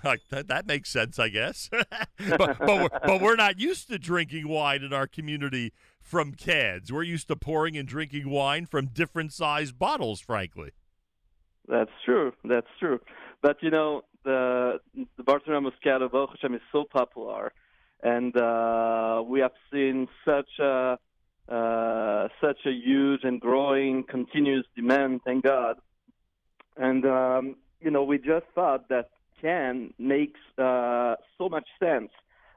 [0.03, 1.69] Like, that, that makes sense, I guess.
[1.71, 6.91] but, but, we're, but we're not used to drinking wine in our community from cans.
[6.91, 10.71] We're used to pouring and drinking wine from different sized bottles, frankly.
[11.67, 12.33] That's true.
[12.43, 12.99] That's true.
[13.41, 17.53] But you know, the the Bartenura Moscato Baruch is so popular,
[18.03, 20.97] and uh, we have seen such a
[21.47, 25.21] uh, such a huge and growing continuous demand.
[25.25, 25.77] Thank God.
[26.77, 29.09] And um, you know, we just thought that
[29.41, 32.11] can makes uh, so much sense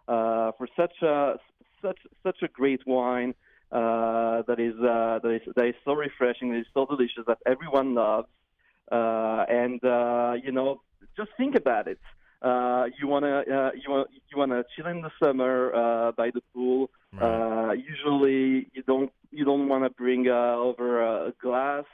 [0.08, 1.34] uh, for such a
[1.82, 3.34] such such a great wine
[3.72, 7.38] uh, that is uh, that is that is so refreshing, that is so delicious that
[7.46, 8.28] everyone loves.
[8.92, 10.80] Uh, and uh, you know,
[11.16, 11.98] just think about it.
[12.42, 16.42] Uh, you wanna uh, you want you wanna chill in the summer uh, by the
[16.52, 16.90] pool.
[17.20, 21.84] Uh, usually, you don't you don't want to bring uh, over a glass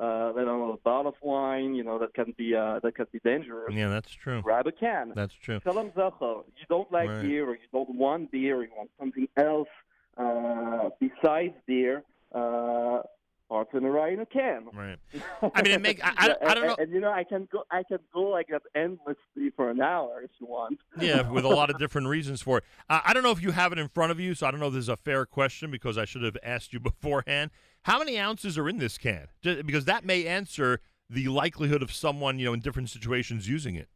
[0.00, 3.06] uh, let alone a bottle of wine, you know, that can be uh, that can
[3.12, 3.74] be dangerous.
[3.74, 4.40] Yeah, that's true.
[4.42, 5.12] Grab a can.
[5.14, 5.60] That's true.
[5.62, 6.42] Shalom Zachar.
[6.56, 7.22] You don't like Right.
[7.22, 9.68] beer, or you don't want beer, you want something else
[10.16, 12.02] uh, besides beer.
[12.32, 13.00] Uh,
[13.48, 14.66] Bartender in a can.
[14.74, 14.98] Right.
[15.54, 16.70] I mean, it make I, I, I don't know.
[16.72, 17.64] And, and, you know, I can go.
[17.70, 20.78] I can go like that endlessly for an hour if you want.
[21.00, 22.64] Yeah, with a lot of different reasons for it.
[22.90, 24.60] Uh, I don't know if you have it in front of you, so I don't
[24.60, 27.50] know if this is a fair question because I should have asked you beforehand.
[27.82, 29.28] How many ounces are in this can?
[29.42, 33.88] Because that may answer the likelihood of someone, you know, in different situations using it.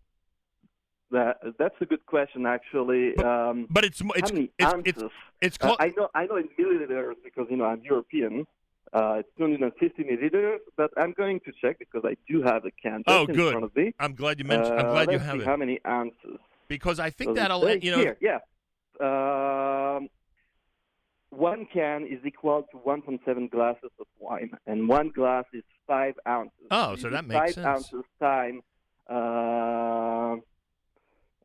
[1.10, 3.14] That that's a good question, actually.
[3.18, 4.88] um, but it's it's how many it's- ounces?
[4.96, 5.10] it's-
[5.42, 8.46] it's Uh, clo- I know I know in milliliters because you know I'm European.
[8.92, 13.02] Uh, it's 250 milliliters, but I'm going to check because I do have a can
[13.06, 13.52] Oh, in good.
[13.52, 13.94] front of me.
[13.98, 14.78] I'm glad you mentioned.
[14.78, 16.38] I'm Uh, glad you have it How many ounces?
[16.68, 17.98] because I think So that'll let you know.
[17.98, 18.38] Here, yeah.
[19.00, 20.08] Um,
[21.30, 26.52] one can is equal to 1.7 glasses of wine, and one glass is five ounces.
[26.70, 27.66] Oh, so that makes five sense.
[27.66, 28.60] ounces time.
[29.08, 30.36] Uh,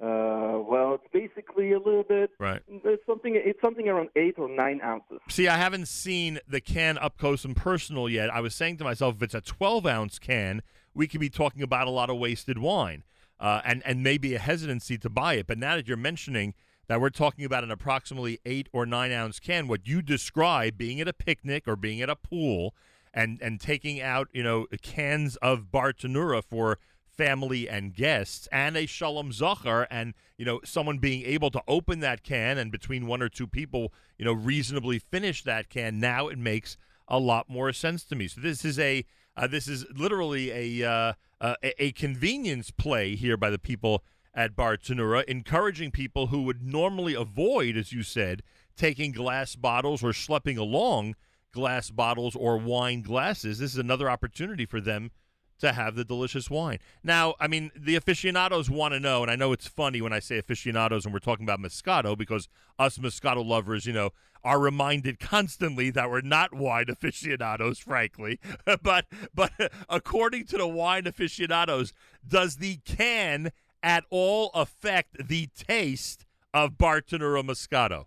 [0.01, 2.30] uh, well, it's basically a little bit.
[2.40, 2.61] Right.
[2.84, 3.34] There's something.
[3.35, 5.19] It's something around eight or nine ounces.
[5.30, 8.30] See, I haven't seen the can up close and personal yet.
[8.30, 10.61] I was saying to myself, if it's a 12 ounce can,
[10.93, 13.03] we could be talking about a lot of wasted wine
[13.40, 15.48] uh, and, and maybe a hesitancy to buy it.
[15.48, 16.53] But now that you're mentioning
[16.88, 21.01] that we're talking about an approximately eight or nine ounce can, what you describe being
[21.01, 22.74] at a picnic or being at a pool
[23.14, 26.80] and, and taking out, you know, cans of Bartenura for
[27.17, 31.99] family and guests, and a Shalom Zachar, and you know someone being able to open
[32.01, 35.99] that can and between one or two people, you know, reasonably finish that can.
[35.99, 38.27] Now it makes a lot more sense to me.
[38.27, 39.05] So this is a
[39.37, 44.55] uh, this is literally a, uh, uh, a convenience play here by the people at
[44.55, 48.41] Bartenura, encouraging people who would normally avoid, as you said,
[48.75, 51.15] taking glass bottles or schlepping along
[51.51, 53.59] glass bottles or wine glasses.
[53.59, 55.11] This is another opportunity for them
[55.59, 56.79] to have the delicious wine.
[57.03, 60.19] Now, I mean, the aficionados want to know, and I know it's funny when I
[60.19, 64.11] say aficionados and we're talking about Moscato because us Moscato lovers, you know,
[64.43, 68.39] are reminded constantly that we're not wine aficionados, frankly.
[68.83, 69.51] but but
[69.89, 71.93] according to the wine aficionados,
[72.27, 78.05] does the can at all affect the taste of Bartenura Moscato?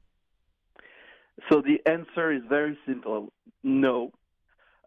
[1.50, 4.12] So the answer is very simple no.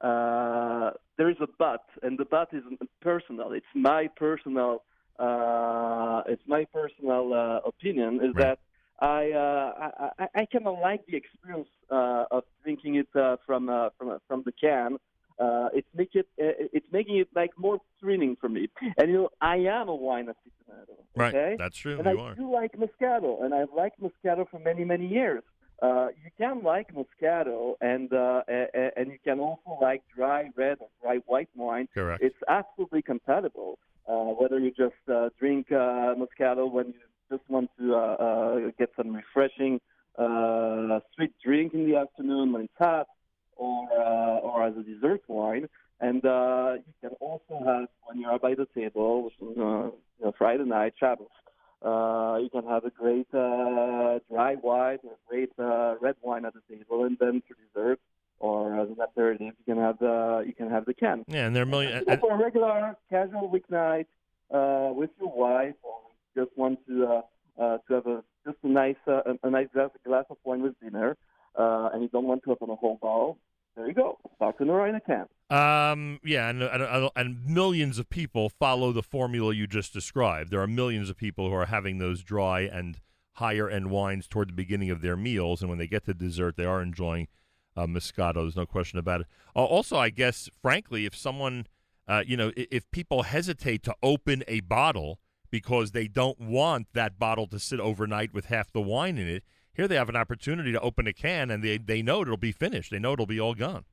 [0.03, 2.63] Uh, there is a but, and the but is
[3.01, 3.53] personal.
[3.53, 4.83] It's my personal.
[5.17, 8.59] Uh, it's my personal uh, opinion is that
[8.99, 13.69] I, uh, I I kind of like the experience uh, of drinking it uh, from
[13.69, 14.97] uh, from from the can.
[15.39, 18.67] Uh, it's make it uh, it's making it like more thrilling for me.
[18.97, 20.95] And you know, I am a wine aficionado.
[21.15, 22.35] Right, that's true, And you I are.
[22.35, 25.43] do like Moscato, and I've liked Moscato for many many years.
[25.81, 30.87] Uh, you can like Moscato, and uh, and you can also like dry red or
[31.01, 31.87] dry white wine.
[31.93, 32.23] Correct.
[32.23, 33.79] It's absolutely compatible.
[34.07, 36.93] Uh, whether you just uh, drink uh, Moscato when you
[37.31, 39.79] just want to uh, uh, get some refreshing
[40.17, 43.07] uh, sweet drink in the afternoon when it's hot,
[43.55, 45.67] or uh, or as a dessert wine,
[45.99, 50.33] and uh, you can also have when you are by the table, uh, you know,
[50.37, 51.27] Friday night, Shabbos.
[51.83, 56.53] Uh, you can have a great uh, dry wine, a great uh, red wine at
[56.53, 57.99] the table, and then for dessert
[58.39, 61.23] or as an aperitif, you can have the you can have the can.
[61.27, 62.03] Yeah, and there are million.
[62.07, 64.05] You for a regular casual weeknight
[64.53, 65.99] uh, with your wife, or
[66.35, 67.21] just want to uh,
[67.61, 70.79] uh, to have a just a nice uh, a, nice glass, glass of wine with
[70.81, 71.17] dinner,
[71.57, 73.37] uh, and you don't want to open a whole bottle.
[73.75, 75.27] There you go, Bartenura in a can.
[75.49, 80.51] Um, yeah, and, and and millions of people follow the formula you just described.
[80.51, 82.99] There are millions of people who are having those dry and
[83.33, 86.55] higher end wines toward the beginning of their meals, and when they get to dessert,
[86.55, 87.27] they are enjoying
[87.75, 88.35] uh, Moscato.
[88.35, 89.27] There's no question about it.
[89.55, 91.65] Uh, also, I guess, frankly, if someone,
[92.07, 95.19] uh, you know, if, if people hesitate to open a bottle
[95.49, 99.43] because they don't want that bottle to sit overnight with half the wine in it,
[99.73, 102.51] here they have an opportunity to open a can, and they they know it'll be
[102.51, 102.91] finished.
[102.91, 103.85] They know it'll be all gone.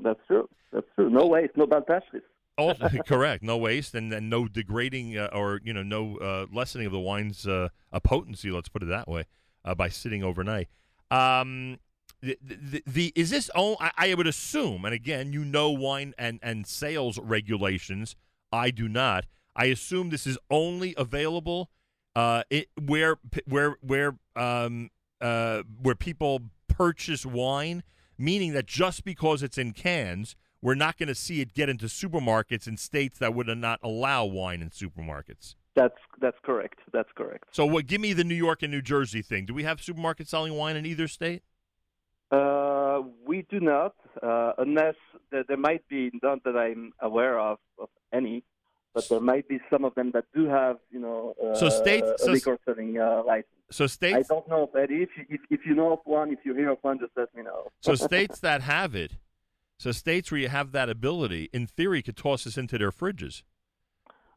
[0.00, 0.48] That's true.
[0.72, 1.08] That's true.
[1.08, 2.22] No waste, no bad pastries.
[2.58, 3.42] Also, correct.
[3.42, 7.00] No waste and, and no degrading uh, or you know no uh, lessening of the
[7.00, 8.50] wine's uh, a potency.
[8.50, 9.24] Let's put it that way
[9.64, 10.68] uh, by sitting overnight.
[11.10, 11.78] Um,
[12.20, 13.50] the, the, the is this?
[13.54, 18.16] Oh, I, I would assume, and again, you know wine and and sales regulations.
[18.52, 19.26] I do not.
[19.54, 21.70] I assume this is only available
[22.16, 27.82] uh, it, where where where um, uh, where people purchase wine,
[28.18, 31.86] meaning that just because it's in cans, we're not going to see it get into
[31.86, 35.54] supermarkets in states that would not allow wine in supermarkets.
[35.74, 36.78] That's that's correct.
[36.92, 37.44] That's correct.
[37.52, 37.86] So, what?
[37.86, 39.44] Give me the New York and New Jersey thing.
[39.44, 41.42] Do we have supermarkets selling wine in either state?
[42.30, 44.94] Uh, we do not, uh, unless
[45.30, 48.42] there, there might be none that I'm aware of of any,
[48.94, 52.24] but there might be some of them that do have, you know, uh, So states-
[52.24, 53.50] so- liquor selling uh, license.
[53.70, 54.30] So states.
[54.30, 54.70] I don't know of.
[54.74, 57.34] If you, if, if you know of one, if you hear of one, just let
[57.34, 57.68] me know.
[57.80, 59.12] so states that have it,
[59.78, 63.42] so states where you have that ability, in theory, could toss this into their fridges.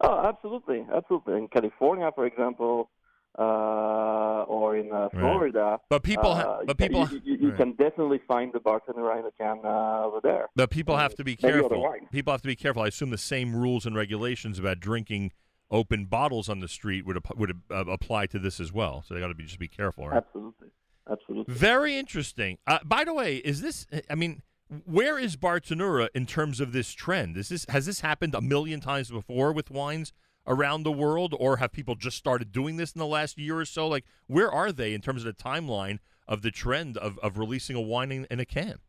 [0.02, 1.38] Oh, absolutely, absolutely.
[1.38, 2.90] In California, for example,
[3.38, 5.78] uh, or in uh, Florida.
[5.90, 7.58] But people ha- uh, but you- people- you, you, you right.
[7.58, 10.48] can definitely find the bartender in a can uh, over there.
[10.56, 11.94] But people have to be careful.
[12.12, 12.82] People have to be careful.
[12.82, 15.32] I assume the same rules and regulations about drinking
[15.72, 19.04] open bottles on the street would would uh, apply to this as well.
[19.08, 20.18] So they got to be just be careful, right?
[20.18, 20.70] Absolutely,
[21.10, 21.54] absolutely.
[21.54, 22.58] Very interesting.
[22.66, 23.86] Uh, by the way, is this?
[24.10, 24.42] I mean,
[24.86, 27.38] where is Bartenura in terms of this trend?
[27.38, 30.14] Is this has this happened a million times before with wines
[30.48, 33.66] around the world, or have people just started doing this in the last year or
[33.66, 33.88] so?
[33.88, 37.76] Like, where are they in terms of the timeline of the trend of, of releasing
[37.76, 38.80] a wine in, in a can?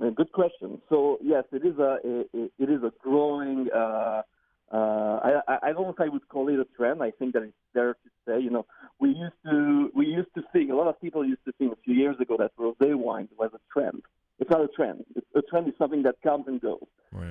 [0.00, 0.80] Uh, good question.
[0.88, 3.68] So yes, it is a it, it is a growing.
[3.74, 4.22] Uh,
[4.76, 7.02] I, I I don't know if I would call it a trend.
[7.02, 8.40] I think that it's fair to say.
[8.40, 8.66] You know,
[9.00, 11.76] we used to we used to think a lot of people used to think a
[11.84, 14.02] few years ago that rosé wine was a trend.
[14.38, 15.04] It's not a trend.
[15.16, 16.86] It's, a trend is something that comes and goes.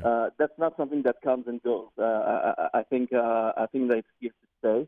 [0.06, 1.88] Uh, that's not something that comes and goes.
[1.98, 4.88] Uh, I, I- think uh, I think that it's here to stay.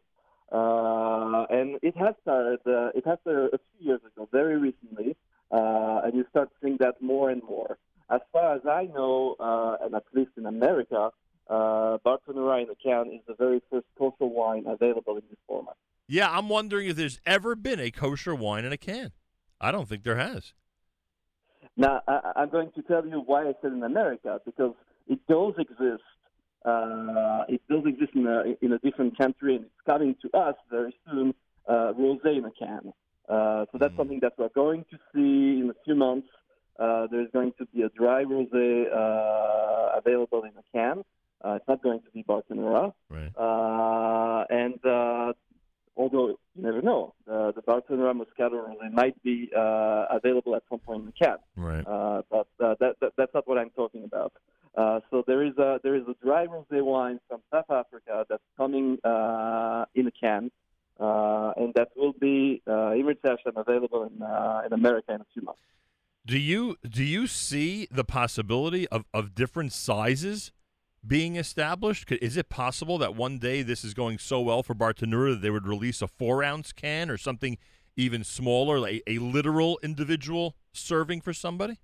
[0.51, 2.59] Uh, and it has started.
[2.67, 5.15] Uh, it has started a few years ago, very recently,
[5.51, 7.77] uh, and you start seeing that more and more.
[8.09, 11.11] As far as I know, uh, and at least in America,
[11.49, 15.75] uh, Bartenura in a can is the very first kosher wine available in this format.
[16.07, 19.11] Yeah, I'm wondering if there's ever been a kosher wine in a can.
[19.59, 20.53] I don't think there has.
[21.77, 24.73] Now, I, I'm going to tell you why I said in America because
[25.07, 26.03] it does exist.
[26.63, 30.55] Uh, it does exist in a, in a different country, and it's coming to us
[30.69, 31.33] very soon.
[31.67, 32.91] Uh, rosé in a can.
[33.29, 36.27] Uh, so that's something that we're going to see in a few months.
[36.79, 41.03] Uh, there's going to be a dry rosé uh, available in a can.
[41.43, 42.93] Uh, it's not going to be Bartenura.
[43.09, 43.31] Right.
[43.35, 45.33] Uh, and uh,
[45.95, 50.79] although you never know, the, the Bartenura Moscato Rosé might be uh, available at some
[50.79, 51.37] point in the can.
[51.55, 51.85] Right.
[51.85, 54.33] Uh, but uh, that, that, that's not what I'm talking about.
[54.75, 58.43] Uh, so there is a there is a dry rosé wine from South Africa that's
[58.55, 60.49] coming uh, in a can,
[60.97, 65.41] uh, and that will be uh, Hashem available in uh, in America in a few
[65.41, 65.59] months.
[66.25, 70.53] Do you do you see the possibility of, of different sizes
[71.05, 72.07] being established?
[72.07, 75.41] Could- Is it possible that one day this is going so well for Bartenura that
[75.41, 77.57] they would release a four ounce can or something
[77.95, 81.79] even smaller, like a literal individual serving for somebody?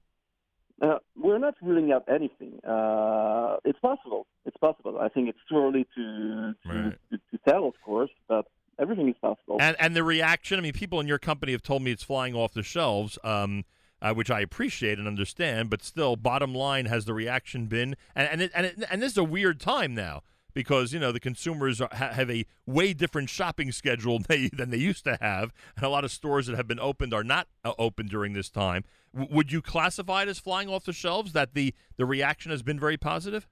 [0.82, 2.60] Uh, we're not ruling out anything.
[2.64, 4.28] Uh, it's possible.
[4.46, 5.00] It's possible.
[5.00, 8.46] I think it's too early to to, to, to tell, of course, but
[8.80, 9.58] everything is possible.
[9.60, 12.36] And and the reaction, I mean, people in your company have told me it's flying
[12.36, 13.66] off the shelves, um,
[14.02, 15.70] uh, which I appreciate and understand.
[15.70, 17.96] But still, bottom line, has the reaction been?
[18.16, 21.12] And and it, and, it, and this is a weird time now because you know
[21.12, 25.18] the consumers are, ha- have a way different shopping schedule they, than they used to
[25.22, 28.34] have, and a lot of stores that have been opened are not uh, open during
[28.34, 28.84] this time.
[29.14, 31.34] W- would you classify it as flying off the shelves?
[31.34, 33.48] That the the reaction has been very positive.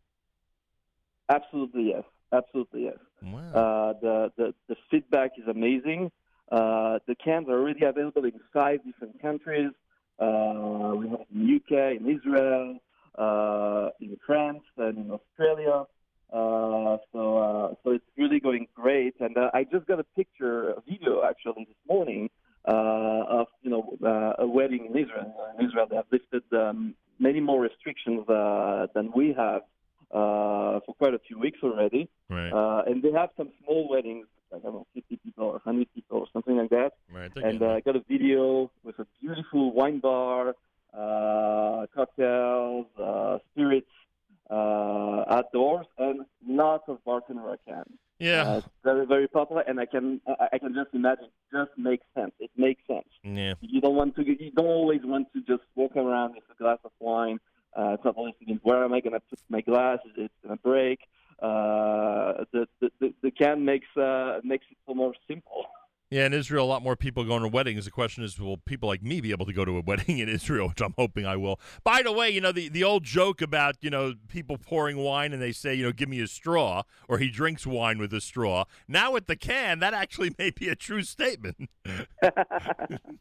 [1.29, 2.03] Absolutely yes.
[2.31, 2.97] Absolutely yes.
[3.23, 6.11] Uh, the, the the feedback is amazing.
[6.51, 9.71] Uh, the cans are already available in five different countries.
[10.19, 12.79] Uh, we have it in the UK, in Israel,
[13.17, 15.85] uh, in France, and in Australia.
[16.33, 19.15] Uh, so uh, so it's really going great.
[19.19, 22.29] And uh, I just got a picture, a video actually this morning
[22.67, 25.33] uh, of you know uh, a wedding in Israel.
[25.59, 29.61] In Israel, they have lifted um, many more restrictions uh, than we have
[30.11, 32.09] uh, for quite a few weeks already.
[32.29, 32.51] Right.
[32.51, 36.19] Uh, and they have some small weddings, I don't know, 50 people or 100 people
[36.19, 36.91] or something like that.
[37.11, 37.31] Right.
[37.35, 40.55] And uh, I got a video with a beautiful wine bar,
[40.93, 43.87] uh, cocktails, uh, spirits
[44.49, 47.97] uh, outdoors, and lots of Bartenura cans.
[48.19, 48.43] Yeah.
[48.43, 51.25] Uh, very, very popular, and I can I I can just imagine.
[51.25, 52.31] It just makes sense.
[52.39, 53.09] It makes sense.
[53.23, 53.55] Yeah.
[53.59, 54.23] You don't want to.
[54.25, 57.39] You don't always want to just walk around with a glass of wine.
[57.77, 59.99] Uh, it's not always thinking, where am I going to put my glass?
[60.05, 60.99] Is it going to break?
[61.41, 65.65] Uh, the, the the can makes uh, makes it more simple.
[66.11, 67.85] Yeah, in Israel, a lot more people going to weddings.
[67.85, 70.29] The question is, will people like me be able to go to a wedding in
[70.29, 71.59] Israel, which I'm hoping I will.
[71.83, 75.33] By the way, you know, the, the old joke about, you know, people pouring wine
[75.33, 78.21] and they say, you know, give me a straw, or he drinks wine with a
[78.21, 78.65] straw.
[78.87, 81.69] Now with the can, that actually may be a true statement.
[81.85, 81.99] you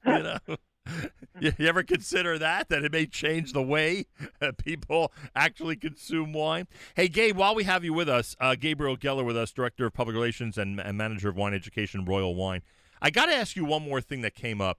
[0.04, 0.38] know?
[1.40, 4.06] You, ever consider that that it may change the way
[4.40, 6.68] uh, people actually consume wine?
[6.94, 9.92] Hey, Gabe, while we have you with us, uh, Gabriel Geller with us, director of
[9.92, 12.62] public relations and, and manager of wine education, Royal Wine.
[13.02, 14.78] I got to ask you one more thing that came up.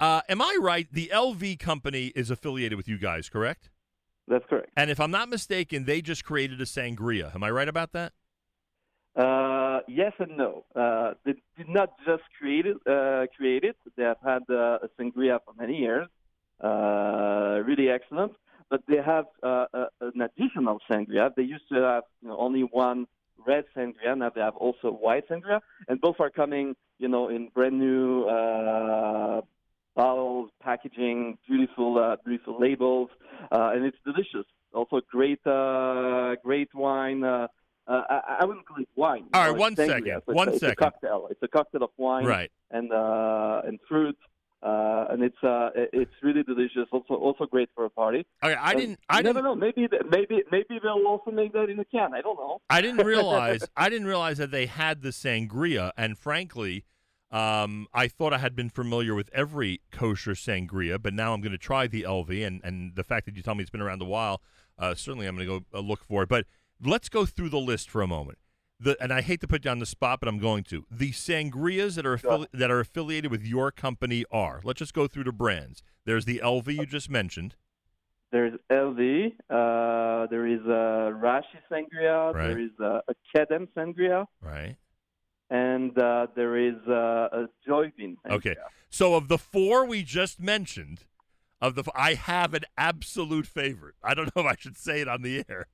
[0.00, 0.88] Uh, am I right?
[0.90, 3.70] The LV company is affiliated with you guys, correct?
[4.26, 4.70] That's correct.
[4.76, 7.32] And if I'm not mistaken, they just created a sangria.
[7.34, 8.12] Am I right about that?
[9.16, 10.64] Uh, yes and no.
[10.74, 12.76] Uh, they did not just create it.
[12.86, 13.76] Uh, create it.
[13.96, 16.08] They have had uh, a sangria for many years.
[16.62, 18.32] Uh, really excellent.
[18.70, 19.66] But they have uh,
[20.00, 21.30] an additional sangria.
[21.36, 23.06] They used to have you know, only one
[23.46, 24.16] red sangria.
[24.16, 28.24] Now they have also white sangria, and both are coming, you know, in brand new
[29.94, 33.10] bottles, packaging, beautiful, beautiful labels,
[33.52, 34.46] and it's delicious.
[34.72, 35.42] Also, great,
[36.42, 37.22] great wine.
[37.86, 39.24] Uh, I, I wouldn't call it wine.
[39.34, 40.72] All right, know, one second, it's one it's second.
[40.72, 41.28] a cocktail.
[41.30, 42.50] It's a cocktail of wine Right.
[42.70, 44.16] and uh, and fruit.
[44.62, 46.88] Uh, and it's uh, it's really delicious.
[46.90, 48.24] Also, also great for a party.
[48.42, 49.54] Okay, I And didn't- I never know.
[49.54, 52.14] Maybe, maybe, maybe they'll also make that in a can.
[52.14, 52.62] I don't know.
[52.70, 56.86] I didn't realize I didn't realize that they had the sangria, and frankly,
[57.30, 61.52] um, I thought I had been familiar with every kosher sangria, but now I'm going
[61.52, 64.00] to try the LV, and and the fact that you tell me it's been around
[64.00, 64.40] a while,
[64.78, 66.30] uh, certainly I'm going to go uh, look for it.
[66.30, 66.46] But
[66.86, 68.38] let's go through the list for a moment.
[68.80, 70.84] The, and I hate to put you on the spot, but I'm going to.
[70.90, 74.60] The sangrias that are affili- that are affiliated with your company are.
[74.64, 75.82] Let's just go through the brands.
[76.04, 77.54] There's the LV you just mentioned.
[78.32, 79.32] There's LV.
[79.48, 82.34] Uh, there is a Rashi Sangria.
[82.34, 82.48] Right.
[82.48, 84.26] There is uh, a Kedem Sangria.
[84.42, 84.76] Right.
[85.50, 88.16] And uh, there is uh, a Joyvin.
[88.26, 88.32] Sangria.
[88.32, 88.56] Okay.
[88.90, 91.04] So of the four we just mentioned,
[91.64, 91.84] of the.
[91.94, 93.94] I have an absolute favorite.
[94.02, 95.66] I don't know if I should say it on the air,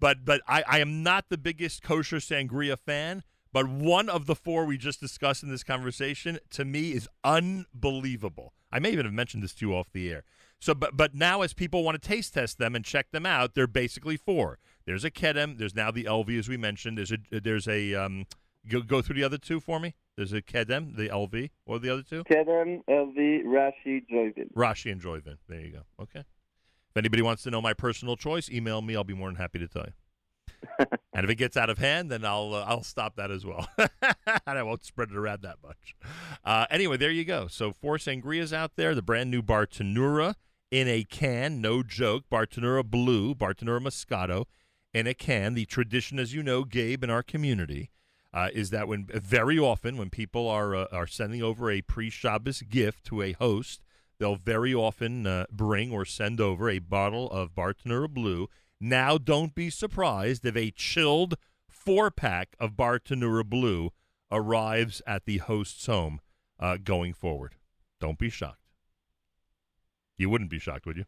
[0.00, 3.22] but but I, I am not the biggest kosher sangria fan.
[3.52, 8.52] But one of the four we just discussed in this conversation to me is unbelievable.
[8.72, 10.24] I may even have mentioned this to you off the air.
[10.58, 13.54] So, but but now as people want to taste test them and check them out,
[13.54, 14.58] they're basically four.
[14.86, 15.58] There's a Kedem.
[15.58, 16.98] There's now the LV as we mentioned.
[16.98, 18.26] There's a there's a um.
[18.66, 19.94] Go, go through the other two for me.
[20.16, 22.24] There's a Kedem, the LV, or the other two.
[22.24, 24.52] Kedem, LV, Rashi, Joyvin.
[24.54, 25.38] Rashi and Joyvin.
[25.48, 25.80] There you go.
[26.00, 26.20] Okay.
[26.20, 28.94] If anybody wants to know my personal choice, email me.
[28.94, 29.92] I'll be more than happy to tell you.
[31.12, 33.68] and if it gets out of hand, then I'll uh, I'll stop that as well.
[33.76, 33.90] and
[34.46, 35.96] I won't spread it around that much.
[36.44, 37.48] Uh, anyway, there you go.
[37.48, 38.94] So four sangrias out there.
[38.94, 40.34] The brand new Bartenura
[40.70, 42.24] in a can, no joke.
[42.30, 44.44] Bartenura Blue, Bartenura Moscato
[44.92, 45.54] in a can.
[45.54, 47.90] The tradition, as you know, Gabe, in our community.
[48.34, 52.10] Uh, is that when very often when people are uh, are sending over a pre
[52.10, 53.80] Shabbos gift to a host,
[54.18, 58.48] they'll very often uh, bring or send over a bottle of Bartenura Blue.
[58.80, 61.36] Now, don't be surprised if a chilled
[61.68, 63.90] four pack of Bartenura Blue
[64.32, 66.20] arrives at the host's home
[66.58, 67.54] uh, going forward.
[68.00, 68.58] Don't be shocked.
[70.18, 71.04] You wouldn't be shocked, would you?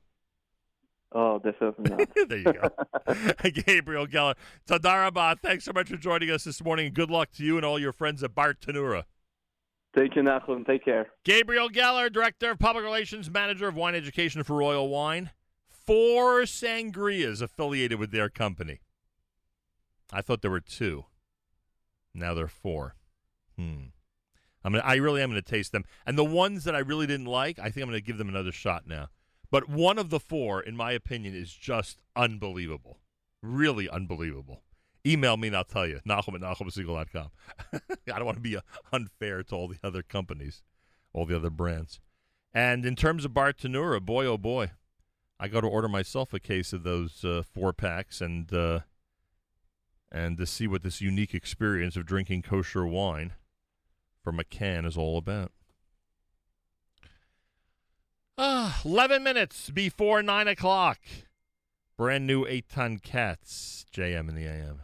[1.19, 2.28] Oh, definitely not.
[2.28, 3.51] there you go.
[3.65, 4.35] Gabriel Geller.
[4.69, 6.93] Tadarabah, thanks so much for joining us this morning.
[6.93, 9.05] Good luck to you and all your friends at Bartenura.
[9.95, 10.67] Thank you, Nachum.
[10.67, 11.07] Take care.
[11.25, 15.31] Gabriel Geller, Director of Public Relations, Manager of Wine Education for Royal Wine.
[15.70, 18.81] Four sangrias affiliated with their company.
[20.12, 21.07] I thought there were two.
[22.12, 22.95] Now there are four.
[23.57, 23.86] Hmm.
[24.62, 25.85] I'm gonna, I really am going to taste them.
[26.05, 28.28] And the ones that I really didn't like, I think I'm going to give them
[28.28, 29.09] another shot now.
[29.50, 32.99] But one of the four, in my opinion, is just unbelievable.
[33.42, 34.62] Really unbelievable.
[35.07, 36.00] Email me and I'll tell you.
[36.07, 37.31] Nachum at NachumSegal.com.
[38.12, 38.58] I don't want to be
[38.92, 40.62] unfair to all the other companies,
[41.12, 42.00] all the other brands.
[42.52, 44.70] And in terms of Bartenura, boy, oh boy,
[45.39, 48.81] I got to order myself a case of those uh, four packs and uh,
[50.10, 53.34] and to see what this unique experience of drinking kosher wine
[54.25, 55.52] from a can is all about.
[58.39, 60.99] Ah, 11 minutes before 9 o'clock.
[61.97, 63.87] Brand new 8 ton cats.
[63.91, 64.83] JM in the AM.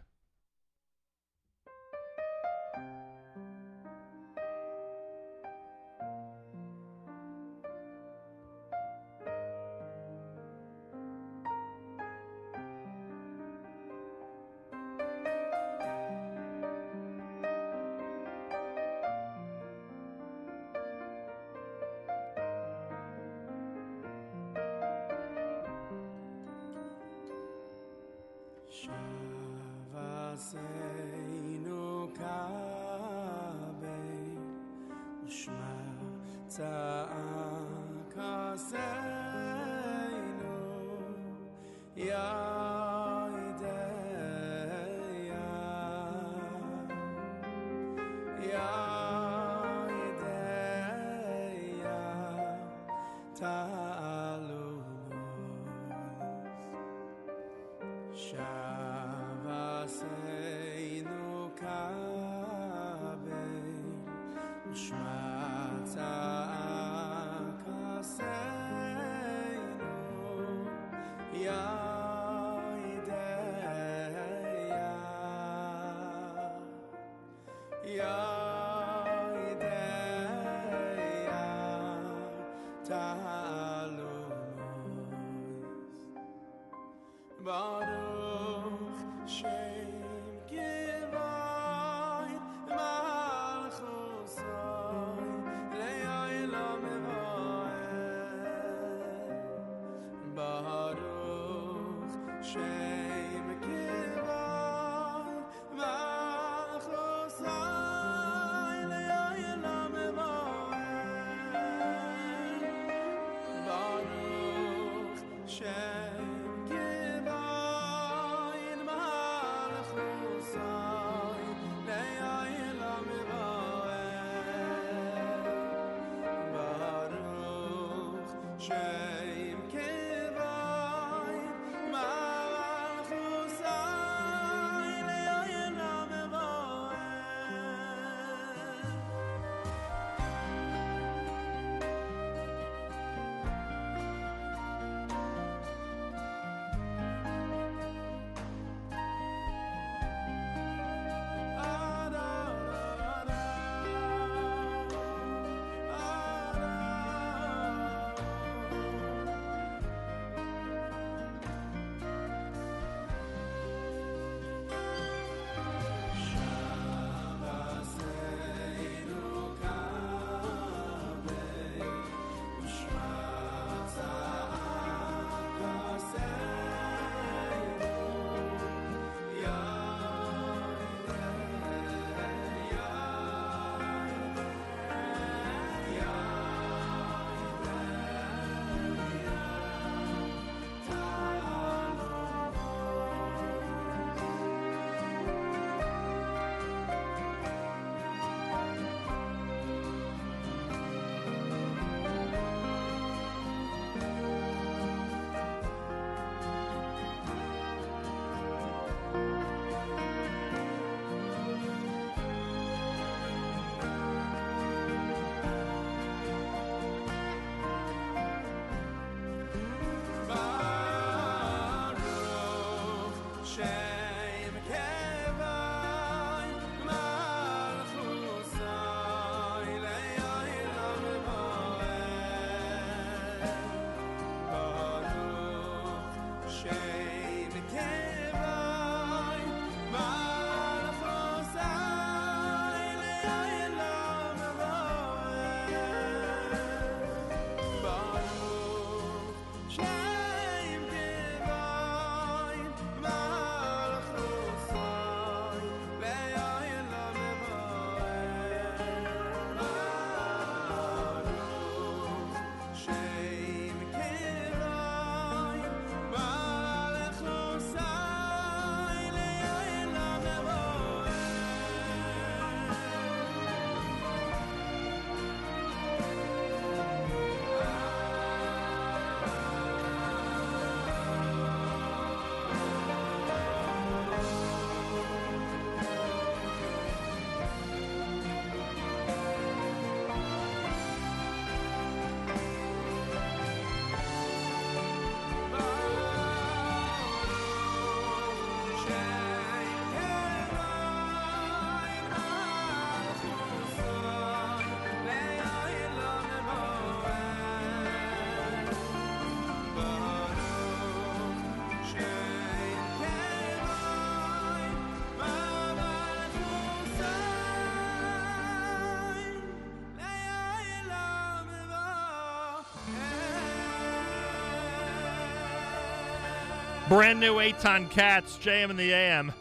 [326.92, 329.32] Brand new Aton Cats, JM in the AM.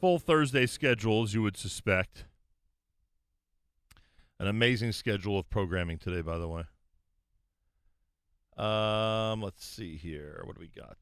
[0.00, 2.26] Full Thursday schedule, as you would suspect.
[4.38, 6.62] An amazing schedule of programming today, by the way.
[8.56, 10.42] Um, let's see here.
[10.44, 10.96] What do we got?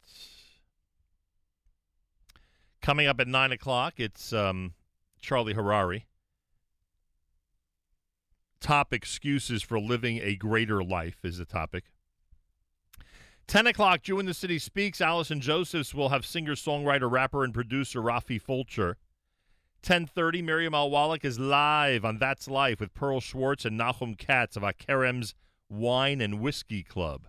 [2.81, 4.73] Coming up at nine o'clock, it's um,
[5.20, 6.07] Charlie Harari.
[8.58, 11.84] Top excuses for living a greater life is the topic.
[13.47, 15.00] 10 o'clock, Jew in the City Speaks.
[15.00, 18.97] Allison Josephs will have singer, songwriter, rapper, and producer Rafi Fulcher.
[19.82, 20.90] 10.30, Miriam L.
[20.90, 25.34] Wallach is live on That's Life with Pearl Schwartz and Nahum Katz of Akerem's
[25.68, 27.28] Wine and Whiskey Club.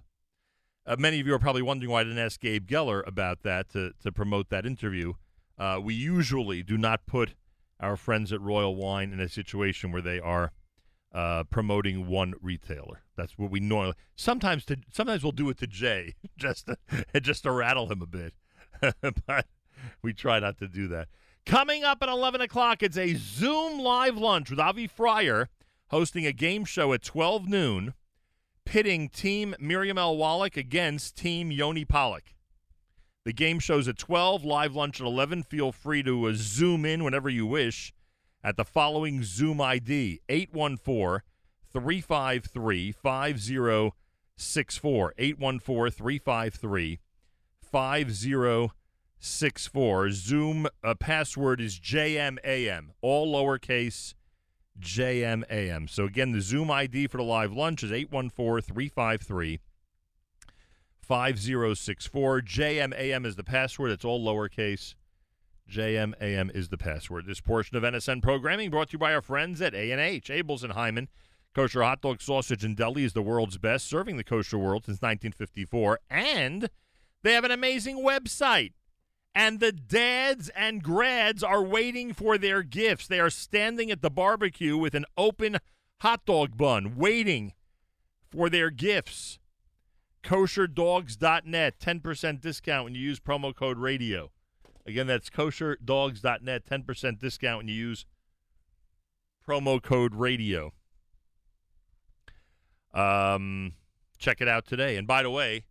[0.85, 3.69] Uh, many of you are probably wondering why I didn't ask Gabe Geller about that
[3.71, 5.13] to, to promote that interview.
[5.57, 7.33] Uh, we usually do not put
[7.79, 10.51] our friends at Royal Wine in a situation where they are
[11.15, 13.01] uh, promoting one retailer.
[13.15, 13.95] That's what we normally.
[14.17, 18.05] Sometimes to sometimes we'll do it to Jay just to, just to rattle him a
[18.05, 18.33] bit,
[19.25, 19.47] but
[20.03, 21.07] we try not to do that.
[21.45, 25.47] Coming up at eleven o'clock, it's a Zoom live lunch with Avi Fryer
[25.89, 27.93] hosting a game show at twelve noon,
[28.65, 30.17] pitting Team Miriam L.
[30.17, 32.33] Wallach against Team Yoni Pollock.
[33.23, 35.41] The game show's at 12, live lunch at 11.
[35.41, 37.91] Feel free to uh, zoom in whenever you wish
[38.45, 41.23] at the following Zoom ID 814
[41.73, 45.13] 353 5064.
[45.17, 46.99] 814 353
[47.59, 50.11] 5064.
[50.11, 54.13] Zoom uh, password is JMAM, all lowercase
[54.79, 55.89] JMAM.
[55.89, 59.59] So again, the Zoom ID for the live lunch is 814 353
[61.01, 62.41] 5064.
[62.41, 63.89] JMAM is the password.
[63.89, 64.93] It's all lowercase.
[65.69, 67.25] JMAM is the password.
[67.25, 70.73] This portion of NSN programming brought to you by our friends at A&H, Abeles and
[70.73, 71.07] Heymann.
[71.53, 75.01] Kosher hot dog, sausage, and deli is the world's best, serving the kosher world since
[75.01, 75.99] 1954.
[76.09, 76.69] And
[77.23, 78.73] they have an amazing website.
[79.33, 83.07] And the dads and grads are waiting for their gifts.
[83.07, 85.57] They are standing at the barbecue with an open
[86.01, 87.53] hot dog bun, waiting
[88.29, 89.39] for their gifts.
[90.23, 94.31] KosherDogs.net, 10% discount when you use promo code radio.
[94.85, 98.05] Again, that's kosherdogs.net, 10% discount when you use
[99.47, 100.73] promo code radio.
[102.93, 103.73] Um,
[104.17, 104.95] check it out today.
[104.95, 105.65] And by the way,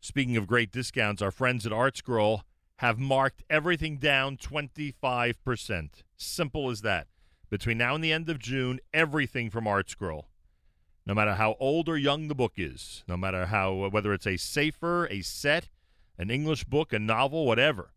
[0.00, 2.42] speaking of great discounts, our friends at ArtScroll
[2.76, 5.90] have marked everything down 25%.
[6.16, 7.06] Simple as that.
[7.50, 10.24] Between now and the end of June, everything from ArtScroll.
[11.06, 14.36] No matter how old or young the book is, no matter how whether it's a
[14.36, 15.68] sefer, a set,
[16.18, 17.90] an English book, a novel, whatever.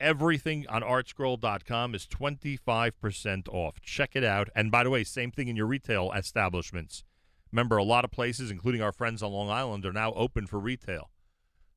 [0.00, 3.80] Everything on artscroll.com is 25% off.
[3.80, 4.48] Check it out.
[4.54, 7.02] And by the way, same thing in your retail establishments.
[7.50, 10.60] Remember, a lot of places, including our friends on Long Island, are now open for
[10.60, 11.10] retail.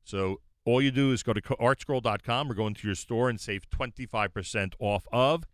[0.04, 3.68] So all you do is go to artscroll.com or go into your store and save
[3.70, 5.44] 25% off of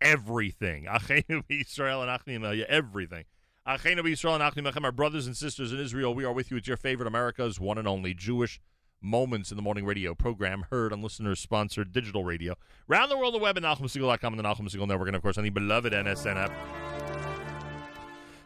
[0.00, 0.84] everything.
[0.90, 3.24] Achenu Israel and Achim everything.
[3.66, 6.56] Achenu Israel and Achim our brothers and sisters in Israel, we are with you.
[6.56, 8.58] It's your favorite America's one and only Jewish
[9.02, 12.56] moments in the morning radio program heard on listeners-sponsored digital radio.
[12.88, 15.44] Round the world, the web at NachumSegal.com and the Segal Network, and of course on
[15.44, 16.52] the beloved NSN app.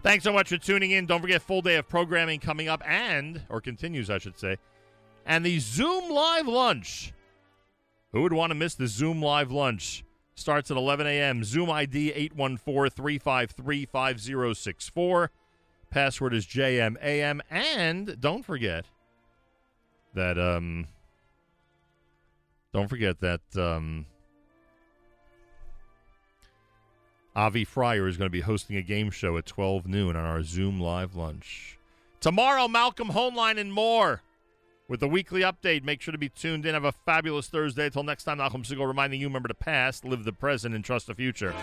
[0.03, 1.07] Thanks so much for tuning in.
[1.07, 4.59] Don't forget, full day of programming coming up and, or continues, I should say,
[5.25, 7.13] and the Zoom Live Lunch.
[8.13, 10.05] Who would want to miss the Zoom Live Lunch?
[10.37, 11.43] Starts at 11 a.m.
[11.43, 15.31] Zoom ID 814 353 5064.
[15.91, 17.41] Password is JMAM.
[17.51, 18.87] And don't forget
[20.15, 20.87] that, um,
[22.73, 24.07] don't forget that, um,
[27.37, 30.43] Avi Fryer is going to be hosting a game show at 12 noon on our
[30.43, 31.79] Zoom Live Lunch.
[32.21, 34.23] Tomorrow, Malcolm Homeline and more
[34.89, 35.83] with the weekly update.
[35.83, 36.75] Make sure to be tuned in.
[36.75, 37.87] Have a fabulous Thursday.
[37.87, 41.09] Until next time, Nachum Segal reminding you remember the past, live the present, and trust
[41.09, 41.55] the future.